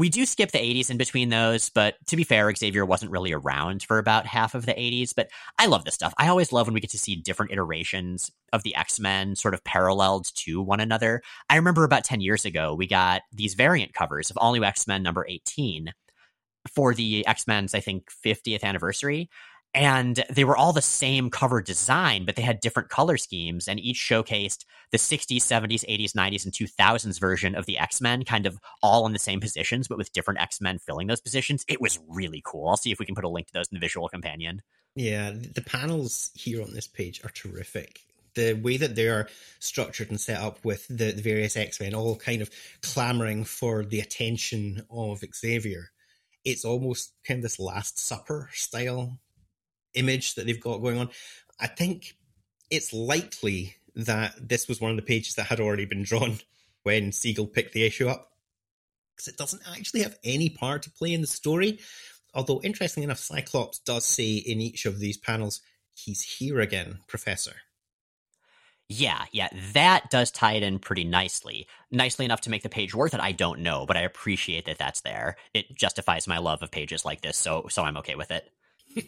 We 0.00 0.08
do 0.08 0.24
skip 0.24 0.50
the 0.50 0.58
80s 0.58 0.88
in 0.88 0.96
between 0.96 1.28
those, 1.28 1.68
but 1.68 1.96
to 2.06 2.16
be 2.16 2.24
fair, 2.24 2.50
Xavier 2.54 2.86
wasn't 2.86 3.10
really 3.10 3.34
around 3.34 3.82
for 3.82 3.98
about 3.98 4.24
half 4.24 4.54
of 4.54 4.64
the 4.64 4.72
80s. 4.72 5.12
But 5.14 5.28
I 5.58 5.66
love 5.66 5.84
this 5.84 5.92
stuff. 5.92 6.14
I 6.16 6.28
always 6.28 6.54
love 6.54 6.66
when 6.66 6.72
we 6.72 6.80
get 6.80 6.88
to 6.92 6.98
see 6.98 7.16
different 7.16 7.52
iterations 7.52 8.30
of 8.54 8.62
the 8.62 8.74
X 8.74 8.98
Men 8.98 9.36
sort 9.36 9.52
of 9.52 9.62
paralleled 9.62 10.34
to 10.36 10.62
one 10.62 10.80
another. 10.80 11.20
I 11.50 11.56
remember 11.56 11.84
about 11.84 12.04
10 12.04 12.22
years 12.22 12.46
ago, 12.46 12.74
we 12.74 12.86
got 12.86 13.20
these 13.30 13.52
variant 13.52 13.92
covers 13.92 14.30
of 14.30 14.38
All 14.38 14.54
New 14.54 14.64
X 14.64 14.86
Men 14.86 15.02
number 15.02 15.26
18 15.28 15.92
for 16.74 16.94
the 16.94 17.26
X 17.26 17.46
Men's, 17.46 17.74
I 17.74 17.80
think, 17.80 18.10
50th 18.24 18.62
anniversary 18.62 19.28
and 19.74 20.24
they 20.30 20.44
were 20.44 20.56
all 20.56 20.72
the 20.72 20.82
same 20.82 21.30
cover 21.30 21.62
design, 21.62 22.24
but 22.24 22.36
they 22.36 22.42
had 22.42 22.60
different 22.60 22.88
color 22.88 23.16
schemes, 23.16 23.68
and 23.68 23.78
each 23.78 23.98
showcased 23.98 24.64
the 24.90 24.98
60s, 24.98 25.36
70s, 25.36 25.84
80s, 25.88 26.12
90s, 26.12 26.44
and 26.44 26.52
2000s 26.52 27.20
version 27.20 27.54
of 27.54 27.66
the 27.66 27.78
X 27.78 28.00
Men, 28.00 28.24
kind 28.24 28.46
of 28.46 28.58
all 28.82 29.06
in 29.06 29.12
the 29.12 29.18
same 29.18 29.40
positions, 29.40 29.86
but 29.86 29.98
with 29.98 30.12
different 30.12 30.40
X 30.40 30.60
Men 30.60 30.78
filling 30.78 31.06
those 31.06 31.20
positions. 31.20 31.64
It 31.68 31.80
was 31.80 32.00
really 32.08 32.42
cool. 32.44 32.68
I'll 32.68 32.76
see 32.76 32.90
if 32.90 32.98
we 32.98 33.06
can 33.06 33.14
put 33.14 33.24
a 33.24 33.28
link 33.28 33.46
to 33.48 33.52
those 33.52 33.68
in 33.70 33.76
the 33.76 33.80
visual 33.80 34.08
companion. 34.08 34.62
Yeah, 34.96 35.30
the 35.30 35.62
panels 35.62 36.30
here 36.34 36.62
on 36.62 36.74
this 36.74 36.88
page 36.88 37.24
are 37.24 37.30
terrific. 37.30 38.00
The 38.34 38.54
way 38.54 38.76
that 38.76 38.96
they 38.96 39.08
are 39.08 39.28
structured 39.60 40.10
and 40.10 40.20
set 40.20 40.40
up 40.40 40.64
with 40.64 40.86
the, 40.88 41.12
the 41.12 41.22
various 41.22 41.56
X 41.56 41.80
Men 41.80 41.94
all 41.94 42.16
kind 42.16 42.42
of 42.42 42.50
clamoring 42.82 43.44
for 43.44 43.84
the 43.84 44.00
attention 44.00 44.84
of 44.90 45.22
Xavier. 45.34 45.90
It's 46.44 46.64
almost 46.64 47.12
kind 47.24 47.38
of 47.38 47.42
this 47.42 47.60
Last 47.60 48.00
Supper 48.00 48.48
style 48.52 49.18
image 49.94 50.34
that 50.34 50.46
they've 50.46 50.60
got 50.60 50.78
going 50.78 50.98
on. 50.98 51.10
I 51.58 51.66
think 51.66 52.16
it's 52.70 52.92
likely 52.92 53.76
that 53.96 54.34
this 54.40 54.68
was 54.68 54.80
one 54.80 54.90
of 54.90 54.96
the 54.96 55.02
pages 55.02 55.34
that 55.34 55.46
had 55.46 55.60
already 55.60 55.84
been 55.84 56.02
drawn 56.02 56.38
when 56.82 57.10
Seagle 57.10 57.52
picked 57.52 57.74
the 57.74 57.84
issue 57.84 58.08
up 58.08 58.32
because 59.14 59.28
it 59.28 59.36
doesn't 59.36 59.62
actually 59.70 60.02
have 60.02 60.18
any 60.24 60.48
part 60.48 60.82
to 60.84 60.90
play 60.90 61.12
in 61.12 61.20
the 61.20 61.26
story. 61.26 61.78
Although, 62.32 62.62
interestingly 62.62 63.04
enough, 63.04 63.18
Cyclops 63.18 63.80
does 63.80 64.06
say 64.06 64.36
in 64.36 64.60
each 64.60 64.86
of 64.86 64.98
these 64.98 65.18
panels, 65.18 65.60
he's 65.94 66.22
here 66.22 66.60
again, 66.60 67.00
Professor. 67.06 67.56
Yeah, 68.88 69.24
yeah, 69.30 69.48
that 69.74 70.10
does 70.10 70.32
tie 70.32 70.54
it 70.54 70.64
in 70.64 70.80
pretty 70.80 71.04
nicely. 71.04 71.68
Nicely 71.92 72.24
enough 72.24 72.40
to 72.42 72.50
make 72.50 72.64
the 72.64 72.68
page 72.68 72.94
worth 72.94 73.14
it, 73.14 73.20
I 73.20 73.30
don't 73.32 73.60
know, 73.60 73.86
but 73.86 73.96
I 73.96 74.00
appreciate 74.00 74.64
that 74.64 74.78
that's 74.78 75.02
there. 75.02 75.36
It 75.54 75.76
justifies 75.76 76.26
my 76.26 76.38
love 76.38 76.62
of 76.62 76.72
pages 76.72 77.04
like 77.04 77.20
this, 77.20 77.36
so 77.36 77.66
so 77.68 77.84
I'm 77.84 77.98
okay 77.98 78.16
with 78.16 78.32
it. 78.32 78.50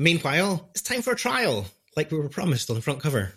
Meanwhile, 0.00 0.66
it's 0.70 0.80
time 0.80 1.02
for 1.02 1.12
a 1.12 1.16
trial, 1.16 1.66
like 1.94 2.10
we 2.10 2.16
were 2.16 2.30
promised 2.30 2.70
on 2.70 2.76
the 2.76 2.80
front 2.80 3.00
cover. 3.00 3.34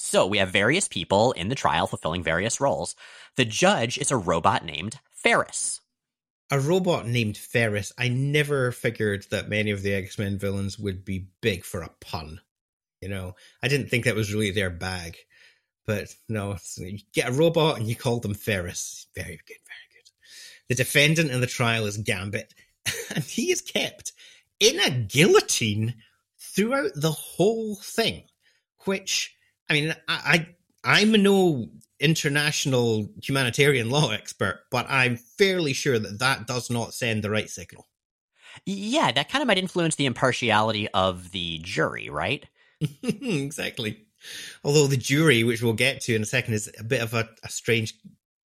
So 0.00 0.26
we 0.26 0.38
have 0.38 0.50
various 0.50 0.88
people 0.88 1.30
in 1.30 1.48
the 1.48 1.54
trial 1.54 1.86
fulfilling 1.86 2.24
various 2.24 2.60
roles. 2.60 2.96
The 3.36 3.44
judge 3.44 3.98
is 3.98 4.10
a 4.10 4.16
robot 4.16 4.64
named 4.64 4.98
Ferris. 5.12 5.80
A 6.50 6.58
robot 6.58 7.06
named 7.06 7.36
Ferris. 7.36 7.92
I 7.96 8.08
never 8.08 8.72
figured 8.72 9.26
that 9.30 9.48
many 9.48 9.70
of 9.70 9.82
the 9.82 9.94
X 9.94 10.18
Men 10.18 10.38
villains 10.38 10.76
would 10.76 11.04
be 11.04 11.28
big 11.40 11.62
for 11.62 11.82
a 11.82 11.90
pun. 12.00 12.40
You 13.00 13.08
know, 13.08 13.36
I 13.62 13.68
didn't 13.68 13.86
think 13.86 14.04
that 14.04 14.16
was 14.16 14.34
really 14.34 14.50
their 14.50 14.70
bag. 14.70 15.18
But 15.86 16.12
no, 16.28 16.56
you 16.78 16.98
get 17.14 17.28
a 17.28 17.32
robot 17.32 17.78
and 17.78 17.88
you 17.88 17.94
call 17.94 18.18
them 18.18 18.34
Ferris. 18.34 19.06
Very 19.14 19.38
good, 19.46 19.56
very 19.68 19.88
good. 19.92 20.10
The 20.68 20.74
defendant 20.74 21.30
in 21.30 21.40
the 21.40 21.46
trial 21.46 21.86
is 21.86 21.96
Gambit, 21.96 22.52
and 23.14 23.22
he 23.22 23.52
is 23.52 23.60
kept 23.60 24.12
in 24.62 24.80
a 24.80 24.90
guillotine 24.90 25.94
throughout 26.38 26.92
the 26.94 27.10
whole 27.10 27.76
thing, 27.76 28.22
which 28.84 29.34
I 29.68 29.74
mean, 29.74 29.94
I, 30.08 30.46
I 30.84 30.98
I'm 31.00 31.12
no 31.12 31.68
international 31.98 33.08
humanitarian 33.22 33.90
law 33.90 34.10
expert, 34.10 34.64
but 34.70 34.86
I'm 34.88 35.16
fairly 35.16 35.72
sure 35.72 35.98
that 35.98 36.18
that 36.20 36.46
does 36.46 36.70
not 36.70 36.94
send 36.94 37.22
the 37.22 37.30
right 37.30 37.50
signal. 37.50 37.88
Yeah, 38.66 39.12
that 39.12 39.30
kind 39.30 39.42
of 39.42 39.48
might 39.48 39.58
influence 39.58 39.96
the 39.96 40.06
impartiality 40.06 40.88
of 40.90 41.30
the 41.32 41.58
jury, 41.62 42.10
right? 42.10 42.44
exactly. 43.02 44.04
Although 44.62 44.86
the 44.86 44.96
jury, 44.96 45.42
which 45.42 45.62
we'll 45.62 45.72
get 45.72 46.00
to 46.02 46.14
in 46.14 46.22
a 46.22 46.26
second, 46.26 46.54
is 46.54 46.70
a 46.78 46.84
bit 46.84 47.02
of 47.02 47.14
a, 47.14 47.28
a 47.42 47.48
strange 47.48 47.94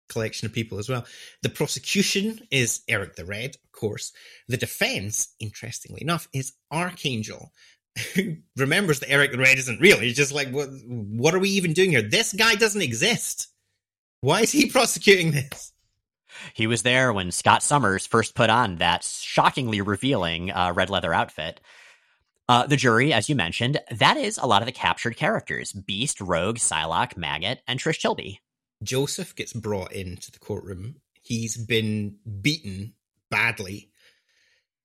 collection 0.09 0.45
of 0.45 0.53
people 0.53 0.79
as 0.79 0.89
well. 0.89 1.05
The 1.41 1.49
prosecution 1.49 2.39
is 2.51 2.81
Eric 2.87 3.15
the 3.15 3.25
Red, 3.25 3.55
of 3.63 3.71
course. 3.71 4.11
The 4.47 4.57
defense, 4.57 5.33
interestingly 5.39 6.01
enough, 6.01 6.27
is 6.33 6.53
Archangel, 6.71 7.51
who 8.15 8.37
remembers 8.55 8.99
that 8.99 9.11
Eric 9.11 9.31
the 9.31 9.37
Red 9.37 9.57
isn't 9.57 9.81
real. 9.81 9.99
He's 9.99 10.15
just 10.15 10.33
like, 10.33 10.49
what, 10.51 10.69
what 10.85 11.33
are 11.33 11.39
we 11.39 11.49
even 11.49 11.73
doing 11.73 11.91
here? 11.91 12.01
This 12.01 12.33
guy 12.33 12.55
doesn't 12.55 12.81
exist. 12.81 13.47
Why 14.21 14.41
is 14.41 14.51
he 14.51 14.65
prosecuting 14.71 15.31
this? 15.31 15.73
He 16.53 16.67
was 16.67 16.83
there 16.83 17.11
when 17.13 17.31
Scott 17.31 17.63
Summers 17.63 18.05
first 18.05 18.35
put 18.35 18.49
on 18.49 18.75
that 18.77 19.03
shockingly 19.03 19.81
revealing 19.81 20.51
uh, 20.51 20.73
red 20.75 20.89
leather 20.89 21.13
outfit. 21.13 21.61
Uh, 22.49 22.65
the 22.65 22.77
jury, 22.77 23.11
as 23.11 23.27
you 23.27 23.35
mentioned, 23.35 23.79
that 23.91 24.15
is 24.15 24.37
a 24.37 24.45
lot 24.45 24.61
of 24.61 24.67
the 24.67 24.71
captured 24.71 25.17
characters 25.17 25.73
Beast, 25.73 26.21
Rogue, 26.21 26.57
Psylocke, 26.57 27.17
Maggot, 27.17 27.61
and 27.67 27.79
Trish 27.79 27.99
Tilby. 27.99 28.39
Joseph 28.83 29.35
gets 29.35 29.53
brought 29.53 29.91
into 29.91 30.31
the 30.31 30.39
courtroom. 30.39 30.95
He's 31.21 31.57
been 31.57 32.17
beaten 32.41 32.93
badly. 33.29 33.89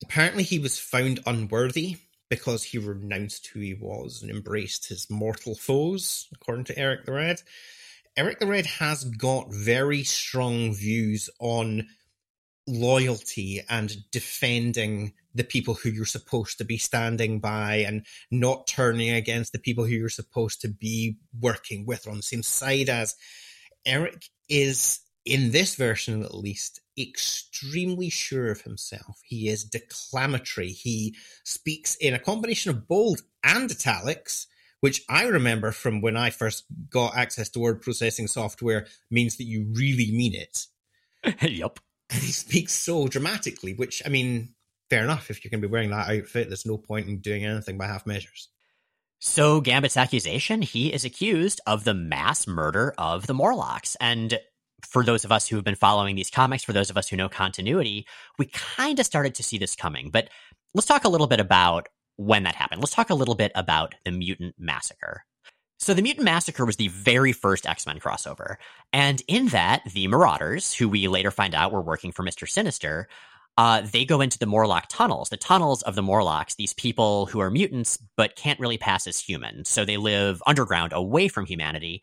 Apparently, 0.02 0.42
he 0.42 0.58
was 0.58 0.78
found 0.78 1.20
unworthy 1.26 1.96
because 2.28 2.64
he 2.64 2.78
renounced 2.78 3.48
who 3.48 3.60
he 3.60 3.74
was 3.74 4.22
and 4.22 4.30
embraced 4.30 4.88
his 4.88 5.08
mortal 5.10 5.54
foes, 5.54 6.28
according 6.32 6.64
to 6.64 6.78
Eric 6.78 7.04
the 7.04 7.12
Red. 7.12 7.42
Eric 8.16 8.40
the 8.40 8.46
Red 8.46 8.66
has 8.66 9.04
got 9.04 9.52
very 9.52 10.02
strong 10.02 10.74
views 10.74 11.30
on 11.38 11.86
loyalty 12.66 13.62
and 13.68 13.96
defending 14.10 15.12
the 15.34 15.44
people 15.44 15.74
who 15.74 15.90
you're 15.90 16.04
supposed 16.04 16.58
to 16.58 16.64
be 16.64 16.78
standing 16.78 17.40
by 17.40 17.76
and 17.76 18.06
not 18.30 18.66
turning 18.66 19.10
against 19.10 19.52
the 19.52 19.58
people 19.58 19.84
who 19.84 19.94
you're 19.94 20.08
supposed 20.08 20.60
to 20.60 20.68
be 20.68 21.16
working 21.40 21.86
with 21.86 22.06
or 22.06 22.10
on 22.10 22.16
the 22.16 22.22
same 22.22 22.42
side 22.42 22.88
as 22.88 23.16
Eric 23.86 24.24
is, 24.48 25.00
in 25.24 25.50
this 25.50 25.74
version 25.74 26.22
at 26.22 26.34
least, 26.34 26.80
extremely 26.98 28.10
sure 28.10 28.50
of 28.50 28.62
himself. 28.62 29.20
He 29.24 29.48
is 29.48 29.64
declamatory. 29.64 30.70
He 30.70 31.16
speaks 31.44 31.96
in 31.96 32.14
a 32.14 32.18
combination 32.18 32.70
of 32.70 32.86
bold 32.86 33.22
and 33.42 33.70
italics, 33.70 34.46
which 34.80 35.02
I 35.08 35.24
remember 35.24 35.72
from 35.72 36.00
when 36.00 36.16
I 36.16 36.30
first 36.30 36.64
got 36.90 37.16
access 37.16 37.48
to 37.50 37.60
word 37.60 37.82
processing 37.82 38.26
software 38.26 38.86
means 39.10 39.36
that 39.36 39.44
you 39.44 39.66
really 39.72 40.10
mean 40.12 40.34
it. 40.34 40.66
yep. 41.42 41.78
And 42.10 42.20
he 42.20 42.32
speaks 42.32 42.74
so 42.74 43.08
dramatically, 43.08 43.74
which, 43.74 44.02
I 44.04 44.10
mean, 44.10 44.54
fair 44.90 45.04
enough. 45.04 45.30
If 45.30 45.42
you're 45.42 45.50
going 45.50 45.62
to 45.62 45.68
be 45.68 45.72
wearing 45.72 45.90
that 45.90 46.10
outfit, 46.10 46.48
there's 46.48 46.66
no 46.66 46.76
point 46.76 47.08
in 47.08 47.20
doing 47.20 47.44
anything 47.44 47.78
by 47.78 47.86
half 47.86 48.06
measures. 48.06 48.48
So 49.24 49.60
Gambit's 49.60 49.96
accusation, 49.96 50.62
he 50.62 50.92
is 50.92 51.04
accused 51.04 51.60
of 51.64 51.84
the 51.84 51.94
mass 51.94 52.48
murder 52.48 52.92
of 52.98 53.28
the 53.28 53.34
Morlocks. 53.34 53.96
And 54.00 54.36
for 54.84 55.04
those 55.04 55.24
of 55.24 55.30
us 55.30 55.46
who 55.46 55.54
have 55.54 55.64
been 55.64 55.76
following 55.76 56.16
these 56.16 56.28
comics, 56.28 56.64
for 56.64 56.72
those 56.72 56.90
of 56.90 56.96
us 56.96 57.08
who 57.08 57.16
know 57.16 57.28
continuity, 57.28 58.04
we 58.36 58.46
kind 58.46 58.98
of 58.98 59.06
started 59.06 59.36
to 59.36 59.44
see 59.44 59.58
this 59.58 59.76
coming. 59.76 60.10
But 60.10 60.28
let's 60.74 60.88
talk 60.88 61.04
a 61.04 61.08
little 61.08 61.28
bit 61.28 61.38
about 61.38 61.88
when 62.16 62.42
that 62.42 62.56
happened. 62.56 62.80
Let's 62.80 62.96
talk 62.96 63.10
a 63.10 63.14
little 63.14 63.36
bit 63.36 63.52
about 63.54 63.94
the 64.04 64.10
Mutant 64.10 64.56
Massacre. 64.58 65.24
So, 65.78 65.94
the 65.94 66.02
Mutant 66.02 66.24
Massacre 66.24 66.64
was 66.64 66.76
the 66.76 66.88
very 66.88 67.32
first 67.32 67.64
X 67.64 67.86
Men 67.86 68.00
crossover. 68.00 68.56
And 68.92 69.22
in 69.28 69.48
that, 69.48 69.82
the 69.92 70.08
Marauders, 70.08 70.74
who 70.74 70.88
we 70.88 71.06
later 71.06 71.30
find 71.30 71.54
out 71.54 71.70
were 71.70 71.80
working 71.80 72.10
for 72.10 72.24
Mr. 72.24 72.48
Sinister, 72.48 73.06
uh, 73.58 73.82
they 73.82 74.04
go 74.04 74.20
into 74.20 74.38
the 74.38 74.46
Morlock 74.46 74.86
tunnels, 74.88 75.28
the 75.28 75.36
tunnels 75.36 75.82
of 75.82 75.94
the 75.94 76.02
Morlocks, 76.02 76.54
these 76.54 76.74
people 76.74 77.26
who 77.26 77.40
are 77.40 77.50
mutants 77.50 77.98
but 78.16 78.36
can't 78.36 78.58
really 78.58 78.78
pass 78.78 79.06
as 79.06 79.18
human. 79.18 79.64
So 79.64 79.84
they 79.84 79.98
live 79.98 80.42
underground 80.46 80.92
away 80.92 81.28
from 81.28 81.44
humanity. 81.44 82.02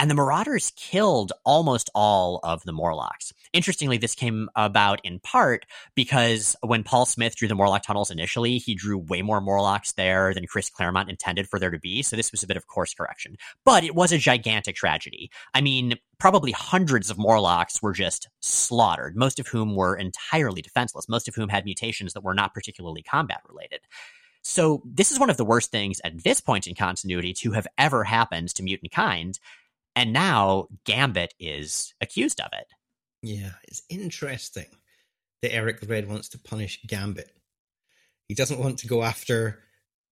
And 0.00 0.10
the 0.10 0.14
Marauders 0.14 0.72
killed 0.76 1.30
almost 1.44 1.90
all 1.94 2.40
of 2.42 2.62
the 2.64 2.72
Morlocks. 2.72 3.34
Interestingly, 3.52 3.98
this 3.98 4.14
came 4.14 4.48
about 4.56 4.98
in 5.04 5.20
part 5.20 5.66
because 5.94 6.56
when 6.62 6.82
Paul 6.82 7.04
Smith 7.04 7.36
drew 7.36 7.48
the 7.48 7.54
Morlock 7.54 7.82
tunnels 7.82 8.10
initially, 8.10 8.56
he 8.56 8.74
drew 8.74 8.96
way 8.96 9.20
more 9.20 9.42
Morlocks 9.42 9.92
there 9.92 10.32
than 10.32 10.46
Chris 10.46 10.70
Claremont 10.70 11.10
intended 11.10 11.50
for 11.50 11.58
there 11.58 11.70
to 11.70 11.78
be. 11.78 12.02
So 12.02 12.16
this 12.16 12.32
was 12.32 12.42
a 12.42 12.46
bit 12.46 12.56
of 12.56 12.66
course 12.66 12.94
correction. 12.94 13.36
But 13.62 13.84
it 13.84 13.94
was 13.94 14.10
a 14.10 14.16
gigantic 14.16 14.74
tragedy. 14.74 15.30
I 15.52 15.60
mean, 15.60 15.96
probably 16.18 16.52
hundreds 16.52 17.10
of 17.10 17.18
Morlocks 17.18 17.82
were 17.82 17.92
just 17.92 18.30
slaughtered, 18.40 19.16
most 19.16 19.38
of 19.38 19.48
whom 19.48 19.76
were 19.76 19.96
entirely 19.96 20.62
defenseless, 20.62 21.10
most 21.10 21.28
of 21.28 21.34
whom 21.34 21.50
had 21.50 21.66
mutations 21.66 22.14
that 22.14 22.24
were 22.24 22.32
not 22.32 22.54
particularly 22.54 23.02
combat 23.02 23.42
related. 23.46 23.80
So 24.42 24.82
this 24.86 25.12
is 25.12 25.20
one 25.20 25.28
of 25.28 25.36
the 25.36 25.44
worst 25.44 25.70
things 25.70 26.00
at 26.02 26.24
this 26.24 26.40
point 26.40 26.66
in 26.66 26.74
continuity 26.74 27.34
to 27.34 27.52
have 27.52 27.66
ever 27.76 28.04
happened 28.04 28.48
to 28.54 28.62
mutant 28.62 28.90
kind. 28.90 29.38
And 30.00 30.14
now 30.14 30.68
Gambit 30.86 31.34
is 31.38 31.92
accused 32.00 32.40
of 32.40 32.48
it. 32.54 32.68
Yeah, 33.22 33.50
it's 33.68 33.82
interesting 33.90 34.64
that 35.42 35.54
Eric 35.54 35.80
the 35.80 35.88
Red 35.88 36.08
wants 36.08 36.30
to 36.30 36.38
punish 36.38 36.80
Gambit. 36.86 37.30
He 38.26 38.34
doesn't 38.34 38.58
want 38.58 38.78
to 38.78 38.86
go 38.86 39.02
after 39.02 39.62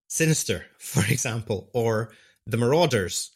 Sinister, 0.07 0.67
for 0.79 1.01
example, 1.11 1.71
or 1.73 2.13
the 2.47 2.59
Marauders. 2.59 3.31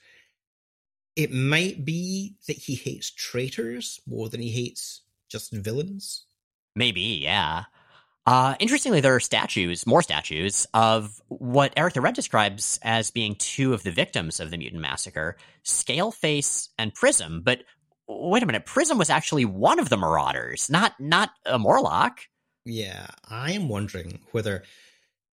It 1.16 1.32
might 1.32 1.86
be 1.86 2.36
that 2.46 2.59
he 2.59 2.74
hates 2.74 3.11
traitors 3.11 3.98
more 4.07 4.28
than 4.28 4.42
he 4.42 4.50
hates 4.50 5.00
just 5.30 5.55
villains. 5.55 6.26
Maybe, 6.76 7.00
yeah. 7.22 7.64
Uh, 8.25 8.55
interestingly, 8.61 9.01
there 9.01 9.16
are 9.16 9.20
statues, 9.20 9.87
more 9.87 10.03
statues, 10.03 10.66
of 10.75 11.20
what 11.29 11.73
Eric 11.77 11.95
the 11.95 12.01
Red 12.01 12.14
describes 12.14 12.79
as 12.83 13.11
being 13.11 13.35
two 13.35 13.75
of 13.75 13.83
the 13.83 13.91
victims 13.91 14.39
of 14.39 14.51
the 14.51 14.59
mutant 14.59 14.81
massacre 14.81 15.37
Scaleface 15.64 16.68
and 16.79 16.95
Prism. 16.95 17.43
But 17.43 17.64
wait 18.07 18.43
a 18.43 18.47
minute, 18.47 18.64
Prism 18.64 18.97
was 18.97 19.11
actually 19.11 19.45
one 19.45 19.81
of 19.81 19.89
the 19.89 19.97
Marauders, 19.97 20.70
not 20.70 20.99
not 21.01 21.31
a 21.47 21.59
Morlock. 21.59 22.20
Yeah, 22.64 23.09
I 23.29 23.53
am 23.53 23.68
wondering 23.68 24.20
whether 24.31 24.62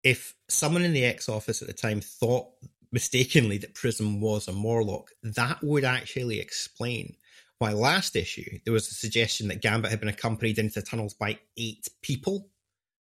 if 0.04 0.34
someone 0.48 0.84
in 0.84 0.94
the 0.94 1.06
X 1.06 1.30
office 1.30 1.62
at 1.62 1.68
the 1.68 1.74
time 1.74 2.02
thought 2.02 2.48
mistakenly 2.92 3.60
that 3.60 3.76
Prism 3.76 4.20
was 4.20 4.48
a 4.48 4.52
Morlock, 4.54 5.12
that 5.22 5.62
would 5.62 5.84
actually 5.84 6.40
explain 6.40 7.16
why 7.60 7.74
last 7.74 8.16
issue 8.16 8.58
there 8.64 8.74
was 8.74 8.90
a 8.90 8.96
suggestion 8.96 9.50
that 9.50 9.62
Gambit 9.62 9.92
had 9.92 10.00
been 10.00 10.10
accompanied 10.10 10.58
into 10.58 10.80
the 10.80 10.86
tunnels 10.86 11.14
by 11.14 11.38
eight 11.58 11.88
people 12.02 12.50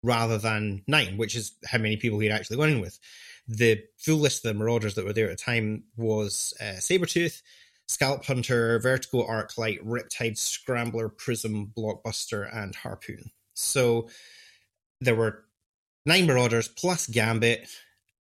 rather 0.07 0.37
than 0.37 0.83
nine, 0.87 1.17
which 1.17 1.35
is 1.35 1.51
how 1.65 1.77
many 1.77 1.97
people 1.97 2.19
he'd 2.19 2.31
actually 2.31 2.57
gone 2.57 2.69
in 2.69 2.81
with. 2.81 2.97
The 3.47 3.83
full 3.97 4.17
list 4.17 4.45
of 4.45 4.53
the 4.53 4.59
Marauders 4.59 4.95
that 4.95 5.05
were 5.05 5.13
there 5.13 5.29
at 5.29 5.37
the 5.37 5.43
time 5.43 5.83
was 5.95 6.53
uh, 6.59 6.79
Sabretooth, 6.79 7.41
Scalp 7.87 8.25
Hunter, 8.25 8.79
Vertigo 8.79 9.25
Arclight, 9.27 9.81
Riptide, 9.85 10.37
Scrambler, 10.37 11.09
Prism, 11.09 11.71
Blockbuster, 11.77 12.49
and 12.53 12.75
Harpoon. 12.75 13.31
So 13.53 14.09
there 14.99 15.15
were 15.15 15.45
nine 16.05 16.25
Marauders 16.25 16.67
plus 16.67 17.07
Gambit, 17.07 17.69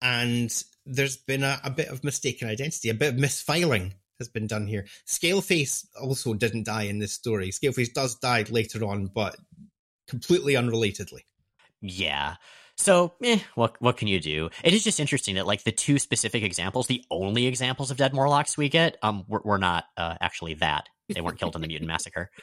and 0.02 0.50
there's 0.84 1.16
been 1.16 1.42
a, 1.42 1.60
a 1.64 1.70
bit 1.70 1.88
of 1.88 2.04
mistaken 2.04 2.48
identity, 2.48 2.90
a 2.90 2.94
bit 2.94 3.14
of 3.14 3.20
misfiling 3.20 3.92
has 4.18 4.28
been 4.28 4.46
done 4.46 4.66
here. 4.66 4.86
Scaleface 5.06 5.86
also 6.00 6.34
didn't 6.34 6.66
die 6.66 6.84
in 6.84 6.98
this 6.98 7.12
story. 7.12 7.50
Scaleface 7.50 7.92
does 7.92 8.14
die 8.16 8.44
later 8.50 8.84
on, 8.84 9.06
but 9.06 9.36
completely 10.08 10.54
unrelatedly. 10.54 11.22
Yeah. 11.84 12.36
So, 12.76 13.14
eh, 13.22 13.38
what 13.54 13.80
what 13.80 13.96
can 13.96 14.08
you 14.08 14.18
do? 14.18 14.50
It 14.64 14.72
is 14.72 14.82
just 14.82 14.98
interesting 14.98 15.36
that 15.36 15.46
like 15.46 15.62
the 15.62 15.70
two 15.70 15.98
specific 15.98 16.42
examples, 16.42 16.86
the 16.86 17.04
only 17.10 17.46
examples 17.46 17.90
of 17.90 17.98
dead 17.98 18.14
Morlocks 18.14 18.56
we 18.56 18.68
get, 18.68 18.96
um, 19.02 19.24
were, 19.28 19.42
were 19.44 19.58
not 19.58 19.84
uh, 19.96 20.16
actually 20.20 20.54
that. 20.54 20.88
They 21.08 21.20
weren't 21.20 21.38
killed 21.38 21.54
in 21.54 21.62
the 21.62 21.68
mutant 21.68 21.88
massacre. 21.88 22.30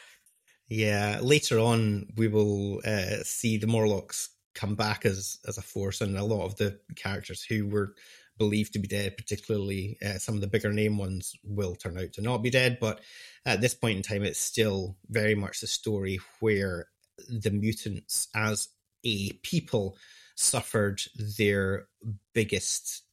Yeah, 0.73 1.19
later 1.21 1.59
on 1.59 2.07
we 2.15 2.29
will 2.29 2.79
uh, 2.85 3.23
see 3.23 3.57
the 3.57 3.67
Morlocks 3.67 4.29
come 4.55 4.75
back 4.75 5.05
as 5.05 5.37
as 5.45 5.57
a 5.57 5.61
force, 5.61 5.99
and 5.99 6.17
a 6.17 6.23
lot 6.23 6.45
of 6.45 6.55
the 6.55 6.79
characters 6.95 7.43
who 7.43 7.67
were 7.67 7.93
believed 8.37 8.71
to 8.71 8.79
be 8.79 8.87
dead, 8.87 9.17
particularly 9.17 9.97
uh, 10.01 10.17
some 10.17 10.35
of 10.35 10.39
the 10.39 10.47
bigger 10.47 10.71
name 10.71 10.97
ones, 10.97 11.35
will 11.43 11.75
turn 11.75 11.97
out 11.97 12.13
to 12.13 12.21
not 12.21 12.41
be 12.41 12.49
dead. 12.49 12.77
But 12.79 13.01
at 13.45 13.59
this 13.59 13.73
point 13.73 13.97
in 13.97 14.01
time, 14.01 14.23
it's 14.23 14.39
still 14.39 14.95
very 15.09 15.35
much 15.35 15.59
the 15.59 15.67
story 15.67 16.21
where 16.39 16.87
the 17.27 17.51
mutants, 17.51 18.29
as 18.33 18.69
a 19.03 19.33
people 19.43 19.97
suffered 20.35 21.01
their 21.37 21.87
biggest 22.33 23.03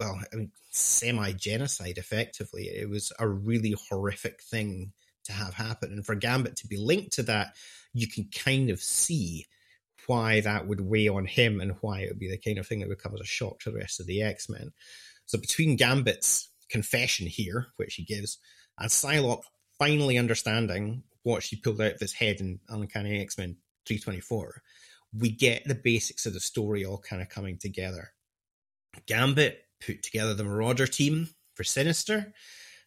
well 0.00 0.20
I 0.32 0.36
mean, 0.36 0.50
semi 0.70 1.32
genocide 1.32 1.98
effectively. 1.98 2.64
It 2.64 2.88
was 2.88 3.12
a 3.18 3.28
really 3.28 3.74
horrific 3.88 4.42
thing 4.42 4.92
to 5.24 5.32
have 5.32 5.54
happen. 5.54 5.92
And 5.92 6.04
for 6.04 6.14
gambit 6.14 6.56
to 6.56 6.66
be 6.66 6.76
linked 6.76 7.12
to 7.14 7.22
that 7.24 7.54
you 7.92 8.08
can 8.08 8.28
kind 8.34 8.70
of 8.70 8.80
see 8.80 9.46
why 10.06 10.40
that 10.40 10.66
would 10.66 10.80
weigh 10.80 11.08
on 11.08 11.26
him 11.26 11.60
and 11.60 11.76
why 11.80 12.00
it 12.00 12.08
would 12.08 12.18
be 12.18 12.30
the 12.30 12.38
kind 12.38 12.58
of 12.58 12.66
thing 12.66 12.80
that 12.80 12.88
would 12.88 12.98
come 12.98 13.14
as 13.14 13.20
a 13.20 13.24
shock 13.24 13.60
to 13.60 13.70
the 13.70 13.78
rest 13.78 14.00
of 14.00 14.06
the 14.06 14.22
x-men. 14.22 14.72
So 15.26 15.38
between 15.38 15.76
gambit's 15.76 16.48
confession 16.68 17.26
here 17.26 17.66
which 17.76 17.94
he 17.94 18.02
gives 18.02 18.38
and 18.78 18.90
psylocke 18.90 19.42
finally 19.78 20.18
understanding 20.18 21.02
what 21.22 21.42
she 21.42 21.56
pulled 21.56 21.80
out 21.80 21.92
of 21.92 22.00
his 22.00 22.14
head 22.14 22.40
in 22.40 22.58
uncanny 22.68 23.20
x-men 23.20 23.56
324 23.86 24.62
we 25.16 25.30
get 25.30 25.64
the 25.64 25.74
basics 25.74 26.26
of 26.26 26.34
the 26.34 26.40
story 26.40 26.84
all 26.84 26.98
kind 26.98 27.20
of 27.22 27.28
coming 27.28 27.58
together. 27.58 28.12
Gambit 29.06 29.64
put 29.84 30.02
together 30.02 30.34
the 30.34 30.44
Marauder 30.44 30.86
team 30.86 31.28
for 31.54 31.64
Sinister. 31.64 32.32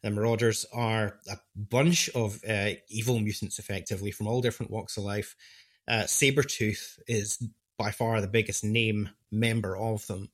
The 0.04 0.12
Marauders 0.12 0.66
are 0.72 1.20
a 1.30 1.38
bunch 1.56 2.10
of 2.10 2.40
uh, 2.48 2.72
evil 2.90 3.20
mutants, 3.20 3.60
effectively, 3.60 4.12
from 4.12 4.28
all 4.28 4.42
different 4.42 4.72
walks 4.72 4.98
of 4.98 5.04
life. 5.04 5.36
Uh, 5.88 6.04
Sabretooth 6.04 7.00
is 7.08 7.44
by 7.78 7.92
far 7.92 8.22
the 8.22 8.28
biggest 8.28 8.64
name 8.64 9.10
member 9.32 9.76
of 9.76 10.06
them. 10.08 10.30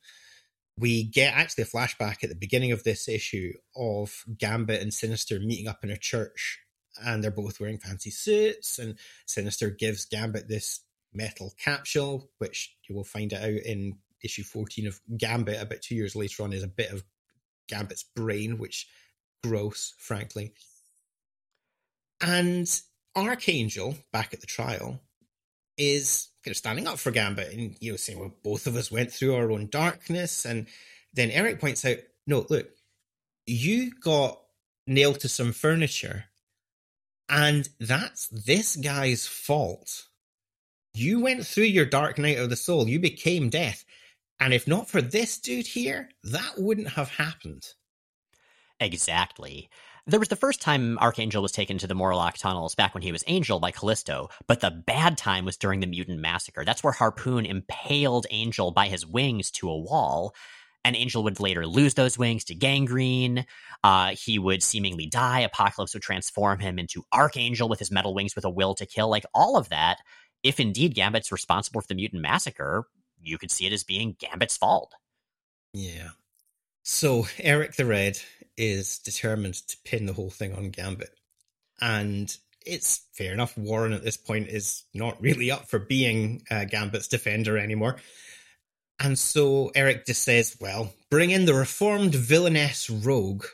We 0.77 1.03
get 1.03 1.33
actually 1.33 1.63
a 1.63 1.67
flashback 1.67 2.23
at 2.23 2.29
the 2.29 2.35
beginning 2.35 2.71
of 2.71 2.83
this 2.83 3.07
issue 3.07 3.53
of 3.75 4.23
Gambit 4.37 4.81
and 4.81 4.93
Sinister 4.93 5.39
meeting 5.39 5.67
up 5.67 5.83
in 5.83 5.89
a 5.89 5.97
church, 5.97 6.59
and 7.01 7.23
they're 7.23 7.31
both 7.31 7.59
wearing 7.59 7.77
fancy 7.77 8.11
suits. 8.11 8.79
And 8.79 8.97
Sinister 9.25 9.69
gives 9.69 10.05
Gambit 10.05 10.47
this 10.47 10.81
metal 11.13 11.53
capsule, 11.57 12.29
which 12.37 12.75
you 12.87 12.95
will 12.95 13.03
find 13.03 13.33
it 13.33 13.41
out 13.41 13.65
in 13.65 13.97
issue 14.23 14.43
14 14.43 14.87
of 14.87 14.99
Gambit 15.17 15.61
about 15.61 15.81
two 15.81 15.95
years 15.95 16.15
later 16.15 16.43
on 16.43 16.53
is 16.53 16.63
a 16.63 16.67
bit 16.67 16.91
of 16.91 17.03
Gambit's 17.67 18.03
brain, 18.03 18.57
which 18.57 18.87
gross, 19.43 19.93
frankly. 19.97 20.53
And 22.21 22.67
Archangel, 23.15 23.95
back 24.13 24.33
at 24.33 24.41
the 24.41 24.47
trial, 24.47 24.99
is 25.77 26.29
kind 26.45 26.51
of 26.51 26.57
standing 26.57 26.87
up 26.87 26.99
for 26.99 27.11
Gambit 27.11 27.51
and, 27.51 27.75
you 27.79 27.91
know, 27.91 27.97
saying, 27.97 28.19
well, 28.19 28.33
both 28.43 28.67
of 28.67 28.75
us 28.75 28.91
went 28.91 29.11
through 29.11 29.35
our 29.35 29.51
own 29.51 29.67
darkness. 29.67 30.45
And 30.45 30.67
then 31.13 31.31
Eric 31.31 31.59
points 31.59 31.83
out, 31.83 31.97
no, 32.27 32.45
look, 32.49 32.69
you 33.47 33.91
got 33.99 34.39
nailed 34.85 35.19
to 35.21 35.29
some 35.29 35.51
furniture 35.51 36.25
and 37.31 37.69
that's 37.79 38.27
this 38.27 38.75
guy's 38.75 39.25
fault 39.25 40.07
you 40.93 41.21
went 41.21 41.45
through 41.45 41.65
your 41.65 41.85
dark 41.85 42.17
night 42.17 42.37
of 42.37 42.49
the 42.49 42.55
soul. 42.55 42.87
You 42.87 42.99
became 42.99 43.49
death. 43.49 43.85
And 44.39 44.53
if 44.53 44.67
not 44.67 44.89
for 44.89 45.01
this 45.01 45.37
dude 45.37 45.67
here, 45.67 46.09
that 46.23 46.53
wouldn't 46.57 46.89
have 46.89 47.09
happened. 47.09 47.67
Exactly. 48.79 49.69
There 50.07 50.19
was 50.19 50.29
the 50.29 50.35
first 50.35 50.61
time 50.61 50.97
Archangel 50.97 51.43
was 51.43 51.51
taken 51.51 51.77
to 51.77 51.87
the 51.87 51.93
Morlock 51.93 52.37
tunnels 52.37 52.73
back 52.73 52.95
when 52.95 53.03
he 53.03 53.11
was 53.11 53.23
Angel 53.27 53.59
by 53.59 53.69
Callisto, 53.69 54.29
but 54.47 54.59
the 54.59 54.71
bad 54.71 55.15
time 55.15 55.45
was 55.45 55.57
during 55.57 55.79
the 55.79 55.85
Mutant 55.85 56.19
Massacre. 56.19 56.65
That's 56.65 56.83
where 56.83 56.91
Harpoon 56.91 57.45
impaled 57.45 58.25
Angel 58.31 58.71
by 58.71 58.87
his 58.87 59.05
wings 59.05 59.51
to 59.51 59.69
a 59.69 59.77
wall, 59.77 60.33
and 60.83 60.95
Angel 60.95 61.23
would 61.23 61.39
later 61.39 61.67
lose 61.67 61.93
those 61.93 62.17
wings 62.17 62.45
to 62.45 62.55
gangrene. 62.55 63.45
Uh, 63.83 64.15
he 64.15 64.39
would 64.39 64.63
seemingly 64.63 65.05
die. 65.05 65.41
Apocalypse 65.41 65.93
would 65.93 66.01
transform 66.01 66.59
him 66.59 66.79
into 66.79 67.05
Archangel 67.13 67.69
with 67.69 67.77
his 67.77 67.91
metal 67.91 68.15
wings 68.15 68.35
with 68.35 68.45
a 68.45 68.49
will 68.49 68.73
to 68.73 68.87
kill. 68.87 69.07
Like 69.07 69.25
all 69.35 69.55
of 69.55 69.69
that 69.69 69.99
if 70.43 70.59
indeed 70.59 70.95
Gambit's 70.95 71.31
responsible 71.31 71.81
for 71.81 71.87
the 71.87 71.95
mutant 71.95 72.21
massacre, 72.21 72.85
you 73.21 73.37
could 73.37 73.51
see 73.51 73.65
it 73.65 73.73
as 73.73 73.83
being 73.83 74.15
Gambit's 74.19 74.57
fault. 74.57 74.93
Yeah. 75.73 76.09
So 76.83 77.27
Eric 77.39 77.75
the 77.75 77.85
Red 77.85 78.19
is 78.57 78.99
determined 78.99 79.55
to 79.67 79.77
pin 79.85 80.05
the 80.05 80.13
whole 80.13 80.29
thing 80.29 80.55
on 80.55 80.69
Gambit. 80.69 81.11
And 81.79 82.35
it's 82.65 83.07
fair 83.13 83.33
enough. 83.33 83.57
Warren 83.57 83.93
at 83.93 84.03
this 84.03 84.17
point 84.17 84.49
is 84.49 84.83
not 84.93 85.21
really 85.21 85.51
up 85.51 85.67
for 85.67 85.79
being 85.79 86.43
uh, 86.49 86.65
Gambit's 86.65 87.07
defender 87.07 87.57
anymore. 87.57 87.97
And 88.99 89.17
so 89.17 89.71
Eric 89.73 90.05
just 90.05 90.23
says, 90.23 90.57
well, 90.61 90.93
bring 91.09 91.31
in 91.31 91.45
the 91.45 91.55
reformed 91.55 92.13
villainess 92.13 92.89
rogue 92.89 93.45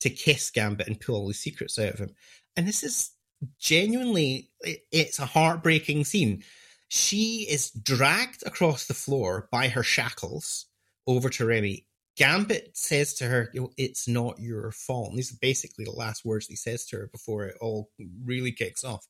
to 0.00 0.10
kiss 0.10 0.50
Gambit 0.50 0.86
and 0.86 1.00
pull 1.00 1.16
all 1.16 1.28
the 1.28 1.34
secrets 1.34 1.78
out 1.78 1.94
of 1.94 1.98
him. 1.98 2.14
And 2.56 2.68
this 2.68 2.84
is 2.84 3.10
genuinely, 3.58 4.50
it's 4.92 5.18
a 5.18 5.26
heartbreaking 5.26 6.04
scene. 6.04 6.42
She 6.88 7.46
is 7.50 7.70
dragged 7.70 8.44
across 8.46 8.86
the 8.86 8.94
floor 8.94 9.48
by 9.50 9.68
her 9.68 9.82
shackles 9.82 10.66
over 11.06 11.28
to 11.30 11.46
Remy. 11.46 11.86
Gambit 12.16 12.70
says 12.74 13.14
to 13.14 13.26
her, 13.26 13.52
It's 13.76 14.08
not 14.08 14.38
your 14.38 14.72
fault. 14.72 15.10
And 15.10 15.18
these 15.18 15.32
are 15.32 15.38
basically 15.40 15.84
the 15.84 15.90
last 15.92 16.24
words 16.24 16.46
he 16.46 16.56
says 16.56 16.86
to 16.86 16.96
her 16.96 17.08
before 17.12 17.44
it 17.44 17.56
all 17.60 17.90
really 18.24 18.52
kicks 18.52 18.84
off. 18.84 19.06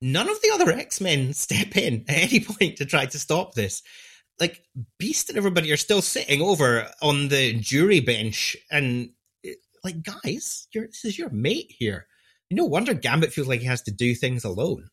None 0.00 0.28
of 0.28 0.40
the 0.42 0.50
other 0.52 0.70
X 0.72 1.00
Men 1.00 1.32
step 1.34 1.76
in 1.76 2.04
at 2.08 2.32
any 2.32 2.40
point 2.44 2.76
to 2.78 2.86
try 2.86 3.06
to 3.06 3.18
stop 3.18 3.54
this. 3.54 3.82
Like, 4.40 4.62
Beast 4.98 5.28
and 5.28 5.38
everybody 5.38 5.70
are 5.70 5.76
still 5.76 6.02
sitting 6.02 6.40
over 6.40 6.88
on 7.02 7.28
the 7.28 7.52
jury 7.54 8.00
bench 8.00 8.56
and, 8.70 9.10
like, 9.84 10.02
guys, 10.02 10.66
this 10.72 11.04
is 11.04 11.18
your 11.18 11.30
mate 11.30 11.72
here. 11.78 12.06
No 12.52 12.64
wonder 12.64 12.94
Gambit 12.94 13.32
feels 13.32 13.48
like 13.48 13.60
he 13.60 13.66
has 13.66 13.82
to 13.82 13.90
do 13.90 14.14
things 14.14 14.44
alone. 14.44 14.88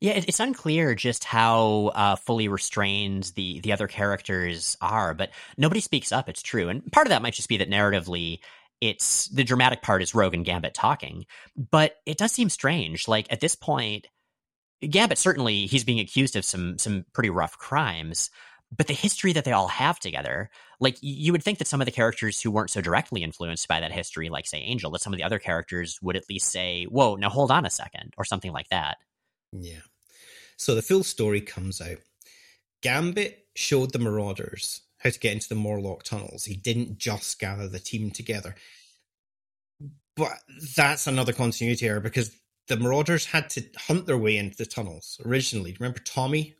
Yeah, 0.00 0.14
it's 0.14 0.40
unclear 0.40 0.96
just 0.96 1.22
how 1.22 1.92
uh, 1.94 2.16
fully 2.16 2.48
restrained 2.48 3.30
the 3.36 3.60
the 3.60 3.72
other 3.72 3.86
characters 3.86 4.76
are, 4.80 5.14
but 5.14 5.30
nobody 5.56 5.80
speaks 5.80 6.10
up. 6.10 6.28
It's 6.28 6.42
true, 6.42 6.68
and 6.68 6.90
part 6.90 7.06
of 7.06 7.10
that 7.10 7.22
might 7.22 7.34
just 7.34 7.48
be 7.48 7.58
that 7.58 7.70
narratively, 7.70 8.40
it's 8.80 9.28
the 9.28 9.44
dramatic 9.44 9.80
part 9.80 10.02
is 10.02 10.12
Rogue 10.12 10.34
and 10.34 10.44
Gambit 10.44 10.74
talking, 10.74 11.24
but 11.56 11.98
it 12.04 12.18
does 12.18 12.32
seem 12.32 12.48
strange. 12.48 13.06
Like 13.06 13.32
at 13.32 13.38
this 13.38 13.54
point, 13.54 14.08
Gambit 14.80 15.18
certainly 15.18 15.66
he's 15.66 15.84
being 15.84 16.00
accused 16.00 16.34
of 16.34 16.44
some 16.44 16.78
some 16.78 17.04
pretty 17.12 17.30
rough 17.30 17.56
crimes, 17.56 18.30
but 18.74 18.86
the 18.86 18.94
history 18.94 19.32
that 19.34 19.44
they 19.44 19.52
all 19.52 19.68
have 19.68 20.00
together, 20.00 20.50
like 20.80 20.96
you 21.00 21.32
would 21.32 21.42
think 21.42 21.58
that 21.58 21.68
some 21.68 21.80
of 21.80 21.84
the 21.84 21.92
characters 21.92 22.40
who 22.40 22.50
weren't 22.50 22.70
so 22.70 22.80
directly 22.80 23.22
influenced 23.22 23.68
by 23.68 23.80
that 23.80 23.92
history, 23.92 24.28
like 24.30 24.46
say 24.46 24.58
Angel, 24.58 24.90
that 24.90 25.02
some 25.02 25.12
of 25.12 25.18
the 25.18 25.24
other 25.24 25.38
characters 25.38 25.98
would 26.02 26.16
at 26.16 26.28
least 26.28 26.50
say, 26.50 26.84
"Whoa, 26.84 27.16
now 27.16 27.28
hold 27.28 27.50
on 27.50 27.66
a 27.66 27.70
second, 27.70 28.14
or 28.16 28.24
something 28.24 28.52
like 28.52 28.68
that. 28.70 28.96
Yeah. 29.52 29.80
So 30.56 30.74
the 30.74 30.82
full 30.82 31.04
story 31.04 31.40
comes 31.40 31.80
out. 31.80 31.98
Gambit 32.82 33.46
showed 33.54 33.92
the 33.92 33.98
Marauders 33.98 34.82
how 34.98 35.10
to 35.10 35.18
get 35.18 35.32
into 35.32 35.48
the 35.48 35.54
Morlock 35.54 36.04
tunnels. 36.04 36.44
He 36.44 36.54
didn't 36.54 36.98
just 36.98 37.38
gather 37.38 37.68
the 37.68 37.78
team 37.78 38.10
together. 38.10 38.54
But 40.16 40.38
that's 40.76 41.06
another 41.06 41.32
continuity 41.32 41.86
error 41.86 42.00
because 42.00 42.30
the 42.68 42.76
Marauders 42.76 43.26
had 43.26 43.50
to 43.50 43.64
hunt 43.76 44.06
their 44.06 44.18
way 44.18 44.36
into 44.36 44.56
the 44.56 44.66
tunnels 44.66 45.20
originally. 45.24 45.76
Remember 45.78 45.98
Tommy? 45.98 46.54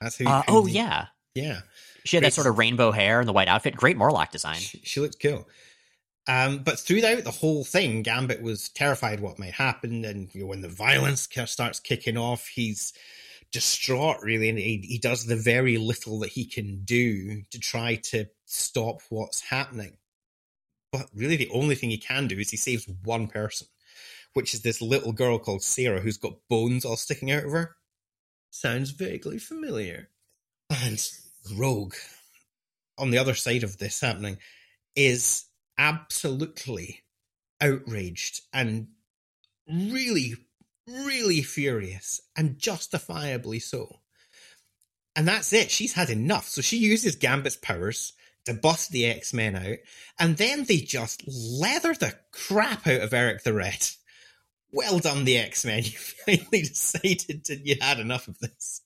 That's 0.00 0.16
who. 0.16 0.26
Uh, 0.26 0.42
oh 0.48 0.66
yeah, 0.66 1.06
yeah. 1.34 1.60
She 2.04 2.16
had 2.16 2.22
Great. 2.22 2.30
that 2.30 2.34
sort 2.34 2.46
of 2.46 2.58
rainbow 2.58 2.90
hair 2.90 3.20
and 3.20 3.28
the 3.28 3.32
white 3.32 3.48
outfit. 3.48 3.76
Great 3.76 3.96
Morlock 3.96 4.30
design. 4.32 4.56
She, 4.56 4.80
she 4.84 5.00
looked 5.00 5.20
cool. 5.20 5.48
Um, 6.28 6.58
but 6.58 6.78
throughout 6.78 7.24
the 7.24 7.30
whole 7.30 7.64
thing, 7.64 8.02
Gambit 8.02 8.42
was 8.42 8.68
terrified 8.68 9.20
what 9.20 9.38
might 9.38 9.54
happen, 9.54 10.04
and 10.04 10.32
you 10.34 10.42
know, 10.42 10.46
when 10.46 10.60
the 10.60 10.68
violence 10.68 11.28
starts 11.46 11.80
kicking 11.80 12.16
off, 12.16 12.46
he's 12.46 12.92
distraught 13.52 14.16
really 14.22 14.48
and 14.48 14.58
he, 14.58 14.78
he 14.78 14.98
does 14.98 15.26
the 15.26 15.36
very 15.36 15.76
little 15.76 16.18
that 16.18 16.30
he 16.30 16.44
can 16.44 16.82
do 16.84 17.42
to 17.50 17.60
try 17.60 17.94
to 17.96 18.24
stop 18.46 19.02
what's 19.10 19.42
happening 19.42 19.92
but 20.90 21.06
really 21.14 21.36
the 21.36 21.50
only 21.52 21.74
thing 21.74 21.90
he 21.90 21.98
can 21.98 22.26
do 22.26 22.38
is 22.38 22.50
he 22.50 22.56
saves 22.56 22.88
one 23.04 23.28
person 23.28 23.66
which 24.32 24.54
is 24.54 24.62
this 24.62 24.80
little 24.80 25.12
girl 25.12 25.38
called 25.38 25.62
sarah 25.62 26.00
who's 26.00 26.16
got 26.16 26.32
bones 26.48 26.84
all 26.84 26.96
sticking 26.96 27.30
out 27.30 27.44
of 27.44 27.52
her 27.52 27.76
sounds 28.50 28.90
vaguely 28.90 29.38
familiar 29.38 30.08
and 30.70 31.06
rogue 31.56 31.94
on 32.98 33.10
the 33.10 33.18
other 33.18 33.34
side 33.34 33.62
of 33.62 33.78
this 33.78 34.00
happening 34.00 34.38
is 34.94 35.44
absolutely 35.78 37.00
outraged 37.60 38.42
and 38.52 38.88
really 39.68 40.34
really 40.88 41.42
furious 41.42 42.20
and 42.36 42.58
justifiably 42.58 43.58
so. 43.58 44.00
And 45.14 45.28
that's 45.28 45.52
it. 45.52 45.70
She's 45.70 45.92
had 45.92 46.10
enough. 46.10 46.48
So 46.48 46.62
she 46.62 46.78
uses 46.78 47.16
Gambit's 47.16 47.56
powers 47.56 48.14
to 48.46 48.54
bust 48.54 48.90
the 48.90 49.06
X 49.06 49.32
Men 49.32 49.54
out, 49.54 49.78
and 50.18 50.36
then 50.36 50.64
they 50.64 50.78
just 50.78 51.22
leather 51.28 51.94
the 51.94 52.14
crap 52.32 52.86
out 52.86 53.00
of 53.00 53.12
Eric 53.12 53.44
the 53.44 53.52
Red. 53.52 53.88
Well 54.72 54.98
done, 54.98 55.24
the 55.24 55.38
X 55.38 55.64
Men. 55.64 55.82
You 55.86 55.98
finally 55.98 56.62
decided 56.62 57.44
that 57.46 57.60
you 57.64 57.76
had 57.80 58.00
enough 58.00 58.26
of 58.28 58.38
this. 58.38 58.81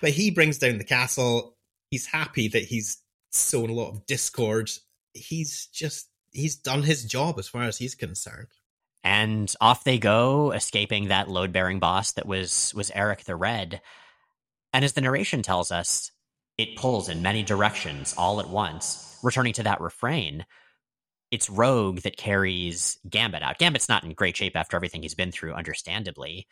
But 0.00 0.10
he 0.10 0.30
brings 0.30 0.58
down 0.58 0.78
the 0.78 0.84
castle. 0.84 1.56
He's 1.90 2.06
happy 2.06 2.48
that 2.48 2.64
he's 2.64 2.98
sown 3.30 3.70
a 3.70 3.74
lot 3.74 3.90
of 3.90 4.06
discord. 4.06 4.70
He's 5.14 5.66
just, 5.72 6.08
he's 6.32 6.56
done 6.56 6.82
his 6.82 7.04
job 7.04 7.38
as 7.38 7.48
far 7.48 7.62
as 7.62 7.78
he's 7.78 7.94
concerned 7.94 8.48
and 9.06 9.54
off 9.60 9.84
they 9.84 10.00
go, 10.00 10.50
escaping 10.50 11.08
that 11.08 11.28
load 11.28 11.52
bearing 11.52 11.78
boss 11.78 12.10
that 12.14 12.26
was 12.26 12.72
was 12.74 12.90
Eric 12.92 13.22
the 13.22 13.36
Red. 13.36 13.80
And 14.72 14.84
as 14.84 14.94
the 14.94 15.00
narration 15.00 15.42
tells 15.42 15.70
us, 15.70 16.10
it 16.58 16.74
pulls 16.74 17.08
in 17.08 17.22
many 17.22 17.44
directions 17.44 18.16
all 18.18 18.40
at 18.40 18.50
once, 18.50 19.16
returning 19.22 19.52
to 19.54 19.62
that 19.62 19.80
refrain. 19.80 20.44
It's 21.30 21.48
Rogue 21.48 22.00
that 22.00 22.16
carries 22.16 22.98
Gambit 23.08 23.44
out. 23.44 23.58
Gambit's 23.58 23.88
not 23.88 24.02
in 24.02 24.12
great 24.12 24.36
shape 24.36 24.56
after 24.56 24.74
everything 24.74 25.02
he's 25.02 25.14
been 25.14 25.30
through, 25.30 25.54
understandably. 25.54 26.48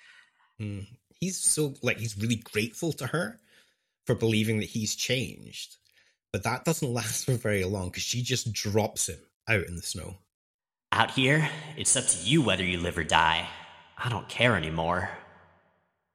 Mm. 0.60 0.86
He's 1.24 1.40
so 1.40 1.72
like 1.80 1.96
he's 1.96 2.18
really 2.18 2.36
grateful 2.36 2.92
to 2.92 3.06
her 3.06 3.40
for 4.04 4.14
believing 4.14 4.58
that 4.58 4.68
he's 4.68 4.94
changed. 4.94 5.76
But 6.34 6.42
that 6.42 6.66
doesn't 6.66 6.92
last 6.92 7.24
for 7.24 7.32
very 7.32 7.64
long 7.64 7.88
because 7.88 8.02
she 8.02 8.20
just 8.20 8.52
drops 8.52 9.08
him 9.08 9.20
out 9.48 9.64
in 9.64 9.74
the 9.74 9.80
snow. 9.80 10.18
Out 10.92 11.12
here, 11.12 11.48
it's 11.78 11.96
up 11.96 12.04
to 12.04 12.18
you 12.28 12.42
whether 12.42 12.62
you 12.62 12.78
live 12.78 12.98
or 12.98 13.04
die. 13.04 13.48
I 13.96 14.10
don't 14.10 14.28
care 14.28 14.54
anymore. 14.54 15.08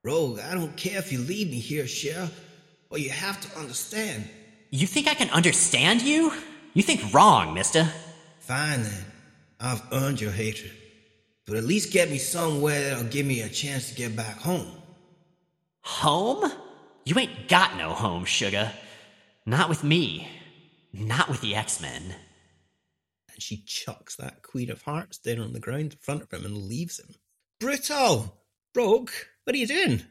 Rogue, 0.04 0.42
I 0.42 0.54
don't 0.54 0.78
care 0.78 1.00
if 1.00 1.12
you 1.12 1.18
leave 1.18 1.50
me 1.50 1.58
here, 1.58 1.88
Sheriff, 1.88 2.40
but 2.92 3.02
you 3.02 3.10
have 3.10 3.42
to 3.42 3.60
understand. 3.60 4.30
You 4.70 4.86
think 4.86 5.08
I 5.08 5.16
can 5.16 5.32
understand 5.32 6.04
you? 6.04 6.32
You 6.76 6.84
think 6.84 7.16
wrong, 7.16 7.56
mister. 7.56 7.92
Fine 8.42 8.84
then. 8.84 9.06
I've 9.60 9.82
earned 9.92 10.22
your 10.22 10.32
hatred. 10.32 10.72
But 11.48 11.58
at 11.58 11.64
least 11.64 11.92
get 11.92 12.12
me 12.12 12.20
somewhere 12.20 12.90
that'll 12.90 13.10
give 13.10 13.26
me 13.26 13.42
a 13.42 13.50
chance 13.50 13.90
to 13.90 13.96
get 13.96 14.16
back 14.16 14.38
home. 14.38 14.79
Home? 15.90 16.52
You 17.06 17.18
ain't 17.20 17.48
got 17.48 17.78
no 17.78 17.90
home, 17.92 18.26
sugar. 18.26 18.72
Not 19.46 19.70
with 19.70 19.84
me. 19.84 20.28
Not 20.94 21.30
with 21.30 21.42
the 21.42 21.56
X 21.56 21.82
Men 21.82 22.16
and 23.40 23.44
she 23.46 23.64
chucks 23.66 24.18
that 24.18 24.44
Queen 24.44 24.70
of 24.70 24.82
Hearts 24.82 25.18
down 25.18 25.40
on 25.40 25.54
the 25.54 25.62
ground 25.62 25.94
in 25.94 26.00
front 26.02 26.22
of 26.22 26.30
him 26.30 26.44
and 26.44 26.58
leaves 26.58 27.00
him. 27.00 27.16
Brutal! 27.62 28.38
Rogue, 28.76 29.12
what 29.46 29.56
are 29.56 29.58
you 29.58 29.66
doing? 29.66 30.02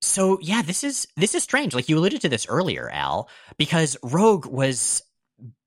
So 0.00 0.38
yeah, 0.40 0.62
this 0.62 0.82
is 0.82 1.06
this 1.14 1.34
is 1.34 1.42
strange. 1.42 1.74
Like 1.74 1.90
you 1.90 1.98
alluded 1.98 2.22
to 2.22 2.30
this 2.30 2.46
earlier, 2.48 2.88
Al, 2.88 3.28
because 3.58 3.98
Rogue 4.02 4.46
was 4.46 5.02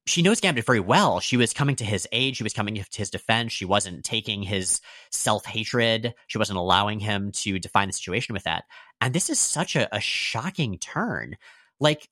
she 0.06 0.22
knows 0.22 0.39
Gambit 0.39 0.66
very 0.66 0.80
well. 0.80 1.20
She 1.20 1.38
was 1.38 1.54
coming 1.54 1.76
to 1.78 1.86
his 1.86 2.08
aid. 2.12 2.36
She 2.36 2.43
was 2.43 2.54
coming 2.54 2.76
to 2.76 2.86
his 2.95 3.10
defense. 3.10 3.52
She 3.52 3.66
wasn't 3.66 4.04
taking 4.04 4.41
his 4.41 4.82
self 5.12 5.45
hatred. 5.45 6.14
She 6.28 6.38
wasn't 6.38 6.58
allowing 6.58 6.99
him 6.99 7.32
to 7.34 7.60
define 7.60 7.88
the 7.88 7.93
situation 7.93 8.34
with 8.34 8.43
that. 8.43 8.64
And 8.99 9.14
this 9.14 9.30
is 9.30 9.39
such 9.39 9.76
a, 9.76 9.93
a 9.95 9.99
shocking 9.99 10.80
turn. 10.80 11.38
Like, 11.80 12.10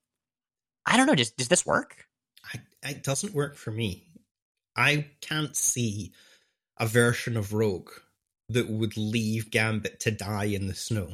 I 0.86 0.98
don't 0.98 1.08
know. 1.08 1.16
Does 1.16 1.32
does 1.32 1.48
this 1.48 1.66
work? 1.66 2.06
I, 2.54 2.60
it 2.90 3.04
doesn't 3.04 3.34
work 3.34 3.56
for 3.56 3.72
me. 3.72 4.08
I 4.76 5.08
can't 5.22 5.56
see 5.56 6.14
a 6.78 6.86
version 6.86 7.38
of 7.38 7.54
Rogue 7.54 7.90
that 8.50 8.70
would 8.70 8.98
leave 8.98 9.52
Gambit 9.52 10.00
to 10.02 10.12
die 10.12 10.46
in 10.46 10.68
the 10.68 10.76
snow. 10.76 11.14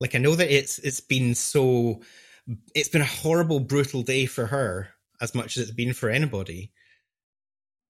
Like 0.00 0.14
I 0.14 0.18
know 0.18 0.34
that 0.34 0.54
it's 0.54 0.78
it's 0.80 1.00
been 1.00 1.34
so 1.34 2.02
it's 2.74 2.88
been 2.88 3.02
a 3.02 3.06
horrible, 3.06 3.60
brutal 3.60 4.02
day 4.02 4.26
for 4.26 4.46
her 4.46 4.90
as 5.20 5.34
much 5.34 5.56
as 5.56 5.64
it's 5.64 5.72
been 5.72 5.92
for 5.92 6.08
anybody. 6.08 6.72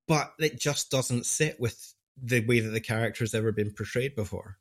But 0.08 0.32
it 0.38 0.60
just 0.60 0.90
doesn't 0.90 1.26
sit 1.26 1.58
with 1.58 1.94
the 2.22 2.44
way 2.46 2.60
that 2.60 2.70
the 2.70 2.80
character 2.80 3.24
has 3.24 3.34
ever 3.34 3.52
been 3.52 3.72
portrayed 3.72 4.14
before. 4.14 4.58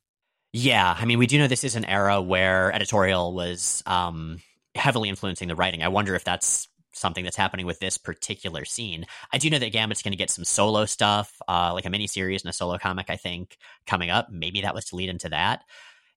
Yeah, 0.53 0.95
I 0.97 1.05
mean, 1.05 1.19
we 1.19 1.27
do 1.27 1.37
know 1.37 1.47
this 1.47 1.63
is 1.63 1.75
an 1.75 1.85
era 1.85 2.21
where 2.21 2.71
editorial 2.71 3.33
was 3.33 3.83
um, 3.85 4.39
heavily 4.73 5.09
influencing 5.09 5.47
the 5.47 5.55
writing. 5.55 5.83
I 5.83 5.89
wonder 5.89 6.15
if 6.15 6.23
that's 6.23 6.67
something 6.93 7.23
that's 7.23 7.35
happening 7.35 7.65
with 7.65 7.79
this 7.79 7.97
particular 7.97 8.65
scene. 8.65 9.05
I 9.33 9.37
do 9.37 9.49
know 9.49 9.59
that 9.59 9.73
Gambit's 9.73 10.01
going 10.01 10.13
to 10.13 10.17
get 10.17 10.29
some 10.29 10.45
solo 10.45 10.85
stuff, 10.85 11.41
uh, 11.47 11.73
like 11.73 11.85
a 11.85 11.89
mini 11.89 12.07
series 12.07 12.43
and 12.43 12.49
a 12.49 12.53
solo 12.53 12.77
comic. 12.77 13.09
I 13.09 13.17
think 13.17 13.57
coming 13.85 14.09
up. 14.09 14.29
Maybe 14.31 14.61
that 14.61 14.73
was 14.73 14.85
to 14.85 14.95
lead 14.95 15.09
into 15.09 15.29
that. 15.29 15.63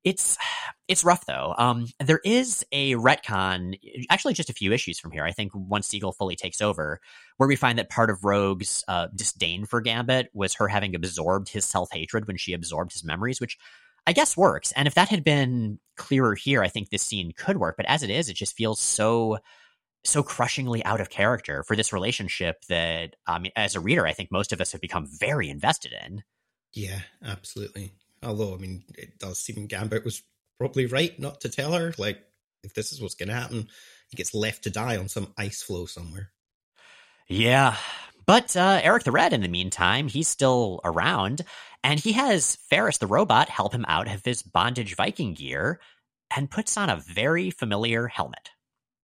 It's 0.04 0.38
it's 0.86 1.04
rough 1.04 1.26
though. 1.26 1.54
Um, 1.58 1.86
there 1.98 2.20
is 2.24 2.64
a 2.72 2.94
retcon, 2.94 3.78
actually 4.10 4.34
just 4.34 4.50
a 4.50 4.54
few 4.54 4.72
issues 4.72 4.98
from 4.98 5.10
here. 5.10 5.24
I 5.24 5.32
think 5.32 5.52
once 5.54 5.88
Seagle 5.88 6.14
fully 6.16 6.36
takes 6.36 6.60
over, 6.60 7.00
where 7.36 7.48
we 7.48 7.56
find 7.56 7.78
that 7.78 7.90
part 7.90 8.10
of 8.10 8.24
Rogue's 8.24 8.84
uh, 8.88 9.08
disdain 9.14 9.66
for 9.66 9.80
Gambit 9.80 10.28
was 10.32 10.54
her 10.54 10.68
having 10.68 10.94
absorbed 10.94 11.48
his 11.48 11.66
self 11.66 11.90
hatred 11.92 12.26
when 12.26 12.36
she 12.36 12.52
absorbed 12.52 12.92
his 12.92 13.04
memories, 13.04 13.40
which 13.40 13.58
I 14.06 14.12
guess 14.12 14.36
works. 14.36 14.72
And 14.72 14.88
if 14.88 14.94
that 14.94 15.10
had 15.10 15.24
been 15.24 15.78
clearer 15.96 16.34
here, 16.34 16.62
I 16.62 16.68
think 16.68 16.88
this 16.88 17.02
scene 17.02 17.32
could 17.36 17.58
work. 17.58 17.76
But 17.76 17.86
as 17.86 18.02
it 18.02 18.08
is, 18.08 18.28
it 18.28 18.34
just 18.34 18.56
feels 18.56 18.80
so 18.80 19.38
so 20.04 20.22
crushingly 20.22 20.82
out 20.84 21.00
of 21.00 21.10
character 21.10 21.62
for 21.64 21.76
this 21.76 21.92
relationship 21.92 22.64
that 22.68 23.16
I 23.26 23.38
mean, 23.38 23.52
as 23.56 23.74
a 23.74 23.80
reader, 23.80 24.06
I 24.06 24.12
think 24.12 24.30
most 24.32 24.52
of 24.52 24.60
us 24.60 24.72
have 24.72 24.80
become 24.80 25.06
very 25.06 25.50
invested 25.50 25.92
in. 26.04 26.22
Yeah, 26.72 27.00
absolutely. 27.24 27.92
Although, 28.22 28.54
I 28.54 28.58
mean, 28.58 28.84
it 28.96 29.18
does 29.18 29.38
seem 29.38 29.66
Gambit 29.66 30.04
was 30.04 30.22
probably 30.58 30.86
right 30.86 31.18
not 31.18 31.40
to 31.42 31.48
tell 31.48 31.72
her. 31.72 31.92
Like, 31.98 32.18
if 32.62 32.74
this 32.74 32.92
is 32.92 33.00
what's 33.00 33.14
going 33.14 33.28
to 33.28 33.34
happen, 33.34 33.68
he 34.08 34.16
gets 34.16 34.34
left 34.34 34.64
to 34.64 34.70
die 34.70 34.96
on 34.96 35.08
some 35.08 35.32
ice 35.36 35.62
floe 35.62 35.86
somewhere. 35.86 36.30
Yeah. 37.28 37.76
But 38.26 38.56
uh, 38.56 38.80
Eric 38.82 39.04
the 39.04 39.12
Red, 39.12 39.32
in 39.32 39.40
the 39.40 39.48
meantime, 39.48 40.08
he's 40.08 40.28
still 40.28 40.80
around, 40.84 41.42
and 41.82 41.98
he 41.98 42.12
has 42.12 42.56
Ferris 42.56 42.98
the 42.98 43.06
robot 43.06 43.48
help 43.48 43.72
him 43.72 43.84
out 43.88 44.12
of 44.12 44.24
his 44.24 44.42
bondage 44.42 44.96
Viking 44.96 45.34
gear 45.34 45.80
and 46.36 46.50
puts 46.50 46.76
on 46.76 46.90
a 46.90 46.96
very 46.96 47.50
familiar 47.50 48.06
helmet. 48.06 48.50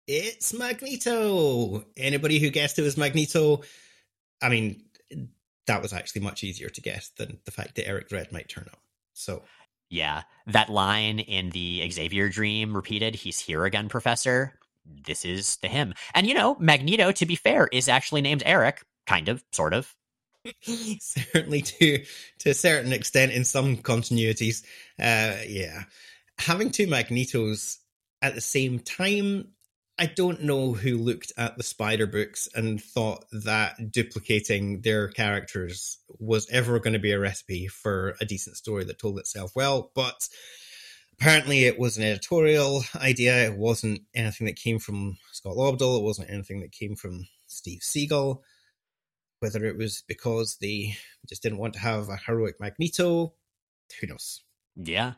It's 0.07 0.53
Magneto. 0.53 1.87
Anybody 1.97 2.39
who 2.39 2.51
guessed 2.51 2.79
it 2.79 2.83
was 2.83 2.99
Magneto, 2.99 3.62
I 4.43 4.51
mean, 4.51 4.85
that 5.67 5.81
was 5.81 5.95
actually 5.95 6.21
much 6.21 6.45
easier 6.45 6.69
to 6.69 6.81
guess 6.83 7.11
than 7.17 7.39
the 7.47 7.51
fact 7.51 7.77
that 7.77 7.89
Eric 7.89 8.09
Red 8.11 8.31
might 8.31 8.49
turn 8.49 8.69
up. 8.71 8.81
So, 9.15 9.43
yeah, 9.89 10.23
that 10.47 10.69
line 10.69 11.19
in 11.19 11.51
the 11.51 11.89
Xavier 11.91 12.29
dream 12.29 12.75
repeated, 12.75 13.15
he's 13.15 13.39
here 13.39 13.65
again, 13.65 13.89
Professor. 13.89 14.59
This 14.85 15.25
is 15.25 15.57
the 15.57 15.69
him. 15.69 15.95
And 16.15 16.27
you 16.27 16.35
know, 16.35 16.57
Magneto, 16.59 17.12
to 17.12 17.27
be 17.27 17.37
fair, 17.37 17.69
is 17.73 17.89
actually 17.89 18.21
named 18.21 18.43
Eric, 18.45 18.85
kind 19.07 19.29
of, 19.29 19.43
sort 19.53 19.73
of. 19.73 19.95
Certainly 21.01 21.62
to 21.62 22.05
to 22.41 22.51
a 22.51 22.55
certain 22.55 22.93
extent 22.93 23.33
in 23.33 23.45
some 23.45 23.79
continuities. 23.79 24.62
Uh 24.99 25.41
yeah. 25.47 25.85
Having 26.39 26.73
two 26.73 26.87
Magnetos 26.87 27.79
at 28.21 28.35
the 28.35 28.43
same 28.43 28.79
time 28.79 29.49
I 29.97 30.07
don't 30.07 30.42
know 30.42 30.72
who 30.72 30.99
looked 30.99 31.32
at 31.36 31.57
the 31.57 31.62
Spider 31.62 32.07
books 32.07 32.49
and 32.55 32.82
thought 32.82 33.24
that 33.45 33.92
duplicating 33.92 34.80
their 34.80 35.09
characters 35.09 35.99
was 36.18 36.49
ever 36.51 36.80
going 36.80 36.95
to 36.95 36.99
be 36.99 37.12
a 37.12 37.18
recipe 37.18 37.68
for 37.68 38.16
a 38.20 38.24
decent 38.24 38.57
story 38.57 38.84
that 38.84 38.99
told 38.99 39.18
itself 39.20 39.53
well, 39.55 39.92
but 39.95 40.28
apparently 41.12 41.64
it 41.64 41.78
was 41.78 41.97
an 41.97 42.03
editorial 42.03 42.82
idea. 42.97 43.45
It 43.45 43.57
wasn't 43.57 44.03
anything 44.14 44.47
that 44.47 44.57
came 44.57 44.80
from 44.80 45.16
Scott 45.32 45.57
Lobdell. 45.57 45.99
It 45.99 46.05
wasn't 46.05 46.30
anything 46.30 46.61
that 46.61 46.72
came 46.72 46.97
from 46.97 47.28
Steve 47.47 47.80
Seagle. 47.82 48.40
Whether 49.38 49.64
it 49.64 49.76
was 49.76 50.03
because 50.09 50.57
they 50.61 50.97
just 51.28 51.42
didn't 51.42 51.59
want 51.59 51.74
to 51.74 51.80
have 51.80 52.09
a 52.09 52.16
heroic 52.16 52.57
Magneto, 52.59 53.34
who 54.01 54.07
knows? 54.07 54.42
Yeah. 54.74 55.12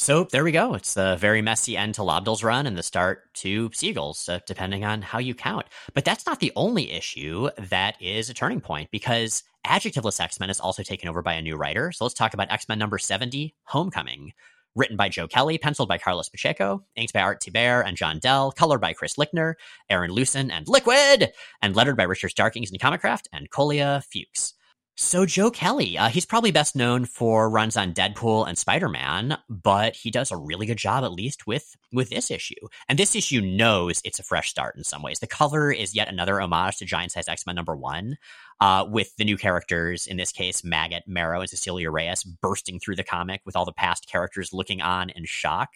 So 0.00 0.22
there 0.22 0.44
we 0.44 0.52
go. 0.52 0.74
It's 0.74 0.96
a 0.96 1.16
very 1.16 1.42
messy 1.42 1.76
end 1.76 1.96
to 1.96 2.04
Lobdell's 2.04 2.44
run 2.44 2.68
and 2.68 2.78
the 2.78 2.84
start 2.84 3.34
to 3.34 3.68
Seagle's, 3.70 4.28
uh, 4.28 4.38
depending 4.46 4.84
on 4.84 5.02
how 5.02 5.18
you 5.18 5.34
count. 5.34 5.66
But 5.92 6.04
that's 6.04 6.24
not 6.24 6.38
the 6.38 6.52
only 6.54 6.92
issue 6.92 7.50
that 7.58 8.00
is 8.00 8.30
a 8.30 8.34
turning 8.34 8.60
point 8.60 8.92
because 8.92 9.42
Adjectiveless 9.66 10.20
X 10.20 10.38
Men 10.38 10.50
is 10.50 10.60
also 10.60 10.84
taken 10.84 11.08
over 11.08 11.20
by 11.20 11.32
a 11.32 11.42
new 11.42 11.56
writer. 11.56 11.90
So 11.90 12.04
let's 12.04 12.14
talk 12.14 12.32
about 12.32 12.50
X 12.50 12.68
Men 12.68 12.78
number 12.78 12.96
70, 12.96 13.56
Homecoming. 13.64 14.34
Written 14.76 14.96
by 14.96 15.08
Joe 15.08 15.26
Kelly, 15.26 15.58
penciled 15.58 15.88
by 15.88 15.98
Carlos 15.98 16.28
Pacheco, 16.28 16.84
inked 16.94 17.12
by 17.12 17.20
Art 17.20 17.42
Thibert 17.42 17.84
and 17.84 17.96
John 17.96 18.20
Dell, 18.20 18.52
colored 18.52 18.80
by 18.80 18.92
Chris 18.92 19.14
Lichtner, 19.14 19.54
Aron 19.90 20.12
Lusen, 20.12 20.52
and 20.52 20.68
Liquid, 20.68 21.32
and 21.60 21.74
lettered 21.74 21.96
by 21.96 22.04
Richard 22.04 22.28
Starkings 22.28 22.70
and 22.70 22.80
Comicraft 22.80 23.24
and 23.32 23.50
Kolja 23.50 24.04
Fuchs. 24.04 24.54
So 25.00 25.24
Joe 25.24 25.52
Kelly, 25.52 25.96
uh, 25.96 26.08
he's 26.08 26.26
probably 26.26 26.50
best 26.50 26.74
known 26.74 27.04
for 27.04 27.48
runs 27.48 27.76
on 27.76 27.94
Deadpool 27.94 28.48
and 28.48 28.58
Spider-Man, 28.58 29.38
but 29.48 29.94
he 29.94 30.10
does 30.10 30.32
a 30.32 30.36
really 30.36 30.66
good 30.66 30.76
job 30.76 31.04
at 31.04 31.12
least 31.12 31.46
with 31.46 31.76
with 31.92 32.10
this 32.10 32.32
issue. 32.32 32.66
And 32.88 32.98
this 32.98 33.14
issue 33.14 33.40
knows 33.40 34.02
it's 34.04 34.18
a 34.18 34.24
fresh 34.24 34.50
start 34.50 34.74
in 34.74 34.82
some 34.82 35.00
ways. 35.00 35.20
The 35.20 35.28
cover 35.28 35.70
is 35.70 35.94
yet 35.94 36.08
another 36.08 36.40
homage 36.40 36.78
to 36.78 36.84
Giant 36.84 37.12
Size 37.12 37.28
X-Men 37.28 37.54
number 37.54 37.76
1, 37.76 38.18
uh, 38.60 38.86
with 38.90 39.14
the 39.18 39.24
new 39.24 39.36
characters 39.36 40.08
in 40.08 40.16
this 40.16 40.32
case 40.32 40.64
Maggot, 40.64 41.04
Marrow, 41.06 41.42
and 41.42 41.48
Cecilia 41.48 41.92
Reyes 41.92 42.24
bursting 42.24 42.80
through 42.80 42.96
the 42.96 43.04
comic 43.04 43.40
with 43.46 43.54
all 43.54 43.64
the 43.64 43.70
past 43.70 44.08
characters 44.08 44.52
looking 44.52 44.82
on 44.82 45.10
in 45.10 45.24
shock. 45.26 45.74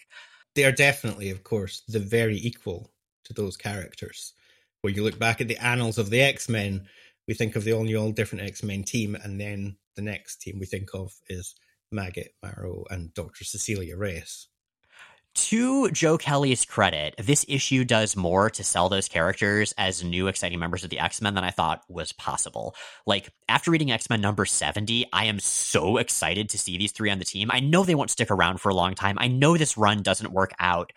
They 0.57 0.64
are 0.64 0.73
definitely, 0.73 1.31
of 1.31 1.45
course, 1.45 1.85
the 1.87 2.01
very 2.01 2.39
equal 2.39 2.91
to 3.23 3.33
those 3.33 3.57
characters. 3.57 4.33
Where 4.81 4.93
you 4.93 5.05
look 5.05 5.20
back 5.20 5.41
at 5.41 5.47
the 5.47 5.64
annals 5.64 5.97
of 5.97 6.11
the 6.11 6.20
X-Men, 6.23 6.89
we 7.27 7.35
think 7.35 7.57
of 7.57 7.64
the 7.64 7.73
all 7.73 7.85
new, 7.85 7.97
all 7.97 8.12
different 8.12 8.45
X 8.45 8.62
Men 8.62 8.83
team, 8.83 9.14
and 9.14 9.41
then 9.41 9.77
the 9.97 10.03
next 10.03 10.41
team 10.41 10.59
we 10.59 10.66
think 10.66 10.91
of 10.95 11.12
is 11.29 11.55
Maggot, 11.91 12.35
Marrow, 12.43 12.85
and 12.91 13.12
Dr. 13.14 13.45
Cecilia 13.45 13.97
Reyes. 13.97 14.49
To 15.35 15.91
Joe 15.91 16.18
Kelly's 16.18 16.66
credit, 16.66 17.14
this 17.16 17.47
issue 17.49 17.85
does 17.85 18.16
more 18.16 18.51
to 18.51 18.62
sell 18.62 18.91
those 18.91 19.09
characters 19.09 19.73
as 19.79 20.05
new 20.05 20.27
exciting 20.27 20.59
members 20.59 20.85
of 20.85 20.91
the 20.91 20.99
X 20.99 21.23
Men 21.23 21.35
than 21.35 21.43
I 21.43 21.51
thought 21.51 21.83
was 21.89 22.12
possible. 22.12 22.75
Like, 23.07 23.31
after 23.49 23.70
reading 23.70 23.91
X 23.91 24.11
Men 24.11 24.20
number 24.20 24.45
70, 24.45 25.07
I 25.11 25.25
am 25.25 25.41
so 25.41 25.97
excited 25.97 26.51
to 26.51 26.59
see 26.59 26.77
these 26.77 26.93
three 26.93 27.11
on 27.11 27.18
the 27.18 27.25
team. 27.25 27.49
I 27.51 27.61
know 27.61 27.83
they 27.83 27.95
won't 27.95 28.11
stick 28.11 28.31
around 28.31 28.61
for 28.61 28.68
a 28.68 28.75
long 28.75 28.95
time. 28.95 29.16
I 29.18 29.29
know 29.29 29.57
this 29.57 29.79
run 29.79 30.03
doesn't 30.03 30.33
work 30.33 30.53
out, 30.59 30.93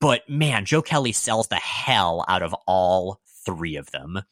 but 0.00 0.26
man, 0.30 0.64
Joe 0.64 0.80
Kelly 0.80 1.12
sells 1.12 1.48
the 1.48 1.56
hell 1.56 2.24
out 2.26 2.42
of 2.42 2.54
all 2.66 3.20
three 3.44 3.76
of 3.76 3.90
them. 3.90 4.22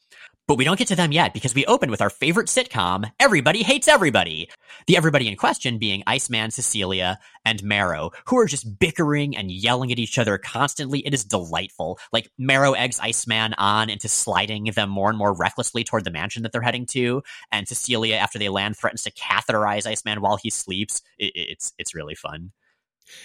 But 0.45 0.57
we 0.57 0.65
don't 0.65 0.77
get 0.77 0.89
to 0.89 0.95
them 0.95 1.13
yet 1.13 1.33
because 1.33 1.55
we 1.55 1.65
open 1.65 1.89
with 1.89 2.01
our 2.01 2.09
favorite 2.09 2.47
sitcom, 2.47 3.09
Everybody 3.17 3.63
Hates 3.63 3.87
Everybody. 3.87 4.49
The 4.87 4.97
everybody 4.97 5.29
in 5.29 5.37
question 5.37 5.77
being 5.77 6.03
Iceman, 6.05 6.51
Cecilia, 6.51 7.17
and 7.45 7.63
Marrow, 7.63 8.11
who 8.25 8.37
are 8.37 8.45
just 8.45 8.77
bickering 8.77 9.37
and 9.37 9.49
yelling 9.49 9.89
at 9.93 9.99
each 9.99 10.17
other 10.17 10.37
constantly. 10.37 10.99
It 10.99 11.13
is 11.13 11.23
delightful. 11.23 11.97
Like, 12.11 12.29
Marrow 12.37 12.73
eggs 12.73 12.99
Iceman 12.99 13.53
on 13.53 13.89
into 13.89 14.09
sliding 14.09 14.65
them 14.75 14.89
more 14.89 15.07
and 15.07 15.17
more 15.17 15.33
recklessly 15.33 15.85
toward 15.85 16.03
the 16.03 16.11
mansion 16.11 16.43
that 16.43 16.51
they're 16.51 16.61
heading 16.61 16.87
to. 16.87 17.23
And 17.49 17.65
Cecilia, 17.65 18.15
after 18.15 18.37
they 18.37 18.49
land, 18.49 18.75
threatens 18.75 19.03
to 19.03 19.11
catheterize 19.11 19.87
Iceman 19.87 20.19
while 20.19 20.35
he 20.35 20.49
sleeps. 20.49 21.01
It, 21.17 21.31
it's, 21.35 21.71
it's 21.77 21.95
really 21.95 22.15
fun. 22.15 22.51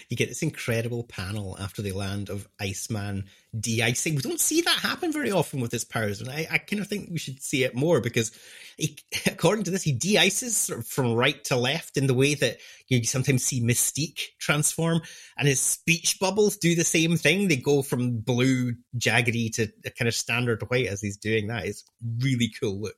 You 0.09 0.17
get 0.17 0.29
this 0.29 0.43
incredible 0.43 1.03
panel 1.03 1.57
after 1.59 1.81
they 1.81 1.91
land 1.91 2.29
of 2.29 2.47
Iceman 2.59 3.25
de-icing. 3.59 4.15
We 4.15 4.21
don't 4.21 4.39
see 4.39 4.61
that 4.61 4.79
happen 4.79 5.11
very 5.11 5.31
often 5.31 5.59
with 5.59 5.71
his 5.71 5.83
powers, 5.83 6.21
and 6.21 6.29
I, 6.29 6.47
I 6.49 6.57
kind 6.57 6.81
of 6.81 6.87
think 6.87 7.09
we 7.11 7.17
should 7.17 7.41
see 7.41 7.63
it 7.63 7.75
more 7.75 8.01
because, 8.01 8.31
he, 8.77 8.97
according 9.25 9.65
to 9.65 9.71
this, 9.71 9.83
he 9.83 9.91
de-ices 9.91 10.71
from 10.85 11.13
right 11.13 11.43
to 11.45 11.55
left 11.55 11.97
in 11.97 12.07
the 12.07 12.13
way 12.13 12.35
that 12.35 12.57
you 12.87 13.03
sometimes 13.03 13.43
see 13.43 13.61
Mystique 13.61 14.37
transform, 14.39 15.01
and 15.37 15.47
his 15.47 15.61
speech 15.61 16.19
bubbles 16.19 16.57
do 16.57 16.75
the 16.75 16.83
same 16.83 17.17
thing. 17.17 17.47
They 17.47 17.57
go 17.57 17.81
from 17.81 18.19
blue, 18.19 18.73
jaggedy 18.97 19.53
to 19.55 19.67
kind 19.97 20.07
of 20.07 20.15
standard 20.15 20.61
white 20.69 20.87
as 20.87 21.01
he's 21.01 21.17
doing 21.17 21.47
that. 21.47 21.65
It's 21.65 21.83
really 22.19 22.51
cool 22.59 22.79
look. 22.79 22.97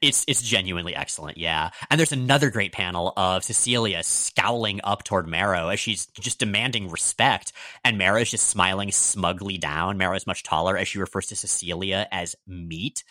It's 0.00 0.24
it's 0.26 0.42
genuinely 0.42 0.94
excellent, 0.94 1.38
yeah. 1.38 1.70
And 1.90 1.98
there's 1.98 2.12
another 2.12 2.50
great 2.50 2.72
panel 2.72 3.12
of 3.16 3.44
Cecilia 3.44 4.02
scowling 4.02 4.80
up 4.82 5.04
toward 5.04 5.28
Marrow 5.28 5.68
as 5.68 5.78
she's 5.78 6.06
just 6.20 6.38
demanding 6.38 6.90
respect, 6.90 7.52
and 7.84 7.96
Marrow's 7.96 8.30
just 8.30 8.48
smiling 8.48 8.90
smugly 8.90 9.58
down. 9.58 9.96
Marrow's 9.96 10.26
much 10.26 10.42
taller 10.42 10.76
as 10.76 10.88
she 10.88 10.98
refers 10.98 11.26
to 11.26 11.36
Cecilia 11.36 12.08
as 12.10 12.34
meat 12.46 13.04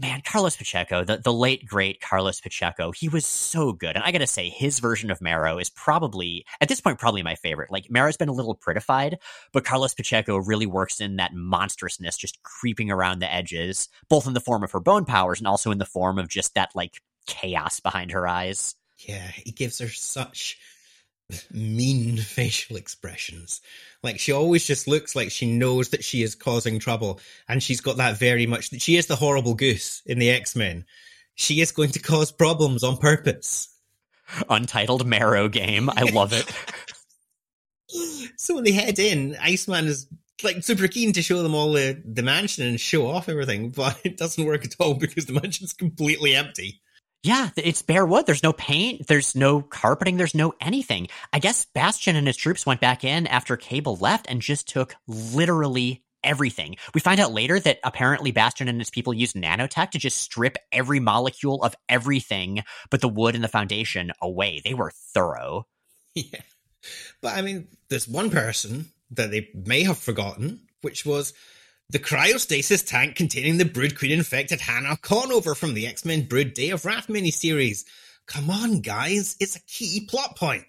man, 0.00 0.22
Carlos 0.24 0.56
Pacheco, 0.56 1.04
the, 1.04 1.18
the 1.18 1.32
late 1.32 1.66
great 1.66 2.00
Carlos 2.00 2.40
Pacheco, 2.40 2.90
he 2.92 3.08
was 3.08 3.26
so 3.26 3.72
good. 3.72 3.96
And 3.96 4.04
I 4.04 4.12
gotta 4.12 4.26
say, 4.26 4.48
his 4.48 4.78
version 4.78 5.10
of 5.10 5.20
Marrow 5.20 5.58
is 5.58 5.70
probably, 5.70 6.46
at 6.60 6.68
this 6.68 6.80
point, 6.80 6.98
probably 6.98 7.22
my 7.22 7.34
favorite. 7.34 7.70
Like, 7.70 7.90
Marrow's 7.90 8.16
been 8.16 8.28
a 8.28 8.32
little 8.32 8.54
prettified, 8.54 9.18
but 9.52 9.64
Carlos 9.64 9.94
Pacheco 9.94 10.38
really 10.38 10.66
works 10.66 11.00
in 11.00 11.16
that 11.16 11.34
monstrousness 11.34 12.16
just 12.16 12.42
creeping 12.42 12.90
around 12.90 13.18
the 13.18 13.32
edges, 13.32 13.88
both 14.08 14.26
in 14.26 14.32
the 14.32 14.40
form 14.40 14.64
of 14.64 14.72
her 14.72 14.80
bone 14.80 15.04
powers 15.04 15.38
and 15.38 15.46
also 15.46 15.70
in 15.70 15.78
the 15.78 15.84
form 15.84 16.18
of 16.18 16.28
just 16.28 16.54
that, 16.54 16.70
like, 16.74 17.02
chaos 17.26 17.80
behind 17.80 18.10
her 18.12 18.26
eyes. 18.26 18.74
Yeah, 18.98 19.28
he 19.28 19.52
gives 19.52 19.78
her 19.78 19.88
such 19.88 20.58
mean 21.50 22.16
facial 22.18 22.76
expressions. 22.76 23.60
Like 24.02 24.18
she 24.18 24.32
always 24.32 24.66
just 24.66 24.88
looks 24.88 25.14
like 25.14 25.30
she 25.30 25.50
knows 25.50 25.90
that 25.90 26.04
she 26.04 26.22
is 26.22 26.34
causing 26.34 26.78
trouble, 26.78 27.20
and 27.48 27.62
she's 27.62 27.80
got 27.80 27.96
that 27.98 28.18
very 28.18 28.46
much 28.46 28.70
that 28.70 28.82
she 28.82 28.96
is 28.96 29.06
the 29.06 29.16
horrible 29.16 29.54
goose 29.54 30.02
in 30.06 30.18
the 30.18 30.30
X 30.30 30.56
Men. 30.56 30.84
She 31.34 31.60
is 31.60 31.72
going 31.72 31.90
to 31.92 32.00
cause 32.00 32.32
problems 32.32 32.84
on 32.84 32.96
purpose. 32.96 33.68
Untitled 34.48 35.06
Marrow 35.06 35.48
game. 35.48 35.90
I 35.90 36.02
love 36.02 36.32
it. 36.32 36.50
so 38.36 38.54
when 38.54 38.64
they 38.64 38.72
head 38.72 38.98
in, 38.98 39.36
Iceman 39.40 39.86
is 39.86 40.06
like 40.42 40.62
super 40.62 40.88
keen 40.88 41.12
to 41.14 41.22
show 41.22 41.42
them 41.42 41.54
all 41.54 41.72
the, 41.72 42.00
the 42.04 42.22
mansion 42.22 42.66
and 42.66 42.80
show 42.80 43.06
off 43.06 43.28
everything, 43.28 43.70
but 43.70 43.98
it 44.04 44.16
doesn't 44.16 44.44
work 44.44 44.64
at 44.64 44.76
all 44.78 44.94
because 44.94 45.26
the 45.26 45.32
mansion's 45.32 45.72
completely 45.72 46.34
empty. 46.34 46.80
Yeah, 47.22 47.50
it's 47.56 47.82
bare 47.82 48.06
wood. 48.06 48.24
There's 48.24 48.42
no 48.42 48.54
paint. 48.54 49.06
There's 49.06 49.34
no 49.34 49.60
carpeting. 49.60 50.16
There's 50.16 50.34
no 50.34 50.54
anything. 50.60 51.08
I 51.32 51.38
guess 51.38 51.66
Bastion 51.66 52.16
and 52.16 52.26
his 52.26 52.36
troops 52.36 52.64
went 52.64 52.80
back 52.80 53.04
in 53.04 53.26
after 53.26 53.56
Cable 53.58 53.96
left 53.96 54.26
and 54.30 54.40
just 54.40 54.68
took 54.68 54.94
literally 55.06 56.02
everything. 56.24 56.76
We 56.94 57.00
find 57.00 57.20
out 57.20 57.32
later 57.32 57.60
that 57.60 57.78
apparently 57.84 58.30
Bastion 58.30 58.68
and 58.68 58.80
his 58.80 58.90
people 58.90 59.12
used 59.12 59.36
nanotech 59.36 59.90
to 59.90 59.98
just 59.98 60.18
strip 60.18 60.56
every 60.72 61.00
molecule 61.00 61.62
of 61.62 61.74
everything 61.88 62.62
but 62.90 63.00
the 63.02 63.08
wood 63.08 63.34
and 63.34 63.44
the 63.44 63.48
foundation 63.48 64.12
away. 64.22 64.60
They 64.64 64.74
were 64.74 64.92
thorough. 65.14 65.66
Yeah. 66.14 66.40
But 67.20 67.36
I 67.36 67.42
mean, 67.42 67.68
there's 67.88 68.08
one 68.08 68.30
person 68.30 68.90
that 69.12 69.30
they 69.30 69.48
may 69.54 69.84
have 69.84 69.98
forgotten, 69.98 70.60
which 70.80 71.06
was 71.06 71.34
the 71.90 71.98
cryostasis 71.98 72.86
tank 72.86 73.16
containing 73.16 73.58
the 73.58 73.64
Brood 73.64 73.98
Queen 73.98 74.12
infected 74.12 74.60
Hannah 74.60 74.96
Conover 74.96 75.54
from 75.54 75.74
the 75.74 75.86
X 75.86 76.04
Men 76.04 76.22
Brood 76.22 76.54
Day 76.54 76.70
of 76.70 76.84
Wrath 76.84 77.08
miniseries. 77.08 77.84
Come 78.26 78.48
on, 78.48 78.80
guys, 78.80 79.36
it's 79.40 79.56
a 79.56 79.62
key 79.62 80.06
plot 80.08 80.36
point. 80.36 80.64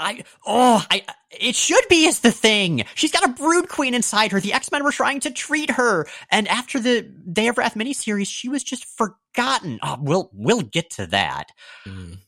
I 0.00 0.22
oh 0.46 0.84
I 0.90 1.02
it 1.30 1.56
should 1.56 1.84
be 1.88 2.06
is 2.06 2.20
the 2.20 2.30
thing. 2.30 2.84
She's 2.94 3.10
got 3.10 3.24
a 3.24 3.32
brood 3.32 3.68
queen 3.68 3.94
inside 3.94 4.30
her. 4.30 4.40
The 4.40 4.52
X 4.52 4.70
Men 4.70 4.84
were 4.84 4.92
trying 4.92 5.18
to 5.20 5.30
treat 5.32 5.72
her, 5.72 6.06
and 6.30 6.46
after 6.46 6.78
the 6.78 7.02
Day 7.02 7.48
of 7.48 7.58
Wrath 7.58 7.74
miniseries, 7.74 8.28
she 8.28 8.48
was 8.48 8.62
just 8.62 8.84
forgotten. 8.84 9.80
Oh, 9.82 9.98
we'll 10.00 10.30
we'll 10.32 10.62
get 10.62 10.90
to 10.90 11.06
that. 11.08 11.50
Mm. 11.84 12.18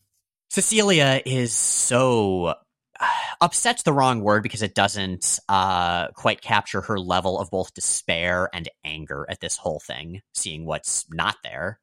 Cecilia 0.48 1.22
is 1.24 1.52
so 1.52 2.54
upset's 3.40 3.82
the 3.82 3.92
wrong 3.92 4.20
word 4.20 4.42
because 4.42 4.62
it 4.62 4.74
doesn't 4.74 5.38
uh, 5.48 6.08
quite 6.08 6.40
capture 6.40 6.80
her 6.82 6.98
level 6.98 7.38
of 7.38 7.50
both 7.50 7.74
despair 7.74 8.48
and 8.52 8.68
anger 8.84 9.26
at 9.28 9.40
this 9.40 9.56
whole 9.56 9.80
thing, 9.80 10.22
seeing 10.34 10.64
what's 10.64 11.06
not 11.10 11.36
there. 11.42 11.80